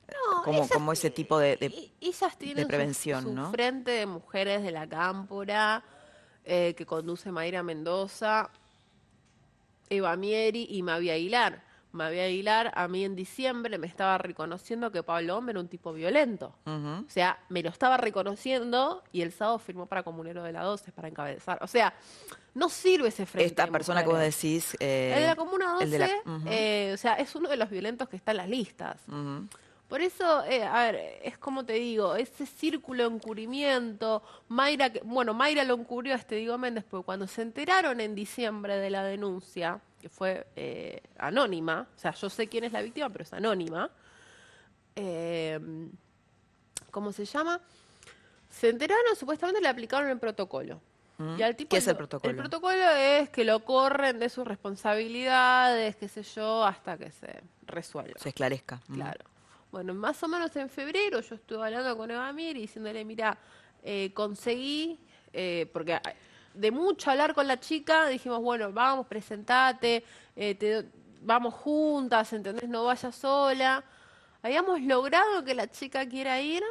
no, 0.09 0.43
como, 0.43 0.69
como 0.69 0.93
ese 0.93 1.11
tipo 1.11 1.39
de... 1.39 1.57
de- 1.57 1.91
ellas 2.01 2.37
tienen 2.37 2.65
su- 2.65 2.69
prevención, 2.69 3.23
su, 3.25 3.33
¿no? 3.33 3.51
frente 3.51 3.91
de 3.93 4.07
mujeres 4.07 4.63
de 4.63 4.71
la 4.71 4.87
Cámpora, 4.87 5.83
eh, 6.45 6.75
que 6.77 6.85
conduce 6.85 7.33
Mayra 7.33 7.63
Mendoza, 7.63 8.51
Eva 9.89 10.15
Mieri 10.17 10.67
y 10.71 10.83
Mavi 10.83 11.11
Aguilar. 11.11 11.63
Mavi 11.95 12.19
Aguilar, 12.19 12.73
a 12.75 12.89
mí 12.89 13.05
en 13.05 13.15
diciembre 13.17 13.79
me 13.79 13.87
estaba 13.87 14.19
reconociendo 14.19 14.91
que 14.93 15.03
Pablo 15.03 15.37
Hombre 15.39 15.53
era 15.53 15.61
un 15.61 15.69
tipo 15.69 15.93
violento. 15.93 16.55
O 16.67 17.05
sea, 17.09 17.39
me 17.49 17.63
lo 17.63 17.71
estaba 17.71 17.97
reconociendo 17.97 19.03
y 19.13 19.23
el 19.23 19.33
sábado 19.33 19.59
firmó 19.59 19.87
para 19.87 20.03
Comunero 20.03 20.43
de 20.43 20.53
la 20.53 20.63
12 20.65 20.91
para 20.93 21.09
encabezar. 21.09 21.59
O 21.63 21.67
sea, 21.67 21.95
no 22.55 22.69
sirve 22.69 23.09
ese 23.09 23.27
frente. 23.27 23.47
Esta 23.47 23.67
persona 23.69 24.01
que 24.03 24.07
vos 24.07 24.15
mujeres. 24.15 24.35
decís... 24.43 24.77
eh, 24.81 25.13
El 25.15 25.21
de 25.23 25.27
la 25.29 25.37
Comuna 25.37 25.73
12, 25.73 25.85
el 25.85 25.91
de 25.91 25.99
la- 26.01 26.07
ujú, 26.27 26.43
eh, 26.49 26.91
o 26.95 26.97
sea, 26.97 27.15
es 27.15 27.35
uno 27.35 27.49
de 27.49 27.57
los 27.57 27.71
violentos 27.71 28.09
que 28.09 28.17
está 28.17 28.33
en 28.33 28.37
las 28.39 28.49
listas. 28.49 29.01
Por 29.89 30.01
eso, 30.01 30.45
eh, 30.47 30.65
a 30.65 30.91
ver, 30.91 31.21
es 31.23 31.39
como 31.39 31.65
te 31.65 31.75
digo, 31.75 32.17
ese 32.17 32.47
círculo 32.47 33.09
de 33.09 33.15
encubrimiento, 33.15 34.23
Mayra, 34.49 34.91
bueno, 35.05 35.35
Mayra 35.35 35.63
lo 35.63 35.75
encubrió 35.75 36.15
a 36.15 36.17
este 36.17 36.37
Diego 36.37 36.59
Méndez, 36.59 36.85
porque 36.89 37.05
cuando 37.05 37.27
se 37.29 37.43
enteraron 37.43 38.01
en 38.01 38.15
diciembre 38.15 38.79
de 38.79 38.91
la 38.91 39.05
denuncia, 39.05 39.81
que 40.05 40.11
fue 40.11 40.47
eh, 40.55 41.01
anónima, 41.17 41.89
o 41.97 41.99
sea, 41.99 42.13
yo 42.13 42.29
sé 42.29 42.47
quién 42.47 42.63
es 42.65 42.73
la 42.73 42.83
víctima, 42.83 43.09
pero 43.09 43.23
es 43.25 43.33
anónima, 43.33 43.89
eh, 44.97 45.59
¿cómo 46.91 47.11
se 47.11 47.25
llama? 47.25 47.59
Se 48.51 48.69
enteraron, 48.69 49.17
supuestamente 49.17 49.63
le 49.63 49.69
aplicaron 49.69 50.11
el 50.11 50.19
protocolo. 50.19 50.79
Mm. 51.17 51.39
Y 51.39 51.43
al 51.43 51.57
tipo 51.57 51.71
¿Qué 51.71 51.79
es 51.79 51.87
el 51.87 51.93
lo- 51.95 51.97
protocolo? 51.97 52.31
El 52.31 52.37
protocolo 52.37 52.87
es 52.91 53.31
que 53.31 53.45
lo 53.47 53.65
corren 53.65 54.19
de 54.19 54.29
sus 54.29 54.47
responsabilidades, 54.47 55.97
qué 55.97 56.07
sé 56.09 56.23
yo, 56.23 56.67
hasta 56.67 56.99
que 56.99 57.11
se 57.11 57.41
resuelva. 57.67 58.21
Se 58.21 58.29
esclarezca. 58.29 58.83
Mm. 58.89 58.95
Claro. 58.97 59.25
Bueno, 59.73 59.95
más 59.95 60.23
o 60.23 60.29
menos 60.29 60.55
en 60.57 60.69
febrero 60.69 61.21
yo 61.21 61.35
estuve 61.35 61.65
hablando 61.65 61.97
con 61.97 62.11
Eva 62.11 62.31
Mir 62.35 62.59
y 62.59 62.61
diciéndole, 62.61 63.07
mira, 63.07 63.39
eh, 63.83 64.11
conseguí, 64.13 65.01
eh, 65.33 65.67
porque 65.73 65.99
de 66.55 66.71
mucho 66.71 67.11
hablar 67.11 67.35
con 67.35 67.47
la 67.47 67.59
chica, 67.61 68.07
dijimos, 68.07 68.41
bueno, 68.41 68.73
vamos, 68.73 69.07
presentate, 69.07 70.05
eh, 70.37 70.55
te- 70.55 70.87
vamos 71.23 71.55
juntas, 71.55 72.33
¿entendés? 72.33 72.69
No 72.69 72.85
vayas 72.85 73.15
sola. 73.15 73.83
Habíamos 74.43 74.81
logrado 74.81 75.45
que 75.45 75.55
la 75.55 75.71
chica 75.71 76.07
quiera 76.09 76.41
ir 76.41 76.63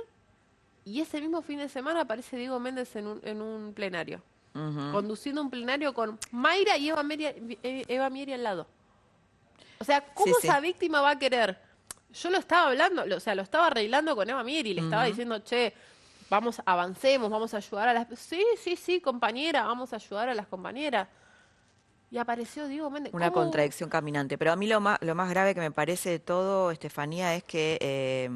y 0.86 1.02
ese 1.02 1.19
mismo 1.22 1.41
fin 1.41 1.60
de 1.60 1.69
semana 1.69 2.02
aparece 2.02 2.38
Diego 2.38 2.60
Méndez 2.60 2.96
en 2.96 3.08
un, 3.08 3.19
en 3.24 3.41
un 3.41 3.74
plenario, 3.74 4.22
conduciendo 4.91 5.41
un 5.41 5.50
plenario 5.50 5.93
con 5.93 6.19
Mayra 6.32 6.78
y 6.78 6.89
Eva 6.89 7.02
Mieri, 7.04 7.58
Eva 7.63 8.10
Mieri 8.10 8.34
al 8.34 8.43
lado. 8.43 8.67
O 9.80 9.84
sea, 9.84 10.02
¿cómo 10.13 10.34
sí. 10.39 10.48
esa 10.48 10.60
víctima 10.60 11.02
va 11.02 11.12
a 11.12 11.19
querer? 11.19 11.58
Yo 12.13 12.30
lo 12.30 12.38
estaba 12.38 12.67
hablando, 12.69 13.06
lo- 13.06 13.17
o 13.17 13.19
sea, 13.19 13.34
lo 13.34 13.41
estaba 13.41 13.67
arreglando 13.67 14.15
con 14.15 14.30
Eva 14.30 14.43
Mieri, 14.43 14.74
le 14.76 14.82
estaba 14.82 15.06
diciendo, 15.06 15.39
che, 15.39 15.74
vamos, 16.34 16.62
avancemos, 16.65 17.30
vamos 17.30 17.54
a 17.54 17.58
ayudar 17.58 17.89
a 17.89 17.93
las... 17.93 18.08
Sí, 18.17 18.43
sí, 18.58 18.76
sí, 18.76 19.00
compañera, 19.00 19.65
vamos 19.65 19.93
a 19.93 19.98
ayudar 19.98 20.30
a 20.30 20.34
las 20.34 20.48
compañeras. 20.48 21.08
Y 22.10 22.17
apareció 22.17 22.67
Diego 22.67 22.89
Méndez. 22.89 23.13
Una 23.13 23.30
¿Cómo? 23.30 23.43
contradicción 23.43 23.89
caminante. 23.89 24.38
Pero 24.38 24.52
a 24.52 24.56
mí 24.56 24.67
lo 24.67 24.80
más, 24.82 25.00
lo 25.02 25.13
más 25.13 25.30
grave 25.30 25.54
que 25.54 25.62
me 25.62 25.72
parece 25.72 26.10
de 26.10 26.19
todo, 26.19 26.72
Estefanía, 26.72 27.36
es 27.36 27.43
que 27.43 27.78
eh, 27.82 28.30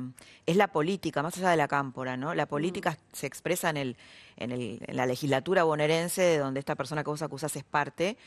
es 0.45 0.55
la 0.55 0.67
política, 0.67 1.23
más 1.23 1.37
allá 1.37 1.49
de 1.49 1.57
la 1.57 1.67
cámpora, 1.67 2.17
¿no? 2.17 2.35
La 2.35 2.45
política 2.47 2.97
se 3.13 3.25
expresa 3.25 3.69
en, 3.71 3.77
el, 3.77 3.97
en, 4.35 4.51
el, 4.51 4.79
en 4.85 4.95
la 4.95 5.05
legislatura 5.05 5.63
bonaerense, 5.63 6.21
de 6.21 6.37
donde 6.37 6.59
esta 6.59 6.75
persona 6.75 7.03
que 7.03 7.09
vos 7.09 7.21
acusás 7.21 7.55
es 7.55 7.63
parte, 7.63 8.17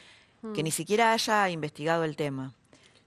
que 0.54 0.62
ni 0.62 0.70
siquiera 0.70 1.12
haya 1.12 1.48
investigado 1.50 2.02
el 2.04 2.16
tema. 2.16 2.54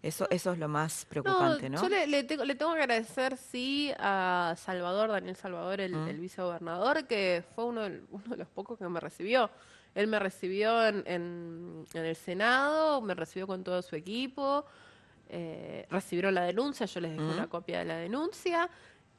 Eso, 0.04 0.28
eso 0.30 0.52
es 0.52 0.60
lo 0.60 0.68
más 0.68 1.06
preocupante, 1.06 1.70
¿no? 1.70 1.82
Yo 1.82 1.88
le, 1.88 2.06
le 2.08 2.24
tengo, 2.26 2.44
le 2.44 2.56
tengo 2.56 2.74
que 2.74 2.82
agradecer, 2.82 3.38
sí, 3.38 3.92
a 3.98 4.54
Salvador, 4.58 5.10
Daniel 5.10 5.36
Salvador, 5.38 5.80
el, 5.80 5.96
Mm. 5.96 6.08
el 6.10 6.20
vicegobernador, 6.20 7.06
que 7.08 7.42
fue 7.56 7.64
uno, 7.64 7.84
de 7.84 8.02
los 8.38 8.48
pocos 8.50 8.78
que 8.78 8.88
me 8.90 9.00
recibió. 9.00 9.50
Él 9.96 10.08
me 10.08 10.20
recibió 10.20 10.86
en, 10.86 11.04
en- 11.08 11.86
en 11.94 12.06
el 12.06 12.16
Senado, 12.18 13.00
me 13.02 13.16
recibió 13.16 13.48
con 13.48 13.64
todo 13.64 13.82
su 13.82 13.96
equipo, 13.96 14.66
eh, 15.30 15.88
recibieron 15.90 16.36
la 16.36 16.44
denuncia, 16.44 16.86
yo 16.86 17.00
les 17.00 17.12
dejé 17.12 17.24
Mm. 17.24 17.30
una 17.36 17.48
copia 17.48 17.80
de 17.80 17.86
la 17.86 17.96
denuncia, 17.98 18.70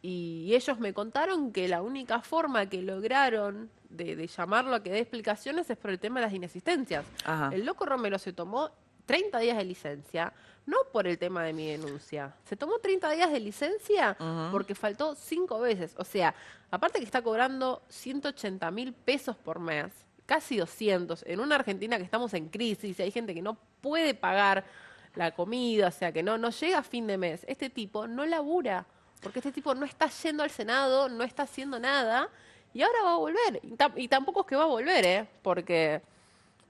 y 0.03 0.53
ellos 0.55 0.79
me 0.81 0.93
contaron 0.93 1.51
que 1.51 1.67
la 1.67 1.81
única 1.81 2.21
forma 2.21 2.67
que 2.69 2.83
lograron 2.83 3.71
de, 3.89 4.17
de 4.17 4.27
llamarlo 4.27 4.75
a 4.75 4.83
que 4.83 4.91
dé 4.91 4.99
explicaciones 4.99 5.71
es 5.71 5.79
por 5.79 5.91
el 5.91 5.99
tema 5.99 6.21
de 6.21 6.27
las 6.27 6.35
inasistencias. 6.35 7.07
Ajá. 7.25 7.49
El 7.55 7.65
loco 7.65 7.87
Romero 7.87 8.19
se 8.19 8.35
tomó 8.35 8.71
30 9.07 9.39
días 9.39 9.57
de 9.57 9.65
licencia, 9.65 10.33
no 10.67 10.79
por 10.93 11.07
el 11.07 11.19
tema 11.19 11.43
de 11.45 11.53
mi 11.53 11.67
denuncia. 11.69 12.35
Se 12.45 12.57
tomó 12.57 12.79
30 12.79 13.11
días 13.11 13.31
de 13.31 13.41
licencia 13.41 14.17
porque 14.51 14.75
faltó 14.75 15.15
cinco 15.15 15.61
veces. 15.61 15.95
O 15.99 16.05
sea, 16.05 16.35
aparte 16.71 16.99
que 16.99 17.05
está 17.05 17.23
cobrando 17.23 17.83
180 17.89 18.71
mil 18.71 18.93
pesos 18.93 19.37
por 19.37 19.59
mes, 19.59 19.93
casi 20.27 20.57
200, 20.57 21.25
en 21.27 21.41
una 21.41 21.57
Argentina 21.57 21.99
que 21.99 22.05
estamos 22.05 22.33
en 22.35 22.49
crisis, 22.49 22.99
hay 23.01 23.11
gente 23.11 23.35
que 23.35 23.43
no 23.43 23.59
puede 23.81 24.15
pagar 24.15 24.65
la 25.15 25.33
comida, 25.33 25.89
o 25.89 25.93
sea, 25.93 26.13
que 26.13 26.23
no, 26.23 26.39
no 26.39 26.51
llega 26.51 26.79
a 26.79 26.83
fin 26.83 27.07
de 27.07 27.19
mes. 27.19 27.45
Este 27.47 27.69
tipo 27.69 28.07
no 28.07 28.25
labura, 28.25 28.87
porque 29.21 29.41
este 29.41 29.53
tipo 29.53 29.75
no 29.75 29.85
está 29.85 30.09
yendo 30.09 30.43
al 30.43 30.51
Senado, 30.51 31.09
no 31.09 31.25
está 31.25 31.43
haciendo 31.45 31.79
nada, 31.79 32.29
y 32.73 32.83
ahora 32.83 33.03
va 33.05 33.13
a 33.13 33.19
volver. 33.19 33.61
Y, 33.63 34.03
y 34.03 34.09
tampoco 34.09 34.41
es 34.41 34.47
que 34.47 34.57
va 34.57 34.65
a 34.65 34.67
volver, 34.67 35.05
¿eh? 35.05 35.29
Porque 35.43 36.03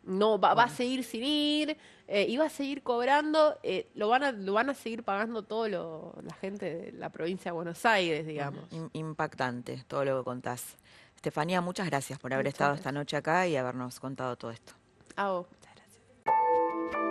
no 0.03 0.39
va, 0.39 0.53
va 0.53 0.65
a 0.65 0.69
seguir 0.69 1.05
sin 1.05 1.25
ir 1.25 1.77
eh, 2.07 2.27
y 2.29 2.37
va 2.37 2.47
a 2.47 2.51
seguir 2.51 2.83
cobrando 2.83 3.59
eh, 3.63 3.89
lo 3.95 4.09
van 4.09 4.23
a 4.25 4.33
lo 4.33 4.53
van 4.53 4.69
a 4.71 4.75
seguir 4.75 5.03
pagando 5.05 5.43
todo 5.43 5.69
lo, 5.69 6.15
la 6.23 6.35
gente 6.35 6.75
de 6.75 6.93
la 6.93 7.09
provincia 7.11 7.51
de 7.51 7.55
Buenos 7.55 7.85
Aires 7.87 8.27
digamos 8.27 8.69
Im- 8.73 8.91
Impactante 8.93 9.85
todo 9.89 10.05
lo 10.05 10.19
que 10.19 10.25
contás. 10.25 10.77
Estefanía, 11.17 11.63
muchas 11.63 11.87
gracias 11.89 12.19
por 12.19 12.35
haber 12.35 12.45
Muchas 12.45 12.55
estado 12.57 12.71
gracias. 12.73 12.81
esta 12.87 12.93
noche 12.93 13.17
acá 13.17 13.47
y 13.47 13.57
habernos 13.57 13.99
contado 13.99 14.37
todo 14.37 14.51
esto. 14.51 14.75
a 15.17 15.31
vos 15.31 15.47
muchas 15.51 15.75
gracias 15.75 17.05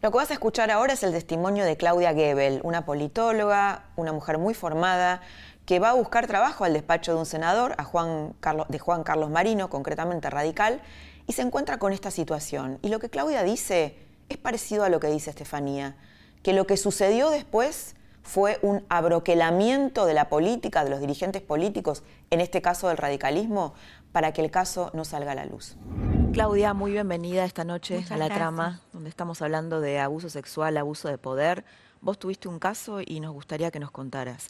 Lo 0.00 0.12
que 0.12 0.16
vas 0.16 0.30
a 0.30 0.34
escuchar 0.34 0.70
ahora 0.70 0.92
es 0.92 1.02
el 1.02 1.12
testimonio 1.12 1.64
de 1.64 1.76
Claudia 1.76 2.14
Gebel, 2.14 2.60
una 2.62 2.84
politóloga, 2.84 3.86
una 3.96 4.12
mujer 4.12 4.38
muy 4.38 4.54
formada, 4.54 5.22
que 5.68 5.80
va 5.80 5.90
a 5.90 5.92
buscar 5.92 6.26
trabajo 6.26 6.64
al 6.64 6.72
despacho 6.72 7.12
de 7.12 7.18
un 7.18 7.26
senador, 7.26 7.74
a 7.76 7.84
Juan 7.84 8.32
Carlos, 8.40 8.66
de 8.70 8.78
Juan 8.78 9.04
Carlos 9.04 9.28
Marino, 9.28 9.68
concretamente 9.68 10.30
radical, 10.30 10.80
y 11.26 11.34
se 11.34 11.42
encuentra 11.42 11.78
con 11.78 11.92
esta 11.92 12.10
situación. 12.10 12.78
Y 12.80 12.88
lo 12.88 13.00
que 13.00 13.10
Claudia 13.10 13.42
dice 13.42 13.98
es 14.30 14.38
parecido 14.38 14.84
a 14.84 14.88
lo 14.88 14.98
que 14.98 15.08
dice 15.08 15.28
Estefanía, 15.28 15.94
que 16.42 16.54
lo 16.54 16.66
que 16.66 16.78
sucedió 16.78 17.28
después 17.28 17.96
fue 18.22 18.58
un 18.62 18.82
abroquelamiento 18.88 20.06
de 20.06 20.14
la 20.14 20.30
política, 20.30 20.84
de 20.84 20.88
los 20.88 21.00
dirigentes 21.00 21.42
políticos, 21.42 22.02
en 22.30 22.40
este 22.40 22.62
caso 22.62 22.88
del 22.88 22.96
radicalismo, 22.96 23.74
para 24.10 24.32
que 24.32 24.40
el 24.40 24.50
caso 24.50 24.90
no 24.94 25.04
salga 25.04 25.32
a 25.32 25.34
la 25.34 25.44
luz. 25.44 25.76
Claudia, 26.32 26.72
muy 26.72 26.92
bienvenida 26.92 27.44
esta 27.44 27.64
noche 27.64 27.96
Muchas 27.96 28.12
a 28.12 28.16
la 28.16 28.24
gracias. 28.24 28.38
trama, 28.38 28.80
donde 28.94 29.10
estamos 29.10 29.42
hablando 29.42 29.82
de 29.82 29.98
abuso 29.98 30.30
sexual, 30.30 30.78
abuso 30.78 31.08
de 31.08 31.18
poder. 31.18 31.66
Vos 32.00 32.18
tuviste 32.18 32.48
un 32.48 32.58
caso 32.58 33.02
y 33.04 33.20
nos 33.20 33.34
gustaría 33.34 33.70
que 33.70 33.80
nos 33.80 33.90
contaras. 33.90 34.48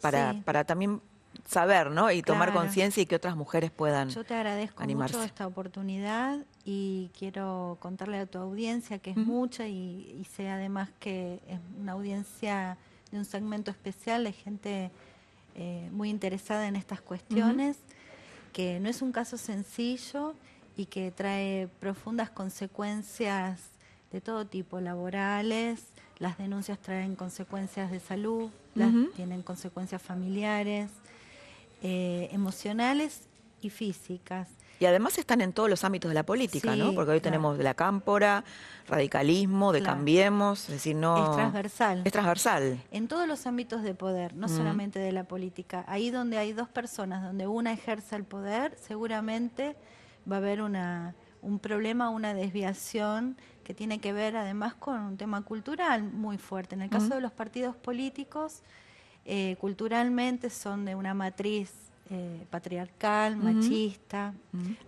Para, 0.00 0.32
Sí. 0.32 0.42
para 0.44 0.64
también 0.64 1.00
saber, 1.46 1.90
¿no? 1.90 2.10
Y 2.10 2.22
tomar 2.22 2.48
Claro. 2.50 2.60
conciencia 2.66 3.02
y 3.02 3.06
que 3.06 3.14
otras 3.16 3.36
mujeres 3.36 3.70
puedan. 3.70 4.08
Yo 4.10 4.24
te 4.24 4.34
agradezco 4.34 4.82
animarse. 4.82 5.16
mucho 5.16 5.24
esta 5.26 5.46
oportunidad 5.46 6.38
y 6.64 7.10
quiero 7.18 7.76
contarle 7.80 8.18
a 8.18 8.26
tu 8.26 8.38
audiencia 8.38 8.98
que 8.98 9.10
es 9.12 9.16
mucha 9.16 9.66
y, 9.66 10.16
y 10.20 10.24
sé 10.24 10.48
además 10.50 10.90
que 10.98 11.40
es 11.48 11.58
una 11.80 11.92
audiencia 11.92 12.76
de 13.10 13.18
un 13.18 13.24
segmento 13.24 13.70
especial 13.70 14.24
de 14.24 14.32
gente 14.32 14.90
eh, 15.56 15.88
muy 15.92 16.10
interesada 16.10 16.66
en 16.68 16.76
estas 16.76 17.00
cuestiones, 17.00 17.76
que 18.52 18.78
no 18.80 18.88
es 18.88 19.02
un 19.02 19.10
caso 19.12 19.36
sencillo 19.36 20.34
y 20.76 20.86
que 20.86 21.10
trae 21.10 21.68
profundas 21.80 22.30
consecuencias 22.30 23.60
de 24.12 24.20
todo 24.20 24.46
tipo, 24.46 24.80
laborales, 24.80 25.82
las 26.20 26.38
denuncias 26.38 26.78
traen 26.78 27.16
consecuencias 27.16 27.90
de 27.90 27.98
salud, 27.98 28.50
las 28.76 28.92
tienen 29.16 29.42
consecuencias 29.42 30.00
familiares, 30.00 30.88
eh, 31.82 32.28
emocionales 32.30 33.22
y 33.62 33.70
físicas. 33.70 34.48
Y 34.78 34.86
además 34.86 35.18
están 35.18 35.40
en 35.42 35.52
todos 35.52 35.68
los 35.68 35.84
ámbitos 35.84 36.08
de 36.10 36.14
la 36.14 36.22
política, 36.22 36.74
¿no? 36.76 36.94
Porque 36.94 37.10
hoy 37.10 37.20
claro. 37.20 37.22
tenemos 37.22 37.58
de 37.58 37.64
la 37.64 37.74
cámpora, 37.74 38.44
radicalismo, 38.88 39.72
de 39.72 39.80
Claro. 39.80 39.96
cambiemos, 39.96 40.64
es 40.64 40.70
decir, 40.76 40.96
no... 40.96 41.22
Es 41.30 41.36
transversal. 41.36 42.02
Es 42.04 42.12
transversal. 42.12 42.82
En 42.90 43.06
todos 43.08 43.28
los 43.28 43.46
ámbitos 43.46 43.82
de 43.82 43.92
poder, 43.94 44.34
no 44.34 44.46
Mm. 44.46 44.50
solamente 44.56 44.98
de 44.98 45.12
la 45.12 45.24
política. 45.24 45.84
Ahí 45.86 46.10
donde 46.10 46.38
hay 46.38 46.52
dos 46.54 46.68
personas, 46.68 47.22
donde 47.22 47.46
una 47.46 47.72
ejerza 47.72 48.16
el 48.16 48.24
poder, 48.24 48.74
seguramente 48.80 49.76
va 50.30 50.36
a 50.36 50.38
haber 50.38 50.62
una, 50.62 51.14
un 51.42 51.58
problema, 51.58 52.08
una 52.08 52.32
desviación 52.32 53.36
que 53.64 53.74
tiene 53.74 53.98
que 54.00 54.12
ver 54.12 54.36
además 54.36 54.74
con 54.74 55.00
un 55.00 55.16
tema 55.16 55.42
cultural 55.42 56.02
muy 56.02 56.38
fuerte. 56.38 56.74
En 56.74 56.82
el 56.82 56.90
caso 56.90 57.14
de 57.14 57.20
los 57.20 57.32
partidos 57.32 57.76
políticos, 57.76 58.62
eh, 59.24 59.56
culturalmente 59.60 60.50
son 60.50 60.84
de 60.84 60.94
una 60.94 61.14
matriz 61.14 61.72
eh, 62.12 62.44
patriarcal, 62.50 63.36
machista, 63.36 64.34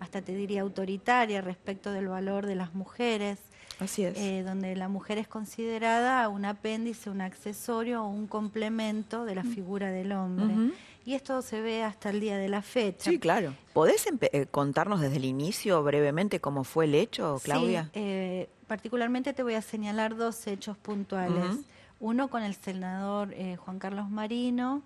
hasta 0.01 0.23
te 0.23 0.35
diría 0.35 0.63
autoritaria 0.63 1.41
respecto 1.41 1.93
del 1.93 2.09
valor 2.09 2.47
de 2.47 2.57
las 2.57 2.75
mujeres 2.75 3.39
Así 3.79 4.03
es. 4.05 4.19
eh, 4.19 4.43
donde 4.45 4.75
la 4.75 4.89
mujer 4.89 5.19
es 5.19 5.29
considerada 5.29 6.29
un 6.29 6.45
apéndice, 6.45 7.11
un 7.11 7.21
accesorio 7.21 8.03
o 8.03 8.09
un 8.09 8.27
complemento 8.27 9.25
de 9.25 9.37
la 9.37 9.45
figura 9.45 9.91
del 9.93 10.11
hombre. 10.13 10.73
Y 11.05 11.15
esto 11.15 11.43
se 11.43 11.61
ve 11.61 11.83
hasta 11.83 12.11
el 12.11 12.21
día 12.21 12.37
de 12.39 12.49
la 12.49 12.63
fecha. 12.63 13.11
Sí, 13.11 13.19
claro. 13.19 13.55
¿Podés 13.73 14.05
eh, 14.07 14.47
contarnos 14.51 15.01
desde 15.01 15.17
el 15.17 15.25
inicio 15.25 15.83
brevemente 15.83 16.41
cómo 16.41 16.63
fue 16.65 16.85
el 16.85 16.95
hecho, 16.95 17.39
Sí, 17.39 17.45
Claudia? 17.45 17.91
eh, 17.93 18.49
particularmente 18.73 19.35
te 19.35 19.43
voy 19.43 19.53
a 19.53 19.61
señalar 19.61 20.17
dos 20.17 20.47
hechos 20.47 20.79
puntuales. 20.79 21.59
Uno 22.01 22.29
con 22.29 22.43
el 22.43 22.55
senador 22.55 23.35
eh, 23.35 23.57
Juan 23.57 23.79
Carlos 23.79 24.09
Marino, 24.09 24.83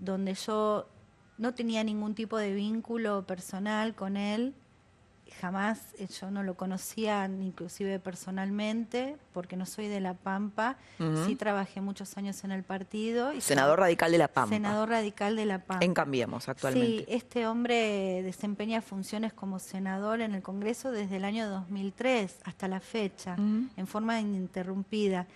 donde 0.00 0.34
yo 0.34 0.88
no 1.36 1.54
tenía 1.54 1.84
ningún 1.84 2.16
tipo 2.16 2.36
de 2.36 2.52
vínculo 2.52 3.24
personal 3.28 3.94
con 3.94 4.16
él. 4.16 4.56
Jamás 5.40 5.78
eh, 5.98 6.06
yo 6.08 6.30
no 6.30 6.42
lo 6.42 6.54
conocía, 6.54 7.24
inclusive 7.26 7.98
personalmente, 7.98 9.16
porque 9.32 9.56
no 9.56 9.66
soy 9.66 9.88
de 9.88 10.00
La 10.00 10.14
Pampa. 10.14 10.76
Sí 11.26 11.36
trabajé 11.36 11.80
muchos 11.80 12.16
años 12.16 12.42
en 12.44 12.52
el 12.52 12.62
partido. 12.62 13.32
y 13.32 13.40
Senador 13.40 13.78
radical 13.78 14.10
de 14.12 14.18
La 14.18 14.28
Pampa. 14.28 14.54
Senador 14.54 14.88
radical 14.88 15.36
de 15.36 15.46
La 15.46 15.58
Pampa. 15.58 15.84
En 15.84 15.94
Cambiemos 15.94 16.48
actualmente. 16.48 16.98
Sí, 16.98 17.04
este 17.08 17.46
hombre 17.46 18.22
desempeña 18.22 18.80
funciones 18.80 19.32
como 19.32 19.58
senador 19.58 20.20
en 20.20 20.34
el 20.34 20.42
Congreso 20.42 20.90
desde 20.90 21.16
el 21.16 21.24
año 21.24 21.48
2003 21.48 22.38
hasta 22.44 22.68
la 22.68 22.80
fecha, 22.80 23.36
en 23.36 23.86
forma 23.86 24.20
ininterrumpida. 24.20 25.26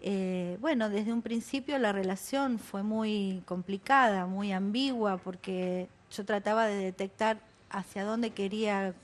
Eh, 0.00 0.58
bueno, 0.60 0.90
desde 0.90 1.12
un 1.12 1.22
principio 1.22 1.78
la 1.78 1.92
relación 1.92 2.58
fue 2.58 2.82
muy 2.82 3.42
complicada, 3.46 4.26
muy 4.26 4.52
ambigua, 4.52 5.16
porque 5.16 5.88
yo 6.10 6.24
trataba 6.24 6.66
de 6.66 6.76
detectar 6.76 7.38
hacia 7.70 8.04
dónde 8.04 8.30
quería 8.30 8.94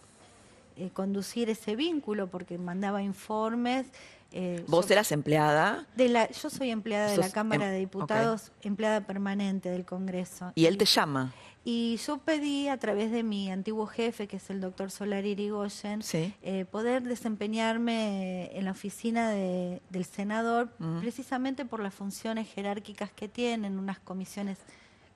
eh, 0.81 0.91
conducir 0.93 1.51
ese 1.51 1.76
vínculo, 1.76 2.28
porque 2.28 2.59
mandaba 2.59 3.03
informes. 3.03 3.87
eh, 4.33 4.64
Vos 4.68 4.91
eras 4.91 5.11
empleada 5.12 5.87
de 5.97 6.09
la, 6.09 6.31
yo 6.31 6.51
soy 6.51 6.70
empleada 6.70 7.11
de 7.11 7.16
la 7.16 7.24
Sos 7.24 7.33
Cámara 7.35 7.66
em- 7.66 7.72
de. 7.72 7.78
Diputados, 7.81 8.53
empleada 8.62 9.01
permanente 9.07 9.70
del 9.70 9.85
Congreso. 9.85 10.53
y 10.55 10.66
él 10.66 10.76
te 10.78 10.85
llama. 10.85 11.33
Y 11.62 11.97
yo 12.07 12.16
pedí 12.18 12.68
a 12.68 12.78
través 12.78 13.11
de 13.12 13.22
mi 13.22 13.51
antiguo 13.51 13.87
jefe, 13.87 14.26
que 14.28 14.37
es 14.39 14.49
el 14.49 14.61
doctor 14.62 14.91
Solari 14.91 15.31
Irigoyen, 15.33 16.01
Sí. 16.03 16.33
eh, 16.43 16.64
poder 16.64 17.03
desempeñarme 17.03 18.51
en 18.57 18.64
la 18.64 18.70
oficina 18.70 19.28
de- 19.31 19.83
del 19.91 20.05
senador, 20.05 20.70
precisamente 21.01 21.64
por 21.66 21.81
las 21.81 21.93
funciones 21.95 22.49
jerárquicas 22.49 23.11
que 23.12 23.28
tienen, 23.28 23.78
unas 23.78 23.99
comisiones 23.99 24.59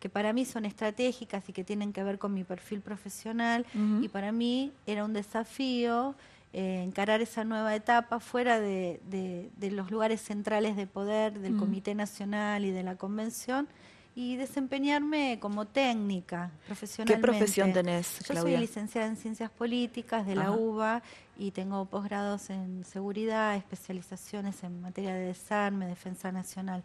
que 0.04 0.10
para 0.10 0.34
mí 0.34 0.44
son 0.44 0.66
estratégicas 0.66 1.48
y 1.48 1.54
que 1.54 1.64
tienen 1.64 1.90
que 1.94 2.04
ver 2.04 2.18
con 2.18 2.34
mi 2.34 2.44
perfil 2.44 2.82
profesional. 2.82 3.64
Y 4.02 4.08
para 4.08 4.32
mí 4.32 4.70
era 4.86 5.02
un 5.02 5.14
desafío 5.14 6.14
eh, 6.52 6.82
encarar 6.86 7.22
esa 7.22 7.42
nueva 7.44 7.74
etapa 7.74 8.20
fuera 8.20 8.60
de, 8.60 9.00
de- 9.08 9.48
de 9.56 9.70
los 9.70 9.90
lugares 9.90 10.20
centrales 10.20 10.76
de 10.76 10.86
poder, 10.86 11.38
del. 11.38 11.56
Comité 11.56 11.94
Nacional 11.94 12.66
y 12.66 12.70
de 12.70 12.82
la 12.82 12.96
Convención, 12.96 13.66
y 14.14 14.36
desempeñarme 14.36 15.38
como 15.40 15.64
técnica 15.64 16.50
profesionalmente. 16.66 17.14
¿Qué 17.26 17.38
profesión 17.38 17.72
tenés, 17.72 18.18
Yo 18.18 18.24
soy 18.26 18.34
Claudia? 18.36 18.60
licenciada 18.60 19.06
en 19.06 19.16
Ciencias 19.16 19.50
Políticas 19.50 20.26
de 20.26 20.34
la 20.34 20.42
Ajá. 20.48 20.50
UBA 20.52 21.02
y 21.38 21.50
tengo 21.52 21.86
posgrados 21.86 22.50
en 22.50 22.84
seguridad, 22.84 23.56
especializaciones 23.56 24.62
en 24.64 24.82
materia 24.82 25.14
de 25.14 25.28
desarme, 25.28 25.86
defensa 25.86 26.30
nacional. 26.30 26.82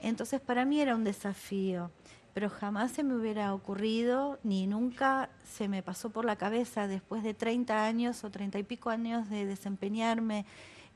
Entonces 0.00 0.40
para 0.40 0.64
mí 0.64 0.80
era 0.80 0.96
un 0.96 1.04
desafío, 1.04 1.92
pero 2.34 2.48
jamás 2.48 2.92
se 2.92 3.02
me 3.02 3.14
hubiera 3.14 3.54
ocurrido 3.54 4.38
ni 4.42 4.66
nunca 4.66 5.28
se 5.44 5.68
me 5.68 5.82
pasó 5.82 6.10
por 6.10 6.24
la 6.24 6.36
cabeza 6.36 6.88
después 6.88 7.22
de 7.22 7.34
30 7.34 7.84
años 7.84 8.24
o 8.24 8.30
30 8.30 8.58
y 8.58 8.62
pico 8.62 8.90
años 8.90 9.28
de 9.28 9.44
desempeñarme 9.46 10.46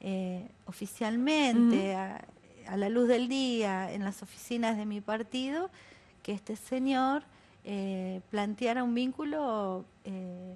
eh, 0.00 0.48
oficialmente 0.66 1.94
a, 1.94 2.24
a 2.68 2.76
la 2.76 2.88
luz 2.88 3.08
del 3.08 3.28
día 3.28 3.92
en 3.92 4.04
las 4.04 4.22
oficinas 4.22 4.76
de 4.76 4.86
mi 4.86 5.00
partido, 5.00 5.70
que 6.22 6.32
este 6.32 6.56
señor 6.56 7.22
eh, 7.64 8.20
planteara 8.30 8.84
un 8.84 8.94
vínculo 8.94 9.84
eh, 10.04 10.54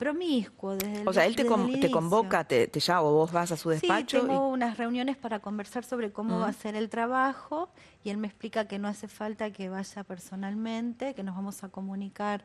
promiscuo 0.00 0.76
desde 0.76 1.02
el 1.02 1.08
O 1.08 1.12
sea, 1.12 1.26
él 1.26 1.36
te, 1.36 1.44
con- 1.44 1.70
te 1.78 1.90
convoca, 1.90 2.42
te, 2.44 2.66
te 2.66 2.80
llama 2.80 3.02
o 3.02 3.12
vos 3.12 3.30
vas 3.32 3.52
a 3.52 3.56
su 3.58 3.68
despacho. 3.68 4.20
Sí, 4.22 4.26
tengo 4.26 4.48
y- 4.48 4.52
unas 4.54 4.78
reuniones 4.78 5.16
para 5.18 5.40
conversar 5.40 5.84
sobre 5.84 6.10
cómo 6.10 6.40
va 6.40 6.48
a 6.48 6.52
ser 6.54 6.74
el 6.74 6.88
trabajo 6.88 7.68
y 8.02 8.08
él 8.08 8.16
me 8.16 8.26
explica 8.26 8.66
que 8.66 8.78
no 8.78 8.88
hace 8.88 9.08
falta 9.08 9.50
que 9.52 9.68
vaya 9.68 10.02
personalmente, 10.04 11.14
que 11.14 11.22
nos 11.22 11.36
vamos 11.36 11.62
a 11.64 11.68
comunicar 11.68 12.44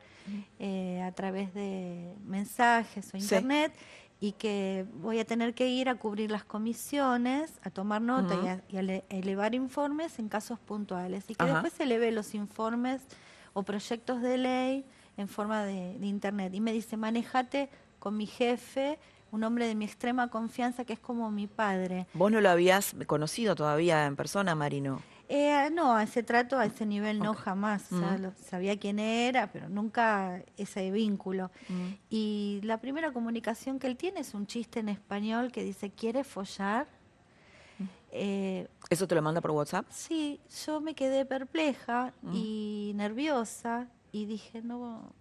eh, 0.59 1.01
a 1.01 1.11
través 1.13 1.53
de 1.53 2.13
mensajes 2.25 3.07
o 3.07 3.11
Sí. 3.17 3.23
internet 3.23 3.71
y 4.19 4.33
que 4.33 4.85
voy 4.95 5.19
a 5.19 5.25
tener 5.25 5.53
que 5.53 5.67
ir 5.69 5.87
a 5.87 5.95
cubrir 5.95 6.31
las 6.31 6.43
comisiones, 6.43 7.53
a 7.63 7.69
tomar 7.69 8.01
nota 8.01 8.35
y, 8.35 8.47
a, 8.47 8.61
y 8.69 8.77
a 8.77 8.81
le- 8.81 9.05
elevar 9.09 9.55
informes 9.55 10.19
en 10.19 10.27
casos 10.29 10.59
puntuales 10.59 11.23
y 11.29 11.35
que 11.35 11.45
después 11.53 11.73
se 11.73 11.83
eleve 11.83 12.11
los 12.11 12.33
informes 12.35 13.01
o 13.53 13.63
proyectos 13.63 14.21
de 14.21 14.37
ley 14.37 14.85
en 15.17 15.27
forma 15.27 15.63
de, 15.65 15.97
de 15.99 16.05
internet. 16.07 16.53
Y 16.53 16.61
me 16.61 16.71
dice, 16.73 16.97
manejate 16.97 17.69
con 17.99 18.17
mi 18.17 18.25
jefe, 18.27 18.99
un 19.31 19.43
hombre 19.43 19.67
de 19.67 19.75
mi 19.75 19.85
extrema 19.85 20.29
confianza 20.29 20.85
que 20.85 20.93
es 20.93 20.99
como 20.99 21.29
mi 21.31 21.47
padre. 21.47 22.07
Vos 22.13 22.31
no 22.31 22.41
lo 22.41 22.49
habías 22.49 22.95
conocido 23.07 23.55
todavía 23.55 24.05
en 24.05 24.15
persona, 24.15 24.55
Marino. 24.55 25.01
Eh, 25.27 25.69
no, 25.73 25.95
a 25.95 26.03
ese 26.03 26.21
trato, 26.21 26.59
a 26.59 26.65
ese 26.65 26.85
nivel 26.85 27.17
no 27.19 27.31
Ok. 27.31 27.37
jamás. 27.39 27.91
O 27.91 27.97
sea, 27.99 28.09
Ujú. 28.13 28.21
lo- 28.23 28.33
sabía 28.47 28.77
quién 28.77 28.99
era, 28.99 29.51
pero 29.51 29.67
nunca 29.69 30.43
ese 30.55 30.91
vínculo. 30.91 31.49
Mm. 31.67 31.87
Y 32.11 32.59
la 32.63 32.79
primera 32.79 33.11
comunicación 33.11 33.79
que 33.79 33.87
él 33.87 33.97
tiene 33.97 34.19
es 34.19 34.35
un 34.35 34.45
chiste 34.45 34.81
en 34.81 34.89
español 34.89 35.51
que 35.51 35.63
dice, 35.63 35.89
¿quiere 35.89 36.23
follar? 36.23 36.85
Eh, 38.11 38.67
¿Eso 38.89 39.07
te 39.07 39.15
lo 39.15 39.21
manda 39.21 39.41
por 39.41 39.51
WhatsApp? 39.51 39.85
sí, 39.89 40.39
yo 40.65 40.79
me 40.79 40.93
quedé 40.95 41.25
perpleja 41.25 42.13
Mm. 42.21 42.31
y 42.33 42.91
nerviosa 42.95 43.87
y 44.15 44.25
dije, 44.25 44.61
no, 44.61 45.11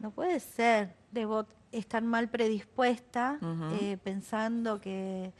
no 0.00 0.10
puede 0.10 0.40
ser, 0.40 0.94
debo 1.12 1.46
estar 1.70 2.02
mal 2.02 2.28
predispuesta 2.28 3.38
eh, 3.80 3.96
pensando 4.02 4.80
que 4.80 5.32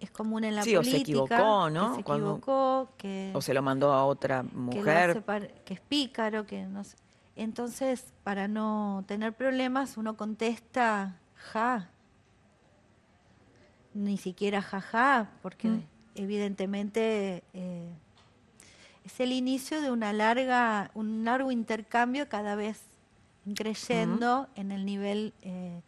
es 0.00 0.10
común 0.10 0.44
en 0.44 0.54
la 0.56 0.62
Sí, 0.62 0.74
o 0.76 0.82
se 0.82 0.92
política. 0.92 1.18
equivocó, 1.24 1.68
¿no? 1.70 1.90
Que 1.90 1.96
se 1.96 2.02
Cuando- 2.04 2.26
equivocó, 2.36 2.88
que, 2.96 3.32
¿O 3.34 3.40
se 3.42 3.52
lo 3.52 3.60
mandó 3.60 3.92
a 3.92 4.04
otra 4.06 4.44
que, 4.44 4.56
mujer? 4.56 5.22
par- 5.24 5.52
que 5.64 5.74
es 5.74 5.80
pícaro, 5.80 6.46
que 6.46 6.64
no 6.64 6.84
sé. 6.84 6.96
Entonces, 7.36 8.14
para 8.24 8.48
no 8.48 9.04
tener 9.06 9.32
problemas, 9.34 9.96
uno 9.98 10.16
contesta 10.16 11.18
ja. 11.34 11.90
Ni 13.94 14.16
siquiera 14.16 14.62
jaja, 14.62 15.30
porque 15.42 15.68
Mm. 15.68 15.82
evidentemente 16.14 17.42
eh, 17.52 17.92
es 19.08 19.20
el 19.20 19.32
inicio 19.32 19.80
de 19.80 19.90
una 19.90 20.12
larga, 20.12 20.90
un 20.94 21.24
largo 21.24 21.50
intercambio 21.50 22.28
cada 22.28 22.54
vez 22.54 22.78
creyendo 23.56 24.48
en 24.54 24.72
el 24.72 24.84
nivel 24.84 25.32
eh, 25.42 25.80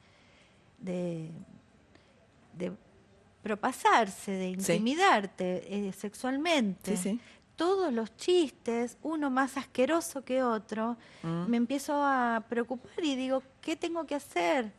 de, 0.78 1.30
de 2.56 2.72
propasarse, 3.42 4.32
de 4.32 4.46
Sí. 4.60 4.72
intimidarte 4.74 5.88
eh, 5.88 5.92
sexualmente. 5.92 6.96
Sí, 6.96 7.02
sí. 7.14 7.20
todos 7.56 7.92
los 7.92 8.16
chistes, 8.16 8.96
uno 9.02 9.28
más 9.28 9.58
asqueroso 9.58 10.24
que 10.24 10.42
otro, 10.42 10.96
Mm. 11.22 11.44
me 11.50 11.56
empiezo 11.58 11.92
a 12.02 12.42
preocupar 12.48 13.04
y 13.04 13.16
digo, 13.16 13.42
¿qué 13.60 13.76
tengo 13.76 14.06
que 14.06 14.14
hacer? 14.14 14.72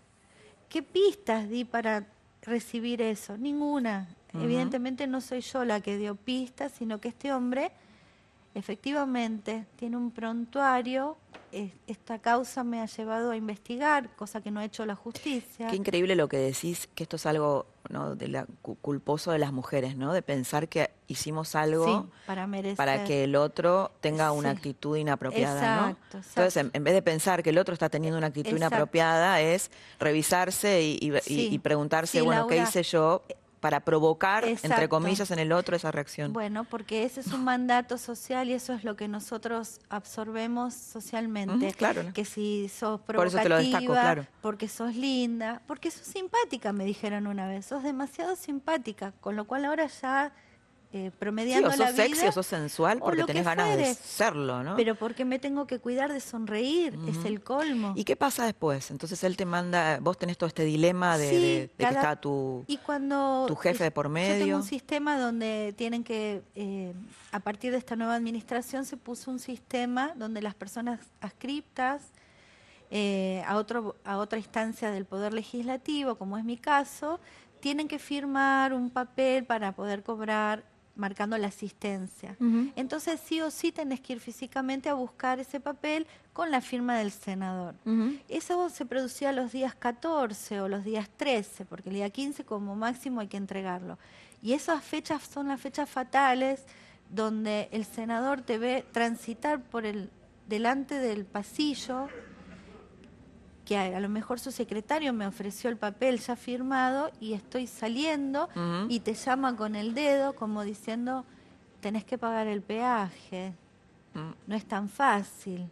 ¿Qué 0.67 0.81
pistas 0.81 1.47
di 1.47 1.63
para 1.63 2.07
recibir 2.41 3.01
eso? 3.03 3.37
Ninguna. 3.37 4.07
Evidentemente 4.33 5.05
no 5.05 5.21
soy 5.21 5.41
yo 5.41 5.63
la 5.63 5.79
que 5.81 5.97
dio 5.97 6.15
pistas, 6.15 6.71
sino 6.71 6.99
que 6.99 7.09
este 7.09 7.31
hombre 7.33 7.71
efectivamente 8.55 9.65
tiene 9.75 9.97
un 9.97 10.11
prontuario. 10.11 11.17
Es- 11.51 11.71
Esta 11.87 12.19
causa 12.19 12.63
me 12.63 12.79
ha 12.79 12.85
llevado 12.85 13.31
a 13.31 13.35
investigar, 13.35 14.09
cosa 14.15 14.39
que 14.39 14.51
no 14.51 14.61
ha 14.61 14.65
hecho 14.65 14.85
la 14.85 14.95
justicia. 14.95 15.67
Qué 15.67 15.75
increíble 15.75 16.15
lo 16.15 16.29
que 16.29 16.37
decís, 16.37 16.87
que 16.95 17.03
esto 17.03 17.17
es 17.17 17.25
algo 17.25 17.65
¿no? 17.89 18.15
de 18.15 18.29
la, 18.29 18.45
cu- 18.61 18.77
culposo 18.77 19.31
de 19.31 19.39
las 19.39 19.51
mujeres, 19.51 19.97
¿no? 19.97 20.13
De 20.13 20.21
pensar 20.21 20.69
que 20.69 20.91
hicimos 21.07 21.55
algo 21.55 21.85
Sí, 22.03 22.09
para 22.25 22.47
merecer. 22.47 22.77
para 22.77 23.03
que 23.03 23.25
el 23.25 23.35
otro 23.35 23.91
tenga 23.99 24.31
una 24.31 24.51
Sí. 24.51 24.55
actitud 24.57 24.95
inapropiada, 24.95 25.75
¿no? 25.81 25.89
Exacto, 25.89 26.17
Entonces, 26.29 26.69
en, 26.73 26.83
vez 26.85 26.93
de 26.93 27.01
pensar 27.01 27.43
que 27.43 27.49
el 27.49 27.57
otro 27.57 27.73
está 27.73 27.89
teniendo 27.89 28.17
una 28.17 28.27
actitud 28.27 28.47
Exacto. 28.53 28.75
inapropiada, 28.75 29.41
es 29.41 29.71
revisarse 29.99 30.81
y, 30.83 30.99
y- 31.01 31.19
Sí. 31.21 31.49
y 31.51 31.59
preguntarse, 31.59 32.21
bueno, 32.21 32.47
¿qué 32.47 32.57
hice 32.59 32.83
yo 32.83 33.23
para 33.61 33.79
provocar, 33.79 34.43
entre 34.43 34.89
comillas, 34.89 35.31
en 35.31 35.39
el 35.39 35.53
otro 35.53 35.75
esa 35.75 35.91
reacción? 35.91 36.33
Bueno, 36.33 36.65
porque 36.65 37.05
ese 37.05 37.21
es 37.21 37.27
un 37.27 37.43
mandato 37.45 37.97
social 37.97 38.49
y 38.49 38.53
eso 38.53 38.73
es 38.73 38.83
lo 38.83 38.97
que 38.97 39.07
nosotros 39.07 39.79
absorbemos 39.87 40.73
socialmente. 40.73 41.71
Claro. 41.73 42.11
Que 42.13 42.25
si 42.25 42.67
sos 42.67 42.99
Por 43.01 43.27
eso 43.27 43.37
te 43.37 43.47
lo 43.47 43.55
provocativa, 43.55 43.79
destaco, 43.79 43.93
claro. 43.93 44.27
porque 44.41 44.67
sos 44.67 44.95
linda, 44.95 45.61
porque 45.67 45.91
sos 45.91 46.07
simpática, 46.07 46.73
me 46.73 46.83
dijeron 46.83 47.27
una 47.27 47.47
vez. 47.47 47.67
Sos 47.67 47.83
demasiado 47.83 48.35
simpática, 48.35 49.13
con 49.21 49.35
lo 49.35 49.45
cual 49.45 49.65
ahora 49.65 49.85
ya 49.85 50.33
eh, 50.93 51.09
Sí, 51.09 51.15
promediando 51.19 51.67
o 51.69 51.71
sos 51.71 51.79
la 51.79 51.91
vida. 51.91 52.03
sexy 52.03 52.27
o 52.27 52.31
sos 52.31 52.45
sensual 52.45 52.99
porque 52.99 53.21
que 53.21 53.25
tenés 53.27 53.45
ganas 53.45 53.77
de 53.77 53.93
serlo, 53.95 54.61
¿no? 54.63 54.75
Pero 54.75 54.95
porque 54.95 55.23
me 55.25 55.39
tengo 55.39 55.65
que 55.67 55.79
cuidar 55.79 56.11
de 56.11 56.19
sonreír, 56.19 56.97
es 57.07 57.23
el 57.25 57.41
colmo. 57.41 57.93
¿Y 57.95 58.03
qué 58.03 58.15
pasa 58.15 58.45
después? 58.45 58.91
Entonces 58.91 59.23
él 59.23 59.37
te 59.37 59.45
manda, 59.45 59.99
vos 60.01 60.17
tenés 60.17 60.37
todo 60.37 60.47
este 60.47 60.63
dilema 60.65 61.17
de, 61.17 61.29
Sí, 61.29 61.35
de- 61.35 61.41
de 61.61 61.67
que 61.77 61.83
cada- 61.83 61.95
está 62.01 62.15
tu... 62.19 62.63
Y 62.67 62.77
cuando 62.77 63.45
tu 63.47 63.55
jefe 63.55 63.85
de 63.85 63.91
por 63.91 64.07
Yo 64.07 64.09
medio. 64.11 64.45
tengo 64.45 64.57
un 64.57 64.63
sistema 64.63 65.17
donde 65.17 65.73
tienen 65.77 66.03
que, 66.03 66.41
eh, 66.55 66.93
a 67.31 67.39
partir 67.39 67.71
de 67.71 67.77
esta 67.77 67.95
nueva 67.95 68.15
administración 68.15 68.85
se 68.85 68.97
puso 68.97 69.31
un 69.31 69.39
sistema 69.39 70.13
donde 70.15 70.41
las 70.41 70.55
personas 70.55 70.99
adscriptas 71.21 72.01
eh, 72.93 73.41
a, 73.47 73.55
otro, 73.55 73.95
a 74.03 74.17
otra 74.17 74.37
instancia 74.37 74.91
del 74.91 75.05
Poder 75.05 75.33
Legislativo, 75.33 76.15
como 76.15 76.37
es 76.37 76.43
mi 76.43 76.57
caso, 76.57 77.21
tienen 77.61 77.87
que 77.87 77.99
firmar 77.99 78.73
un 78.73 78.89
papel 78.89 79.45
para 79.45 79.71
poder 79.71 80.03
cobrar 80.03 80.63
marcando 80.95 81.37
la 81.37 81.47
asistencia. 81.47 82.35
Entonces 82.75 83.19
sí 83.23 83.41
o 83.41 83.49
sí 83.51 83.71
tenés 83.71 83.99
que 84.01 84.13
ir 84.13 84.19
físicamente 84.19 84.89
a 84.89 84.93
buscar 84.93 85.39
ese 85.39 85.59
papel 85.59 86.05
con 86.33 86.51
la 86.51 86.61
firma 86.61 86.97
del 86.97 87.11
senador. 87.11 87.75
Eso 88.27 88.69
se 88.69 88.85
producía 88.85 89.31
los 89.31 89.51
días 89.51 89.75
14 89.75 90.61
o 90.61 90.67
los 90.67 90.83
días 90.83 91.09
13, 91.17 91.65
porque 91.65 91.89
el 91.89 91.95
día 91.95 92.09
15 92.09 92.45
como 92.45 92.75
máximo 92.75 93.21
hay 93.21 93.27
que 93.27 93.37
entregarlo. 93.37 93.97
Y 94.41 94.53
esas 94.53 94.83
fechas 94.83 95.21
son 95.23 95.47
las 95.47 95.61
fechas 95.61 95.89
fatales 95.89 96.63
donde 97.09 97.67
el 97.71 97.85
senador 97.85 98.41
te 98.41 98.57
ve 98.57 98.85
transitar 98.91 99.61
por 99.61 99.85
el 99.85 100.09
delante 100.47 100.95
del 100.95 101.25
pasillo 101.25 102.07
que 103.65 103.77
a, 103.77 103.97
a 103.97 103.99
lo 103.99 104.09
mejor 104.09 104.39
su 104.39 104.51
secretario 104.51 105.13
me 105.13 105.27
ofreció 105.27 105.69
el 105.69 105.77
papel 105.77 106.19
ya 106.19 106.35
firmado 106.35 107.11
y 107.19 107.33
estoy 107.33 107.67
saliendo 107.67 108.49
y 108.89 108.99
te 109.01 109.13
llama 109.13 109.55
con 109.55 109.75
el 109.75 109.93
dedo 109.93 110.33
como 110.33 110.63
diciendo 110.63 111.25
tenés 111.79 112.03
que 112.03 112.17
pagar 112.17 112.47
el 112.47 112.61
peaje, 112.61 113.53
Mm. 114.13 114.31
no 114.47 114.55
es 114.57 114.65
tan 114.65 114.89
fácil. 114.89 115.69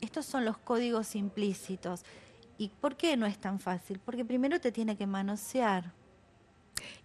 Estos 0.00 0.24
son 0.24 0.46
los 0.46 0.56
códigos 0.56 1.14
implícitos. 1.14 2.02
¿Y 2.56 2.70
por 2.70 2.96
qué 2.96 3.14
no 3.16 3.26
es 3.26 3.36
tan 3.38 3.60
fácil? 3.60 4.00
Porque 4.02 4.24
primero 4.24 4.58
te 4.58 4.72
tiene 4.72 4.96
que 4.96 5.06
manosear. 5.06 5.92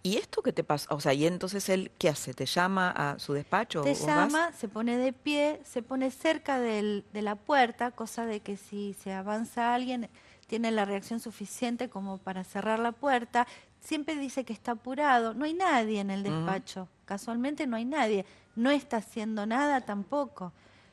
¿Y 0.02 0.16
esto 0.16 0.42
qué 0.42 0.52
te 0.52 0.64
pasa? 0.64 0.86
O 0.94 1.00
sea, 1.00 1.12
¿y 1.14 1.26
entonces 1.26 1.68
él 1.68 1.90
qué 1.98 2.08
hace? 2.08 2.34
¿Te 2.34 2.46
llama 2.46 2.90
a 2.90 3.18
su 3.18 3.32
despacho? 3.32 3.82
Te 3.82 3.94
llama, 3.94 4.52
se 4.52 4.68
pone 4.68 4.96
de 4.98 5.12
pie, 5.12 5.60
se 5.64 5.82
pone 5.82 6.10
cerca 6.10 6.58
del- 6.58 7.04
de 7.12 7.22
la 7.22 7.34
puerta, 7.36 7.90
cosa 7.90 8.26
de 8.26 8.40
que 8.40 8.56
si 8.56 8.94
se 8.94 9.12
avanza 9.12 9.74
alguien 9.74 10.08
tiene 10.46 10.70
la 10.70 10.84
reacción 10.84 11.20
suficiente 11.20 11.88
como 11.88 12.18
para 12.18 12.44
cerrar 12.44 12.78
la 12.78 12.92
puerta. 12.92 13.46
Siempre 13.80 14.16
dice 14.16 14.44
que 14.44 14.52
está 14.52 14.72
apurado. 14.72 15.34
No 15.34 15.44
hay 15.44 15.54
nadie 15.54 16.00
en 16.00 16.10
el 16.10 16.22
despacho. 16.22 16.88
Casualmente 17.06 17.66
no 17.66 17.76
hay 17.76 17.84
nadie. 17.84 18.24
No 18.56 18.70
está 18.70 18.98
haciendo 18.98 19.46
nada 19.46 19.80
tampoco. 19.82 20.52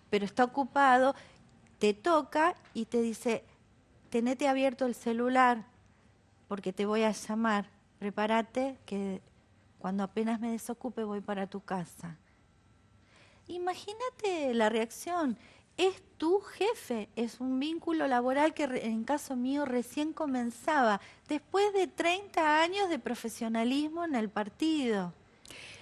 Pero 0.09 0.25
está 0.25 0.43
ocupado. 0.43 1.15
Te 1.79 1.93
toca 1.93 2.55
y 2.73 2.85
te 2.85 3.01
dice, 3.01 3.43
tenete 4.09 4.47
abierto 4.47 4.85
el 4.85 4.95
celular 4.95 5.63
porque 6.47 6.73
te 6.73 6.85
voy 6.85 7.03
a 7.03 7.11
llamar. 7.11 7.65
Prepárate 8.05 8.79
que 8.87 9.21
cuando 9.77 10.01
apenas 10.03 10.39
me 10.39 10.49
desocupe 10.49 11.03
voy 11.03 11.21
para 11.21 11.45
tu 11.45 11.59
casa. 11.61 12.17
Imagínate 13.47 14.55
la 14.55 14.69
reacción. 14.69 15.37
Es 15.77 16.01
tu 16.17 16.39
jefe, 16.41 17.09
es 17.15 17.39
un 17.39 17.59
vínculo 17.59 18.07
laboral 18.07 18.55
que 18.55 18.63
en 18.63 19.03
caso 19.03 19.35
mío 19.35 19.65
recién 19.65 20.13
comenzaba, 20.13 20.99
después 21.29 21.71
de 21.73 21.85
30 21.85 22.63
años 22.63 22.89
de 22.89 22.97
profesionalismo 22.97 24.03
en 24.03 24.15
el 24.15 24.29
partido. 24.29 25.13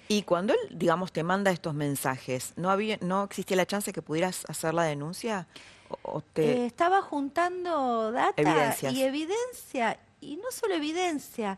Y 0.09 0.23
cuando 0.23 0.51
él, 0.53 0.59
digamos, 0.77 1.13
te 1.13 1.23
manda 1.23 1.51
estos 1.51 1.73
mensajes, 1.73 2.51
¿no 2.57 2.69
había, 2.69 2.97
no 3.01 3.23
existía 3.23 3.55
la 3.55 3.65
chance 3.65 3.93
que 3.93 4.01
pudieras 4.01 4.43
hacer 4.49 4.73
la 4.73 4.83
denuncia? 4.83 5.47
¿O, 5.89 6.17
o 6.17 6.21
te- 6.21 6.63
Eh, 6.63 6.65
estaba 6.65 7.01
juntando 7.01 8.11
data 8.11 8.41
Evidencias. 8.41 8.93
y 8.93 9.03
evidencia, 9.03 9.97
y 10.19 10.35
no 10.35 10.51
solo 10.51 10.73
evidencia, 10.73 11.57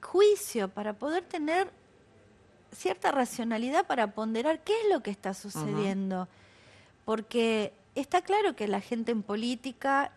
juicio 0.00 0.68
para 0.68 0.94
poder 0.94 1.24
tener 1.24 1.70
cierta 2.72 3.10
racionalidad 3.12 3.86
para 3.86 4.12
ponderar 4.12 4.60
qué 4.60 4.72
es 4.82 4.92
lo 4.92 5.02
que 5.02 5.10
está 5.10 5.34
sucediendo. 5.34 6.28
Porque 7.04 7.72
está 7.94 8.20
claro 8.22 8.54
que 8.54 8.68
la 8.68 8.80
gente 8.80 9.12
en 9.12 9.22
política 9.22 10.12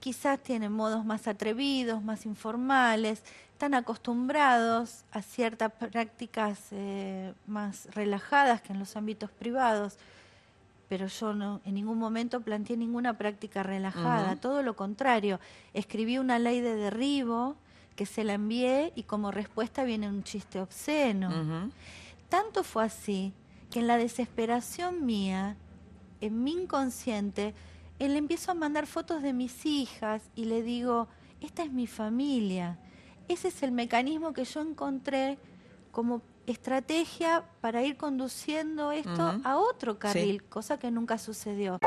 quizás 0.00 0.38
tiene 0.40 0.70
modos 0.70 1.04
más 1.04 1.28
atrevidos, 1.28 2.02
más 2.02 2.24
informales, 2.24 3.22
están 3.52 3.74
acostumbrados 3.74 5.04
a 5.12 5.20
ciertas 5.20 5.70
prácticas 5.72 6.58
eh, 6.70 7.34
más 7.46 7.86
relajadas 7.94 8.62
que 8.62 8.72
en 8.72 8.78
los 8.78 8.96
ámbitos 8.96 9.30
privados 9.30 9.98
pero 10.90 11.06
yo 11.06 11.32
no 11.34 11.60
en 11.64 11.74
ningún 11.74 11.98
momento 11.98 12.40
planteé 12.40 12.76
ninguna 12.76 13.16
práctica 13.16 13.62
relajada, 13.62 14.34
todo 14.34 14.60
lo 14.64 14.74
contrario. 14.74 15.38
Escribí 15.72 16.18
una 16.18 16.40
ley 16.40 16.60
de 16.60 16.74
derribo 16.74 17.54
que 17.96 18.06
se 18.06 18.24
la 18.24 18.34
envié 18.34 18.92
y 18.94 19.02
como 19.02 19.30
respuesta 19.30 19.84
viene 19.84 20.08
un 20.08 20.22
chiste 20.22 20.60
obsceno. 20.60 21.70
Tanto 22.28 22.64
fue 22.64 22.84
así 22.84 23.32
que 23.70 23.80
en 23.80 23.86
la 23.86 23.96
desesperación 23.96 25.04
mía, 25.04 25.56
en 26.20 26.42
mi 26.42 26.52
inconsciente, 26.52 27.54
él 27.98 28.12
le 28.12 28.18
empiezo 28.18 28.50
a 28.50 28.54
mandar 28.54 28.86
fotos 28.86 29.22
de 29.22 29.32
mis 29.32 29.66
hijas 29.66 30.22
y 30.34 30.46
le 30.46 30.62
digo, 30.62 31.08
esta 31.40 31.62
es 31.62 31.72
mi 31.72 31.86
familia. 31.86 32.78
Ese 33.28 33.48
es 33.48 33.62
el 33.62 33.72
mecanismo 33.72 34.32
que 34.32 34.44
yo 34.44 34.60
encontré 34.60 35.38
como 35.92 36.22
estrategia 36.46 37.44
para 37.60 37.82
ir 37.82 37.96
conduciendo 37.96 38.92
esto 38.92 39.40
a 39.44 39.58
otro 39.58 39.98
carril, 39.98 40.42
cosa 40.44 40.78
que 40.78 40.90
nunca 40.90 41.18
sucedió. 41.18 41.78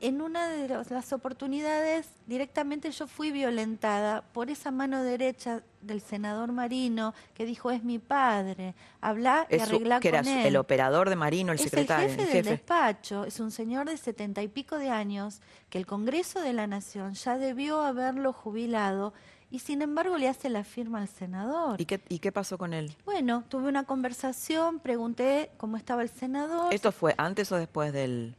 En 0.00 0.20
una 0.20 0.48
de 0.48 0.68
los- 0.68 0.90
las 0.90 1.12
oportunidades, 1.12 2.06
directamente 2.26 2.90
yo 2.92 3.08
fui 3.08 3.32
violentada 3.32 4.22
por 4.32 4.48
esa 4.50 4.70
mano 4.70 5.02
derecha 5.02 5.62
del 5.80 6.00
senador 6.00 6.52
Marino 6.52 7.14
que 7.34 7.44
dijo 7.44 7.70
es 7.72 7.82
mi 7.82 7.98
padre, 7.98 8.74
habla 9.00 9.46
y 9.50 9.58
arregla 9.58 9.98
que 10.00 10.10
con 10.10 10.18
era 10.26 10.40
él. 10.40 10.46
el 10.46 10.56
operador 10.56 11.08
de 11.08 11.16
Marino, 11.16 11.50
el 11.52 11.56
es 11.58 11.62
secretario, 11.64 12.08
el 12.10 12.16
jefe 12.16 12.32
del 12.34 12.44
despacho, 12.44 13.24
es 13.24 13.40
un 13.40 13.50
señor 13.50 13.88
de 13.88 13.96
setenta 13.96 14.40
y 14.42 14.48
pico 14.48 14.78
de 14.78 14.90
años 14.90 15.40
que 15.68 15.78
el 15.78 15.86
Congreso 15.86 16.40
de 16.42 16.52
la 16.52 16.66
Nación 16.68 17.14
ya 17.14 17.36
debió 17.38 17.80
haberlo 17.80 18.32
jubilado 18.32 19.12
y 19.50 19.60
sin 19.60 19.82
embargo 19.82 20.16
le 20.18 20.28
hace 20.28 20.48
la 20.48 20.62
firma 20.62 21.00
al 21.00 21.08
senador. 21.08 21.80
¿Y 21.80 21.86
qué, 21.86 22.00
¿Y 22.08 22.18
qué 22.20 22.30
pasó 22.30 22.56
con 22.58 22.72
él? 22.74 22.94
Bueno, 23.04 23.44
tuve 23.48 23.68
una 23.68 23.84
conversación, 23.84 24.78
pregunté 24.78 25.50
cómo 25.56 25.76
estaba 25.76 26.02
el 26.02 26.10
senador. 26.10 26.72
¿Esto 26.72 26.92
fue 26.92 27.14
antes 27.18 27.50
o 27.50 27.56
después 27.56 27.92
del, 27.92 28.36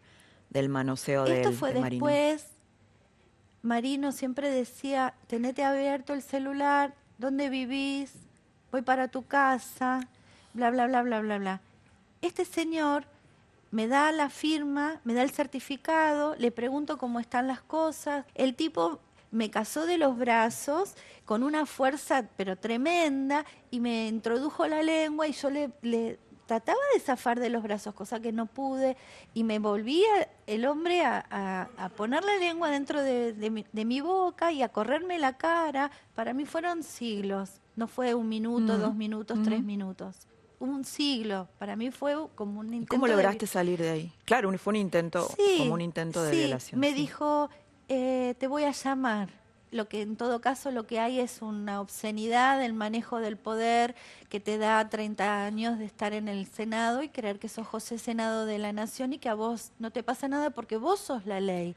del 0.50 0.70
manoseo 0.70 1.26
Esto 1.26 1.50
del, 1.50 1.58
fue 1.58 1.74
de 1.74 1.80
Marino? 1.80 2.06
después. 2.06 2.48
Marino 3.62 4.12
siempre 4.12 4.50
decía, 4.50 5.14
tenete 5.28 5.64
abierto 5.64 6.14
el 6.14 6.22
celular, 6.22 6.94
¿dónde 7.18 7.50
vivís? 7.50 8.14
Voy 8.72 8.82
para 8.82 9.10
tu 9.10 9.26
casa, 9.26 10.08
bla, 10.54 10.72
bla, 10.72 10.88
bla, 10.88 11.02
bla, 11.02 11.20
bla, 11.20 11.38
bla. 11.38 11.62
Este 12.22 12.46
señor 12.46 13.06
me 13.72 13.88
da 13.88 14.12
la 14.12 14.30
firma, 14.30 15.02
me 15.04 15.14
da 15.14 15.24
el 15.24 15.32
certificado, 15.32 16.36
le 16.36 16.52
pregunto 16.52 16.98
cómo 16.98 17.20
están 17.20 17.48
las 17.48 17.62
cosas. 17.62 18.26
El 18.34 18.56
tipo 18.56 19.00
me 19.32 19.52
casó 19.52 19.86
de 19.86 19.98
los 19.98 20.18
brazos 20.18 20.96
con 21.26 21.44
una 21.44 21.66
fuerza 21.66 22.28
pero 22.36 22.58
tremenda 22.58 23.46
y 23.70 23.80
me 23.80 24.08
introdujo 24.08 24.66
la 24.68 24.82
lengua 24.82 25.28
y 25.28 25.34
yo 25.34 25.50
le, 25.50 25.72
le 25.84 26.18
trataba 26.50 26.80
de 26.96 27.00
zafar 27.00 27.40
de 27.40 27.52
los 27.52 27.62
brazos, 27.62 27.94
cosa 27.94 28.20
que 28.20 28.32
no 28.32 28.48
pude, 28.48 28.98
y 29.36 29.44
me 29.44 29.60
volvía 29.60 30.28
el 30.48 30.66
hombre 30.66 31.06
a, 31.06 31.92
poner 31.96 32.24
la 32.24 32.38
lengua 32.38 32.72
dentro 32.72 33.04
de, 33.04 33.64
mi, 33.86 34.02
boca 34.02 34.52
y 34.52 34.64
a 34.64 34.70
correrme 34.70 35.20
la 35.20 35.38
cara. 35.38 35.92
Para 36.16 36.34
mí 36.34 36.46
fueron 36.46 36.82
siglos, 36.82 37.62
no 37.76 37.88
fue 37.88 38.16
un 38.16 38.28
minuto, 38.28 38.74
mm, 38.74 38.82
dos 38.82 38.96
minutos, 38.96 39.38
tres 39.44 39.62
mm. 39.62 39.66
minutos. 39.66 40.16
Un 40.60 40.84
siglo, 40.86 41.48
para 41.60 41.76
mí 41.76 41.92
fue 41.92 42.16
como 42.34 42.62
un 42.62 42.74
intento. 42.74 42.96
¿Cómo 42.96 43.06
lograste 43.06 43.46
salir 43.46 43.80
de 43.80 43.92
ahí? 43.92 44.14
Claro, 44.26 44.52
fue 44.58 44.72
un 44.72 44.78
intento, 44.78 45.30
como 45.60 45.76
un 45.76 45.82
intento 45.82 46.24
de 46.24 46.32
violación. 46.32 46.80
Me 46.80 46.94
dijo, 46.94 47.52
eh, 47.90 48.34
te 48.40 48.48
voy 48.48 48.64
a 48.64 48.72
llamar 48.72 49.30
lo 49.72 49.88
que 49.88 50.02
en 50.02 50.16
todo 50.16 50.42
caso 50.42 50.72
lo 50.72 50.88
que 50.88 51.00
hay 51.00 51.20
es 51.20 51.42
una 51.42 51.82
obscenidad 51.82 52.60
del 52.60 52.74
manejo 52.74 53.20
del 53.20 53.38
poder 53.38 53.96
que 54.30 54.40
te 54.40 54.58
da 54.58 54.88
30 54.90 55.46
años 55.46 55.80
de 55.80 55.86
estar 55.86 56.14
en 56.14 56.28
el 56.28 56.48
Senado 56.48 57.04
y 57.04 57.10
creer 57.10 57.40
que 57.40 57.50
sos 57.50 57.68
José 57.68 57.98
Senado 57.98 58.46
de 58.46 58.58
la 58.58 58.74
Nación 58.74 59.14
y 59.14 59.20
que 59.20 59.30
a 59.30 59.36
vos 59.36 59.72
no 59.80 59.92
te 59.92 60.04
pasa 60.04 60.28
nada 60.28 60.50
porque 60.50 60.78
vos 60.78 61.00
sos 61.00 61.26
la 61.26 61.40
ley. 61.40 61.76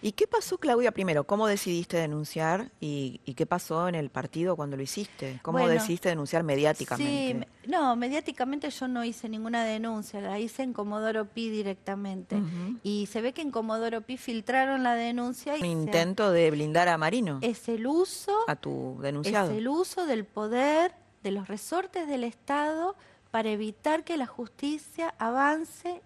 ¿Y 0.00 0.12
qué 0.12 0.26
pasó, 0.26 0.58
Claudia, 0.58 0.92
primero? 0.92 1.24
¿Cómo 1.24 1.46
decidiste 1.46 1.96
denunciar 1.96 2.70
y, 2.80 3.20
qué 3.36 3.46
pasó 3.46 3.88
en 3.88 3.94
el 3.94 4.10
partido 4.10 4.56
cuando 4.56 4.76
lo 4.76 4.82
hiciste? 4.82 5.40
¿Cómo 5.42 5.66
decidiste 5.66 6.08
denunciar 6.08 6.42
mediáticamente? 6.42 7.46
Sí, 7.46 7.68
no, 7.68 7.96
mediáticamente 7.96 8.70
yo 8.70 8.88
no 8.88 9.04
hice 9.04 9.28
ninguna 9.28 9.64
denuncia, 9.64 10.20
la 10.20 10.38
hice 10.38 10.62
en 10.62 10.72
Comodoro 10.72 11.26
Pi 11.26 11.50
directamente. 11.50 12.36
Y 12.82 13.06
se 13.06 13.20
ve 13.20 13.32
que 13.32 13.42
en 13.42 13.50
Comodoro 13.50 14.02
Pi 14.02 14.16
filtraron 14.16 14.82
la 14.82 14.94
denuncia. 14.94 15.56
Y 15.56 15.60
Un 15.60 15.66
intento 15.66 16.30
de 16.30 16.50
blindar 16.50 16.88
a 16.88 16.98
Marino. 16.98 17.38
Es 17.42 17.68
el 17.68 17.86
uso. 17.86 18.32
A 18.46 18.56
tu 18.56 18.98
denunciado. 19.00 19.50
Es 19.50 19.58
el 19.58 19.68
uso 19.68 20.06
del 20.06 20.24
poder, 20.24 20.94
de 21.22 21.32
los 21.32 21.48
resortes 21.48 22.06
del 22.06 22.24
Estado 22.24 22.96
para 23.30 23.50
evitar 23.50 24.04
que 24.04 24.16
la 24.16 24.26
justicia 24.26 25.14
avance 25.18 26.00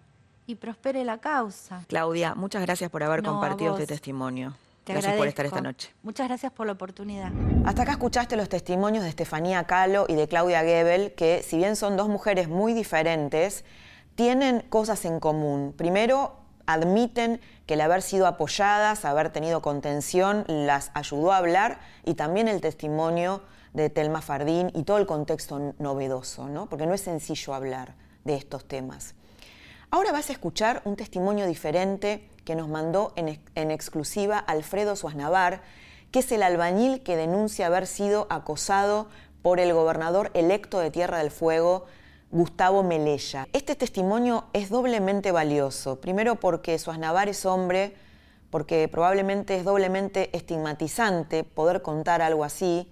y 0.45 0.55
prospere 0.55 1.03
la 1.03 1.19
causa. 1.19 1.83
Claudia, 1.87 2.35
muchas 2.35 2.61
gracias 2.61 2.89
por 2.89 3.03
haber 3.03 3.23
compartido 3.23 3.73
este 3.73 3.87
testimonio. 3.87 4.55
gracias 4.85 5.15
por 5.15 5.27
estar 5.27 5.45
esta 5.45 5.61
noche. 5.61 5.93
Muchas 6.03 6.27
gracias 6.27 6.51
por 6.51 6.65
la 6.67 6.73
oportunidad. 6.73 7.31
Hasta 7.65 7.83
acá 7.83 7.93
escuchaste 7.93 8.35
los 8.35 8.49
testimonios 8.49 9.03
de 9.03 9.09
Estefanía 9.09 9.63
Calo 9.65 10.05
y 10.07 10.15
de 10.15 10.27
Claudia 10.27 10.61
Gebel, 10.61 11.13
que 11.13 11.43
si 11.43 11.57
bien 11.57 11.75
son 11.75 11.97
dos 11.97 12.09
mujeres 12.09 12.49
muy 12.49 12.73
diferentes, 12.73 13.63
tienen 14.15 14.61
cosas 14.69 15.05
en 15.05 15.19
común. 15.19 15.73
Primero, 15.75 16.35
admiten 16.65 17.41
que 17.65 17.75
el 17.75 17.81
haber 17.81 18.01
sido 18.01 18.27
apoyadas, 18.27 19.05
haber 19.05 19.29
tenido 19.31 19.61
contención, 19.61 20.45
las 20.47 20.91
ayudó 20.93 21.31
a 21.31 21.37
hablar 21.37 21.79
y 22.05 22.15
también 22.15 22.47
el 22.47 22.61
testimonio 22.61 23.41
de 23.73 23.89
Telma 23.89 24.21
Fardín 24.21 24.71
y 24.73 24.83
todo 24.83 24.97
el 24.97 25.05
contexto 25.05 25.73
novedoso, 25.79 26.47
¿no? 26.47 26.67
porque 26.67 26.85
no 26.85 26.93
es 26.93 27.01
sencillo 27.01 27.53
hablar 27.53 27.95
de 28.23 28.35
estos 28.35 28.65
temas. 28.65 29.15
Ahora 29.93 30.11
vas 30.11 30.31
a 30.31 30.33
escuchar 30.33 30.81
un 30.85 30.95
testimonio 30.95 31.45
diferente 31.45 32.27
que 32.45 32.55
nos 32.55 32.67
mandó 32.67 33.13
en, 33.15 33.69
exclusiva 33.69 34.39
Alfredo 34.39 34.95
Suaznavar, 34.95 35.61
que 36.09 36.17
es 36.17 36.31
el 36.31 36.41
albañil 36.41 37.03
que 37.03 37.15
denuncia 37.15 37.67
haber 37.67 37.85
sido 37.85 38.25
acosado 38.31 39.07
por 39.43 39.59
el 39.59 39.71
gobernador 39.71 40.31
electo 40.33 40.79
de 40.79 40.89
Tierra 40.89 41.19
del 41.19 41.29
Fuego, 41.29 41.85
Gustavo 42.31 42.81
Melella. 42.81 43.47
Este 43.53 43.75
testimonio 43.75 44.45
es 44.53 44.71
doblemente 44.71 45.31
valioso, 45.31 46.01
primero 46.01 46.37
porque 46.39 46.79
Suaznavar 46.79 47.29
es 47.29 47.45
hombre, 47.45 47.93
porque 48.49 48.87
probablemente 48.87 49.57
es 49.57 49.63
doblemente 49.63 50.35
estigmatizante 50.35 51.43
poder 51.43 51.83
contar 51.83 52.23
algo 52.23 52.43
así 52.43 52.87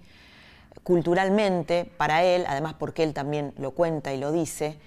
culturalmente 0.84 1.84
para 1.96 2.22
él, 2.22 2.44
además 2.46 2.74
porque 2.74 3.02
él 3.02 3.12
también 3.12 3.54
lo 3.58 3.72
cuenta 3.72 4.14
y 4.14 4.18
lo 4.18 4.30
dice. 4.30 4.78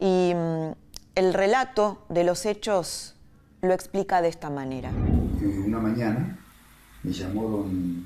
Y 0.00 0.32
mm, 0.34 0.72
el 1.14 1.34
relato 1.34 2.04
de 2.08 2.24
los 2.24 2.46
hechos 2.46 3.14
lo 3.62 3.72
explica 3.72 4.22
de 4.22 4.28
esta 4.28 4.50
manera. 4.50 4.90
Una 4.90 5.78
mañana 5.78 6.38
me 7.02 7.12
llamó 7.12 7.48
don, 7.48 8.04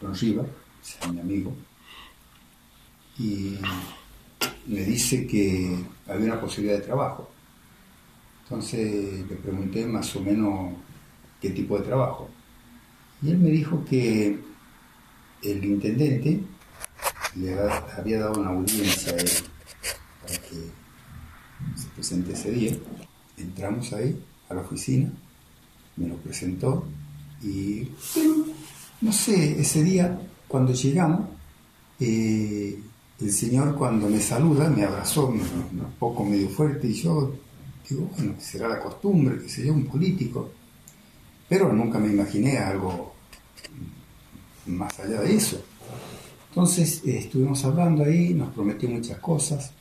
don 0.00 0.14
Riva, 0.14 0.44
mi 1.12 1.20
amigo, 1.20 1.52
y 3.18 3.58
me 4.66 4.80
dice 4.80 5.26
que 5.26 5.84
había 6.08 6.26
una 6.32 6.40
posibilidad 6.40 6.78
de 6.78 6.84
trabajo. 6.84 7.30
Entonces 8.44 9.28
le 9.28 9.36
pregunté 9.36 9.86
más 9.86 10.14
o 10.16 10.20
menos 10.20 10.72
qué 11.40 11.50
tipo 11.50 11.78
de 11.78 11.84
trabajo. 11.84 12.28
Y 13.22 13.30
él 13.30 13.38
me 13.38 13.50
dijo 13.50 13.84
que 13.84 14.38
el 15.42 15.64
intendente 15.64 16.40
le 17.34 17.58
había 17.96 18.20
dado 18.20 18.40
una 18.40 18.50
audiencia 18.50 19.12
a 19.12 19.16
él 19.16 19.30
para 20.22 20.38
que 20.38 20.85
presente 21.96 22.34
ese 22.34 22.52
día. 22.52 22.76
Entramos 23.36 23.92
ahí 23.94 24.16
a 24.48 24.54
la 24.54 24.60
oficina, 24.60 25.10
me 25.96 26.08
lo 26.08 26.16
presentó 26.16 26.86
y, 27.42 27.88
no 29.00 29.12
sé, 29.12 29.60
ese 29.60 29.82
día 29.82 30.18
cuando 30.46 30.72
llegamos, 30.72 31.28
eh, 31.98 32.78
el 33.18 33.30
señor 33.32 33.74
cuando 33.76 34.08
me 34.08 34.20
saluda 34.20 34.68
me 34.68 34.84
abrazó 34.84 35.28
un, 35.28 35.40
poco 35.98 36.24
medio 36.24 36.50
fuerte 36.50 36.86
y 36.86 36.92
yo 36.92 37.34
digo, 37.88 38.10
bueno, 38.16 38.34
será 38.38 38.68
la 38.68 38.80
costumbre, 38.80 39.38
que 39.38 39.48
sea 39.48 39.72
un 39.72 39.86
político, 39.86 40.50
pero 41.48 41.72
nunca 41.72 41.98
me 41.98 42.12
imaginé 42.12 42.58
algo 42.58 43.14
más 44.66 44.98
allá 45.00 45.22
de 45.22 45.34
eso. 45.34 45.62
Entonces 46.50 47.02
eh, 47.04 47.18
estuvimos 47.18 47.64
hablando 47.64 48.04
ahí, 48.04 48.34
nos 48.34 48.52
prometió 48.52 48.88
muchas 48.88 49.18
cosas, 49.18 49.72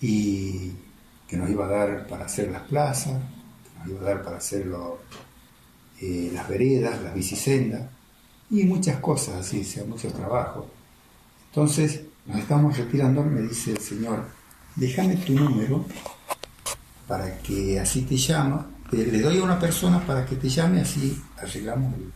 y 0.00 0.72
que 1.34 1.40
nos 1.40 1.50
iba 1.50 1.64
a 1.64 1.68
dar 1.68 2.06
para 2.06 2.26
hacer 2.26 2.52
las 2.52 2.62
plazas, 2.62 3.14
que 3.72 3.78
nos 3.80 3.88
iba 3.88 4.02
a 4.02 4.14
dar 4.14 4.22
para 4.22 4.36
hacer 4.36 4.70
eh, 6.00 6.30
las 6.32 6.48
veredas, 6.48 7.02
las 7.02 7.12
bicisendas 7.12 7.90
y 8.50 8.62
muchas 8.62 8.98
cosas 8.98 9.40
así, 9.40 9.64
sea, 9.64 9.84
mucho 9.84 10.12
trabajo. 10.12 10.70
Entonces 11.48 12.02
nos 12.26 12.38
estamos 12.38 12.78
retirando, 12.78 13.24
me 13.24 13.42
dice 13.42 13.72
el 13.72 13.78
Señor, 13.78 14.28
déjame 14.76 15.16
tu 15.16 15.32
número 15.32 15.84
para 17.08 17.36
que 17.38 17.80
así 17.80 18.02
te 18.02 18.16
llama, 18.16 18.70
le 18.92 19.20
doy 19.20 19.38
a 19.38 19.42
una 19.42 19.58
persona 19.58 20.06
para 20.06 20.24
que 20.24 20.36
te 20.36 20.48
llame, 20.48 20.82
así 20.82 21.20
arreglamos 21.36 21.94
el 21.94 22.12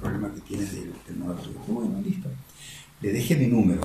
problema 0.00 0.32
que 0.32 0.40
tienes 0.40 0.72
del, 0.72 0.94
del 1.06 1.18
Bueno, 1.66 2.00
listo. 2.02 2.30
Le 3.02 3.12
dejé 3.12 3.36
mi 3.36 3.48
número. 3.48 3.82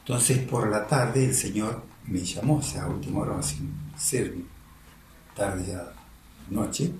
Entonces 0.00 0.38
por 0.38 0.68
la 0.68 0.88
tarde 0.88 1.26
el 1.26 1.34
Señor 1.36 1.84
me 2.08 2.20
llamó, 2.20 2.60
a 2.60 2.86
última 2.86 3.20
hora, 3.20 3.42
sin 3.42 3.70
ser 3.96 4.34
tarde 5.34 5.64
ya, 5.66 5.92
noche, 6.50 6.92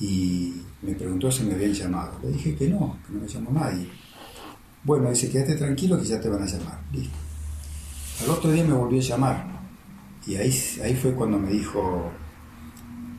y 0.00 0.52
me 0.82 0.94
preguntó 0.94 1.30
si 1.32 1.44
me 1.44 1.54
habían 1.54 1.72
llamado. 1.72 2.18
Le 2.22 2.32
dije 2.32 2.54
que 2.54 2.68
no, 2.68 2.98
que 3.06 3.12
no 3.12 3.20
me 3.20 3.28
llamó 3.28 3.50
nadie. 3.52 3.88
Bueno, 4.84 5.10
dice, 5.10 5.30
quédate 5.30 5.56
tranquilo 5.56 5.98
que 5.98 6.04
ya 6.04 6.20
te 6.20 6.28
van 6.28 6.42
a 6.42 6.46
llamar. 6.46 6.80
Listo. 6.92 7.16
Al 8.22 8.30
otro 8.30 8.50
día 8.52 8.64
me 8.64 8.74
volvió 8.74 9.00
a 9.00 9.04
llamar, 9.04 9.46
y 10.26 10.36
ahí, 10.36 10.52
ahí 10.82 10.94
fue 10.94 11.14
cuando 11.14 11.38
me 11.38 11.50
dijo 11.50 12.10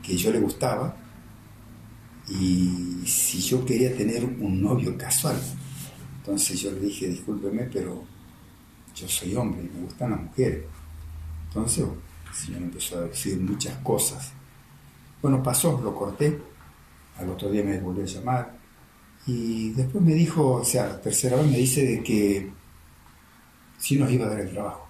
que 0.03 0.15
yo 0.15 0.31
le 0.31 0.39
gustaba, 0.39 0.95
y 2.29 3.03
si 3.05 3.39
yo 3.39 3.65
quería 3.65 3.95
tener 3.95 4.23
un 4.25 4.61
novio 4.61 4.97
casual. 4.97 5.37
Entonces 6.17 6.59
yo 6.59 6.71
le 6.71 6.81
dije, 6.81 7.07
discúlpeme, 7.07 7.63
pero 7.71 8.03
yo 8.97 9.07
soy 9.07 9.35
hombre 9.35 9.61
y 9.61 9.77
me 9.77 9.85
gustan 9.85 10.11
las 10.11 10.21
mujeres. 10.21 10.65
Entonces 11.47 11.85
el 11.85 12.35
Señor 12.35 12.61
empezó 12.63 12.97
a 12.97 13.01
decir 13.01 13.39
muchas 13.39 13.77
cosas. 13.79 14.31
Bueno, 15.21 15.41
pasó, 15.43 15.79
lo 15.81 15.95
corté, 15.95 16.39
al 17.17 17.29
otro 17.29 17.49
día 17.49 17.63
me 17.63 17.79
volvió 17.79 18.03
a 18.03 18.07
llamar 18.07 18.57
y 19.25 19.71
después 19.71 20.03
me 20.03 20.13
dijo, 20.13 20.53
o 20.53 20.63
sea, 20.63 21.01
tercera 21.01 21.37
vez 21.37 21.47
me 21.47 21.57
dice 21.57 21.85
de 21.85 22.03
que 22.03 22.51
sí 23.77 23.97
nos 23.97 24.11
iba 24.11 24.25
a 24.25 24.29
dar 24.29 24.39
el 24.39 24.51
trabajo. 24.51 24.87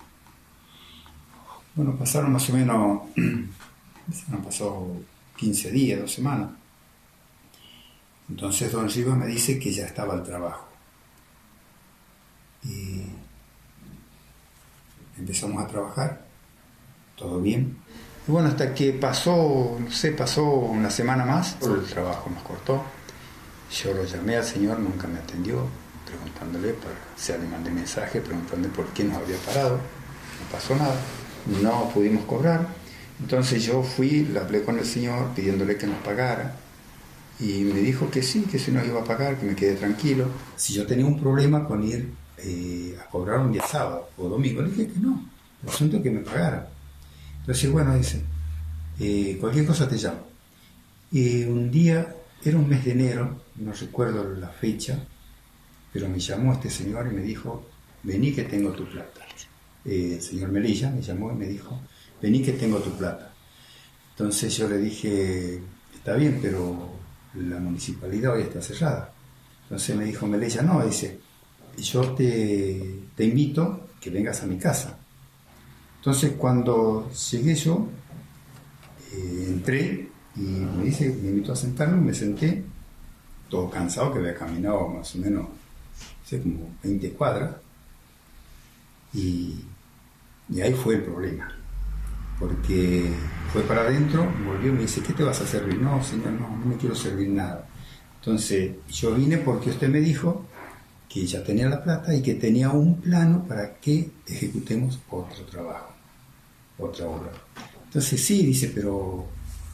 Bueno, 1.76 1.96
pasaron 1.96 2.32
más 2.32 2.50
o 2.50 2.54
menos, 2.54 3.02
han 4.32 4.44
pasado 4.44 4.98
15 5.38 5.72
días, 5.72 6.00
dos 6.02 6.14
semanas. 6.14 6.52
Entonces 8.30 8.72
don 8.72 8.90
Rivas 8.90 9.18
me 9.18 9.28
dice 9.28 9.58
que 9.58 9.72
ya 9.72 9.86
estaba 9.86 10.16
el 10.16 10.24
trabajo. 10.24 10.68
Y 12.64 13.04
empezamos 15.18 15.64
a 15.64 15.68
trabajar, 15.68 16.26
todo 17.16 17.42
bien. 17.42 17.78
Y 18.28 18.32
bueno, 18.32 18.50
hasta 18.50 18.74
que 18.74 18.94
pasó, 18.94 19.78
no 19.80 19.92
sé, 19.92 20.12
pasó 20.12 20.44
una 20.44 20.90
semana 20.90 21.26
más, 21.26 21.58
el 21.62 21.84
trabajo 21.86 22.30
nos 22.30 22.44
cortó. 22.44 22.84
Yo 23.72 23.94
lo 23.94 24.04
llamé 24.04 24.38
al 24.38 24.46
señor, 24.46 24.80
nunca 24.80 25.08
me 25.08 25.20
atendió, 25.20 25.66
preguntándole, 26.06 26.74
para, 26.74 26.94
o 26.94 27.20
sea, 27.20 27.38
le 27.38 27.48
mandé 27.48 27.70
mensaje 27.70 28.22
preguntándole 28.22 28.74
por 28.74 28.88
qué 28.88 29.04
nos 29.04 29.18
había 29.18 29.38
parado. 29.38 29.76
No 29.76 30.52
pasó 30.52 30.76
nada, 30.76 30.96
no 31.62 31.90
pudimos 31.94 32.26
cobrar. 32.26 32.68
Entonces 33.20 33.64
yo 33.64 33.82
fui, 33.82 34.26
le 34.26 34.40
hablé 34.40 34.64
con 34.64 34.78
el 34.78 34.86
señor 34.86 35.34
pidiéndole 35.36 35.78
que 35.78 35.88
nos 35.88 35.98
pagara 36.00 36.56
y 37.40 37.64
me 37.64 37.80
dijo 37.80 38.10
que 38.10 38.22
sí, 38.22 38.44
que 38.44 38.60
se 38.60 38.72
nos 38.72 38.86
iba 38.86 39.02
a 39.02 39.04
pagar, 39.04 39.38
que 39.38 39.46
me 39.46 39.56
quede 39.56 39.76
tranquilo. 39.76 40.28
Si 40.56 40.74
yo 40.74 40.86
tenía 40.86 41.06
un 41.06 41.20
problema 41.20 41.66
con 41.66 41.84
ir 41.84 42.12
eh, 42.38 42.98
a 43.02 43.10
cobrar 43.10 43.40
un 43.40 43.52
día 43.52 43.64
sábado 43.66 44.10
o 44.18 44.30
domingo, 44.30 44.62
le 44.62 44.70
dije 44.70 44.88
que 44.88 45.00
no, 45.00 45.30
el 45.64 45.70
asunto 45.70 45.98
es 45.98 46.04
que 46.04 46.12
me 46.12 46.22
pagara. 46.22 46.70
Entonces, 47.40 47.72
bueno, 47.72 47.96
dice, 47.96 48.22
eh, 49.00 49.38
cualquier 49.40 49.66
cosa 49.66 49.88
te 49.88 49.96
llamo. 49.96 50.28
Y 51.12 51.44
un 51.44 51.72
día, 51.72 52.16
era 52.44 52.58
un 52.58 52.68
mes 52.68 52.84
de 52.86 52.92
enero, 52.92 53.42
no 53.56 53.72
recuerdo 53.74 54.36
la 54.36 54.50
fecha, 54.50 55.00
pero 55.92 56.10
me 56.10 56.20
llamó 56.20 56.54
este 56.54 56.70
señor 56.70 57.08
y 57.08 57.16
me 57.16 57.22
dijo, 57.22 57.66
vení 58.04 58.34
que 58.34 58.44
tengo 58.44 58.72
tu 58.72 58.86
plata. 58.86 59.22
Eh, 59.86 60.16
el 60.16 60.22
señor 60.22 60.52
Melilla 60.52 60.92
me 60.92 61.02
llamó 61.02 61.32
y 61.32 61.36
me 61.36 61.48
dijo, 61.48 61.80
vení 62.22 62.42
que 62.44 62.54
tengo 62.54 62.80
tu 62.80 62.92
plata. 62.92 63.34
Entonces 64.12 64.56
yo 64.58 64.68
le 64.68 64.78
dije, 64.78 65.62
está 65.96 66.14
bien, 66.16 66.40
pero 66.42 66.92
la 67.36 67.60
municipalidad 67.60 68.34
hoy 68.34 68.44
está 68.44 68.62
cerrada. 68.62 69.14
Entonces 69.64 69.96
me 69.96 70.06
dijo 70.06 70.28
Melilla, 70.28 70.62
no, 70.62 70.86
dice, 70.86 71.20
yo 71.78 72.02
te, 72.14 73.00
te 73.16 73.26
invito 73.26 73.88
que 74.00 74.10
vengas 74.10 74.44
a 74.44 74.48
mi 74.48 74.58
casa. 74.58 74.98
Entonces 75.98 76.34
cuando 76.38 77.10
llegué 77.32 77.56
yo, 77.56 77.88
eh, 79.14 79.46
entré 79.48 80.10
y 80.36 80.42
me 80.42 80.84
dice, 80.84 81.10
me 81.22 81.30
invitó 81.30 81.54
a 81.54 81.56
sentarme, 81.56 82.00
me 82.00 82.14
senté, 82.14 82.64
todo 83.50 83.70
cansado, 83.70 84.14
que 84.14 84.20
había 84.20 84.36
caminado 84.36 84.88
más 84.88 85.16
o 85.16 85.18
menos, 85.18 85.48
sé, 86.24 86.42
como 86.42 86.76
20 86.84 87.12
cuadras, 87.12 87.56
y, 89.14 89.64
ahí 90.62 90.74
fue 90.74 90.96
el 90.96 91.04
problema, 91.04 91.52
porque 92.40 93.12
fue 93.52 93.64
para 93.64 93.82
adentro, 93.82 94.28
volvió 94.46 94.70
y 94.70 94.76
me 94.76 94.82
dice, 94.82 95.02
¿qué 95.02 95.14
te 95.14 95.24
vas 95.24 95.42
a 95.42 95.48
servir? 95.48 95.82
No, 95.82 96.04
señor, 96.04 96.34
no, 96.34 96.56
no 96.56 96.66
me 96.66 96.78
quiero 96.78 96.96
servir 96.96 97.30
nada. 97.30 97.68
Entonces 98.20 98.76
yo 98.90 99.16
vine 99.16 99.38
porque 99.38 99.70
usted 99.70 99.90
me 99.90 100.00
dijo 100.00 100.46
que 101.10 101.26
ya 101.26 101.44
tenía 101.44 101.70
la 101.70 101.84
plata 101.84 102.14
y 102.14 102.22
que 102.22 102.36
tenía 102.36 102.70
un 102.70 103.00
plano 103.02 103.46
para 103.48 103.76
que 103.76 104.12
ejecutemos 104.28 105.00
otro 105.10 105.46
trabajo, 105.46 105.94
otra 106.78 107.06
obra. 107.08 107.32
Entonces 107.86 108.24
sí, 108.24 108.46
dice, 108.46 108.72
pero 108.74 109.26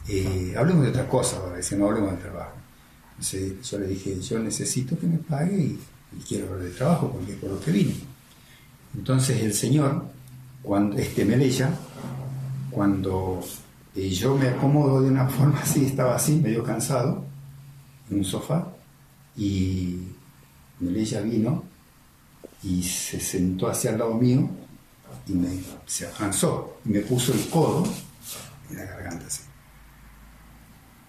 eh, 0.08 0.54
hablemos 0.56 0.84
de 0.84 0.90
otra 0.90 1.08
cosa 1.08 1.38
ahora, 1.38 1.56
dice, 1.56 1.76
no 1.76 1.86
hablemos 1.88 2.12
del 2.12 2.20
trabajo. 2.20 2.56
Entonces 3.10 3.68
yo 3.68 3.78
le 3.78 3.86
dije, 3.88 4.20
yo 4.20 4.38
necesito 4.38 4.98
que 4.98 5.06
me 5.06 5.18
pague 5.18 5.56
y, 5.56 5.80
quiero 6.28 6.46
hablar 6.46 6.62
de 6.62 6.70
trabajo 6.70 7.10
porque 7.10 7.32
es 7.32 7.38
por 7.38 7.50
lo 7.50 7.60
que 7.60 7.72
vine. 7.72 7.94
Entonces 8.94 9.42
el 9.42 9.52
señor, 9.52 10.04
cuando 10.62 10.96
este 10.96 11.24
Melella, 11.24 11.70
cuando 12.70 13.44
eh, 13.96 14.10
yo 14.10 14.36
me 14.36 14.48
acomodo 14.48 15.02
de 15.02 15.08
una 15.08 15.28
forma 15.28 15.58
así, 15.60 15.84
estaba 15.84 16.14
así, 16.14 16.36
medio 16.36 16.62
cansado, 16.62 17.24
en 18.10 18.18
un 18.18 18.24
sofá, 18.24 18.68
y 19.36 20.13
Melella 20.84 21.20
vino 21.20 21.64
y 22.62 22.82
se 22.82 23.20
sentó 23.20 23.68
hacia 23.68 23.90
el 23.90 23.98
lado 23.98 24.14
mío 24.14 24.48
y 25.26 25.32
me, 25.32 25.48
se 25.86 26.06
avanzó 26.06 26.78
y 26.84 26.90
me 26.90 27.00
puso 27.00 27.32
el 27.32 27.48
codo 27.48 27.84
en 28.70 28.76
la 28.76 28.84
garganta 28.84 29.26
así. 29.26 29.42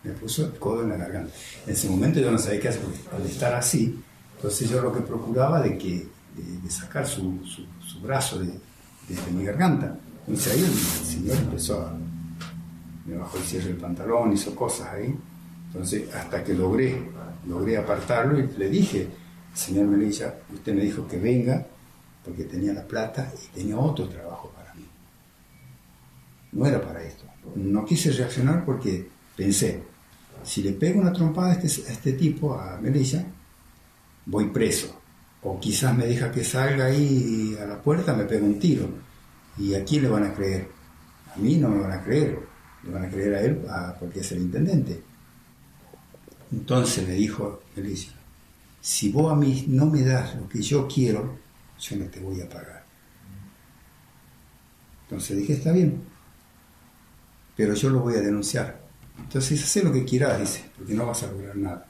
Me 0.03 0.11
puso 0.11 0.45
el 0.45 0.59
codo 0.59 0.84
en 0.84 0.89
la 0.89 0.97
garganta. 0.97 1.34
En 1.65 1.73
ese 1.73 1.89
momento 1.89 2.19
yo 2.19 2.32
no 2.32 2.38
sabía 2.38 2.59
qué 2.59 2.67
hacer, 2.69 2.82
porque 2.82 2.99
al 3.15 3.26
estar 3.26 3.53
así, 3.53 3.99
entonces 4.36 4.69
yo 4.69 4.82
lo 4.82 4.93
que 4.93 5.01
procuraba 5.01 5.61
de 5.61 5.78
que 5.78 6.07
de, 6.36 6.69
sacar 6.69 7.07
su, 7.07 7.39
su, 7.45 7.99
brazo 8.01 8.39
de, 8.39 8.47
de, 8.47 9.32
mi 9.34 9.45
garganta. 9.45 9.97
Entonces 10.28 10.53
ahí 10.53 10.63
el, 10.63 11.05
señor 11.05 11.38
empezó 11.38 11.82
a, 11.82 11.97
me 13.05 13.17
bajó 13.17 13.38
el 13.38 13.43
cierre 13.43 13.67
del 13.67 13.78
pantalón, 13.78 14.34
hizo 14.34 14.53
cosas 14.53 14.89
ahí. 14.89 15.15
Entonces 15.67 16.13
hasta 16.13 16.43
que 16.43 16.53
logré, 16.53 17.01
logré 17.47 17.78
apartarlo 17.78 18.38
y 18.39 18.47
le 18.57 18.69
dije, 18.69 19.07
señor 19.56 19.88
Melilla, 19.88 20.36
usted 20.53 20.74
me 20.74 20.82
dijo 20.82 21.08
que 21.08 21.18
venga 21.18 21.66
porque 22.24 22.43
tenía 22.43 22.74
la 22.74 22.84
plata 22.84 23.32
y 23.43 23.56
tenía 23.56 23.78
otro 23.78 24.08
trabajo 24.08 24.51
para 24.56 24.74
mí. 24.74 24.86
No 26.51 26.66
era 26.66 26.82
para 26.82 27.01
esto. 27.03 27.26
No 27.56 27.86
quise 27.86 28.12
reaccionar 28.12 28.66
porque 28.66 29.08
pensé, 29.36 29.84
si 30.43 30.62
le 30.62 30.74
pego 30.74 30.99
una 30.99 31.14
trompada 31.14 31.51
a 31.51 31.53
este, 31.53 31.68
este 31.91 32.14
tipo, 32.14 32.53
a 32.56 32.78
Melilla, 32.82 33.26
voy 34.26 34.49
preso. 34.49 34.99
O 35.43 35.60
quizás 35.60 35.95
me 35.95 36.06
deja 36.06 36.32
que 36.32 36.43
salga 36.43 36.86
ahí 36.86 37.58
a 37.62 37.66
la 37.66 37.82
puerta, 37.82 38.14
me 38.14 38.26
pega 38.26 38.43
un 38.43 38.60
tiro. 38.60 38.89
¿Y 39.58 39.76
a 39.76 39.86
quién 39.86 40.03
le 40.03 40.10
van 40.10 40.24
a 40.24 40.34
creer? 40.34 40.68
A 41.34 41.38
mí 41.38 41.58
no 41.58 41.70
me 41.70 41.82
van 41.82 41.91
a 41.91 42.03
creer. 42.03 42.39
Le 42.84 42.91
van 42.91 43.06
a 43.06 43.10
creer 43.10 43.36
a 43.36 43.41
él 43.41 43.62
porque 43.99 44.20
es 44.20 44.32
el 44.32 44.41
intendente. 44.41 45.01
Entonces 46.51 47.08
le 47.08 47.14
dijo 47.14 47.62
Melilla, 47.76 48.14
si 48.86 49.09
vos 49.09 49.31
a 49.31 49.36
mí 49.36 49.65
no 49.67 49.88
me 49.88 50.03
das 50.03 50.36
lo 50.36 50.47
que 50.47 50.61
yo 50.61 50.88
quiero, 50.88 51.39
yo 51.79 51.95
no 51.95 52.05
te 52.05 52.19
voy 52.19 52.39
a 52.41 52.47
pagar. 52.47 52.86
Entonces 55.01 55.38
dije, 55.38 55.53
está 55.53 55.71
bien, 55.71 56.03
pero 57.55 57.73
yo 57.73 57.89
lo 57.89 58.01
voy 58.01 58.13
a 58.13 58.21
denunciar. 58.21 58.79
Entonces 59.17 59.63
hace 59.63 59.81
lo 59.81 59.91
que 59.91 60.05
quieras, 60.05 60.39
dice, 60.39 60.65
porque 60.77 60.93
no 60.93 61.07
vas 61.07 61.23
a 61.23 61.31
lograr 61.31 61.55
nada. 61.55 61.88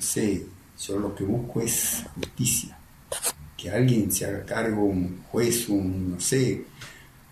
Sé, 0.00 0.46
yo 0.80 0.98
lo 0.98 1.14
que 1.14 1.24
busco 1.24 1.60
es 1.60 2.02
justicia. 2.14 2.78
Que 3.54 3.70
alguien 3.70 4.10
se 4.10 4.24
haga 4.24 4.42
cargo, 4.46 4.86
un 4.86 5.24
juez, 5.24 5.68
un, 5.68 6.12
no 6.12 6.18
sé, 6.20 6.64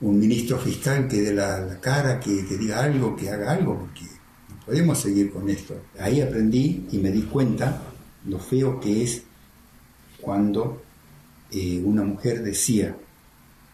un 0.03 0.21
ministro 0.21 0.59
fiscal 0.59 1.09
que 1.09 1.23
dé 1.23 1.33
la, 1.33 1.81
cara, 1.81 2.21
que, 2.21 2.45
que 2.45 2.59
diga 2.59 2.85
algo, 2.85 3.17
que 3.17 3.31
haga 3.31 3.53
algo, 3.53 3.79
porque 3.79 4.05
no 4.51 4.61
podemos 4.67 5.01
seguir 5.01 5.33
con 5.33 5.49
esto. 5.49 5.85
Ahí 5.99 6.21
aprendí 6.21 6.87
y 6.93 6.99
me 6.99 7.11
di 7.11 7.23
cuenta 7.23 7.90
lo 8.27 8.39
feo 8.39 8.81
que 8.81 9.03
es 9.03 9.23
cuando 10.21 10.83
eh, 11.51 11.83
una 11.85 12.03
mujer 12.03 12.43
decía, 12.43 12.97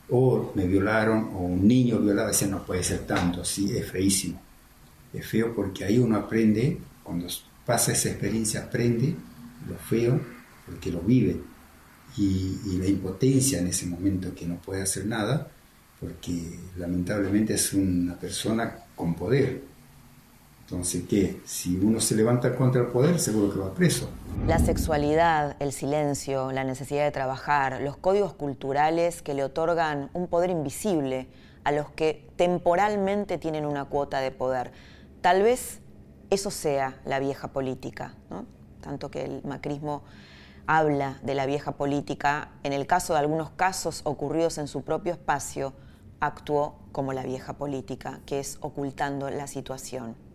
o 0.08 0.18
oh, 0.18 0.52
me 0.54 0.66
violaron, 0.66 1.30
o 1.34 1.40
un 1.40 1.66
niño 1.66 1.98
violado, 1.98 2.28
decía, 2.28 2.48
no 2.48 2.64
puede 2.64 2.82
ser 2.82 3.00
tanto, 3.00 3.42
así 3.42 3.76
es 3.76 3.90
feísimo. 3.90 4.40
Es 5.12 5.26
feo 5.26 5.54
porque 5.54 5.84
ahí 5.84 5.98
uno 5.98 6.16
aprende, 6.16 6.78
cuando 7.02 7.26
pasa 7.64 7.92
esa 7.92 8.10
experiencia, 8.10 8.60
aprende 8.64 9.16
lo 9.68 9.76
feo 9.76 10.20
porque 10.66 10.90
lo 10.90 11.00
vive. 11.00 11.40
Y, 12.16 12.60
y 12.66 12.78
la 12.78 12.86
impotencia 12.86 13.58
en 13.58 13.66
ese 13.66 13.86
momento 13.86 14.34
que 14.34 14.46
no 14.46 14.56
puede 14.56 14.82
hacer 14.82 15.06
nada, 15.06 15.50
porque 16.00 16.58
lamentablemente 16.76 17.54
es 17.54 17.72
una 17.74 18.18
persona 18.18 18.76
con 18.94 19.14
poder, 19.14 19.62
entonces, 20.68 21.04
¿qué? 21.08 21.40
Si 21.44 21.76
uno 21.76 22.00
se 22.00 22.16
levanta 22.16 22.56
contra 22.56 22.80
el 22.80 22.88
poder, 22.88 23.20
seguro 23.20 23.52
que 23.52 23.60
va 23.60 23.72
preso. 23.72 24.08
La 24.48 24.58
sexualidad, 24.58 25.54
el 25.60 25.70
silencio, 25.72 26.50
la 26.50 26.64
necesidad 26.64 27.04
de 27.04 27.12
trabajar, 27.12 27.80
los 27.82 27.96
códigos 27.96 28.32
culturales 28.32 29.22
que 29.22 29.32
le 29.32 29.44
otorgan 29.44 30.10
un 30.12 30.26
poder 30.26 30.50
invisible 30.50 31.28
a 31.62 31.70
los 31.70 31.90
que 31.90 32.28
temporalmente 32.34 33.38
tienen 33.38 33.64
una 33.64 33.84
cuota 33.84 34.18
de 34.18 34.32
poder. 34.32 34.72
Tal 35.20 35.44
vez 35.44 35.78
eso 36.30 36.50
sea 36.50 37.00
la 37.04 37.20
vieja 37.20 37.52
política, 37.52 38.16
¿no? 38.28 38.44
Tanto 38.80 39.08
que 39.08 39.24
el 39.24 39.44
macrismo 39.44 40.02
habla 40.66 41.20
de 41.22 41.36
la 41.36 41.46
vieja 41.46 41.76
política, 41.76 42.50
en 42.64 42.72
el 42.72 42.88
caso 42.88 43.12
de 43.12 43.20
algunos 43.20 43.50
casos 43.50 44.00
ocurridos 44.02 44.58
en 44.58 44.66
su 44.66 44.82
propio 44.82 45.12
espacio, 45.12 45.74
actuó 46.18 46.74
como 46.90 47.12
la 47.12 47.22
vieja 47.22 47.52
política, 47.52 48.18
que 48.26 48.40
es 48.40 48.58
ocultando 48.62 49.30
la 49.30 49.46
situación. 49.46 50.25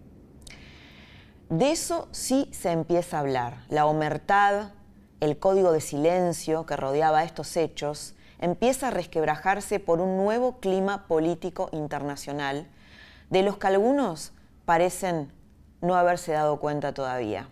De 1.51 1.73
eso 1.73 2.07
sí 2.11 2.47
se 2.53 2.71
empieza 2.71 3.17
a 3.17 3.19
hablar. 3.19 3.65
La 3.67 3.85
omertad, 3.85 4.69
el 5.19 5.37
código 5.37 5.73
de 5.73 5.81
silencio 5.81 6.65
que 6.65 6.77
rodeaba 6.77 7.25
estos 7.25 7.57
hechos, 7.57 8.15
empieza 8.39 8.87
a 8.87 8.91
resquebrajarse 8.91 9.81
por 9.81 9.99
un 9.99 10.15
nuevo 10.15 10.61
clima 10.61 11.07
político 11.07 11.67
internacional, 11.73 12.69
de 13.29 13.43
los 13.43 13.57
que 13.57 13.67
algunos 13.67 14.31
parecen 14.63 15.33
no 15.81 15.95
haberse 15.95 16.31
dado 16.31 16.57
cuenta 16.61 16.93
todavía. 16.93 17.49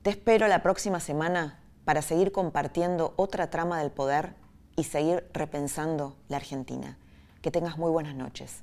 Te 0.00 0.08
espero 0.08 0.48
la 0.48 0.62
próxima 0.62 0.98
semana 0.98 1.60
para 1.84 2.00
seguir 2.00 2.32
compartiendo 2.32 3.12
otra 3.16 3.50
trama 3.50 3.80
del 3.80 3.90
poder 3.90 4.36
y 4.74 4.84
seguir 4.84 5.28
repensando 5.34 6.16
la 6.28 6.38
Argentina. 6.38 6.96
Que 7.42 7.50
tengas 7.50 7.76
muy 7.76 7.90
buenas 7.90 8.14
noches. 8.14 8.62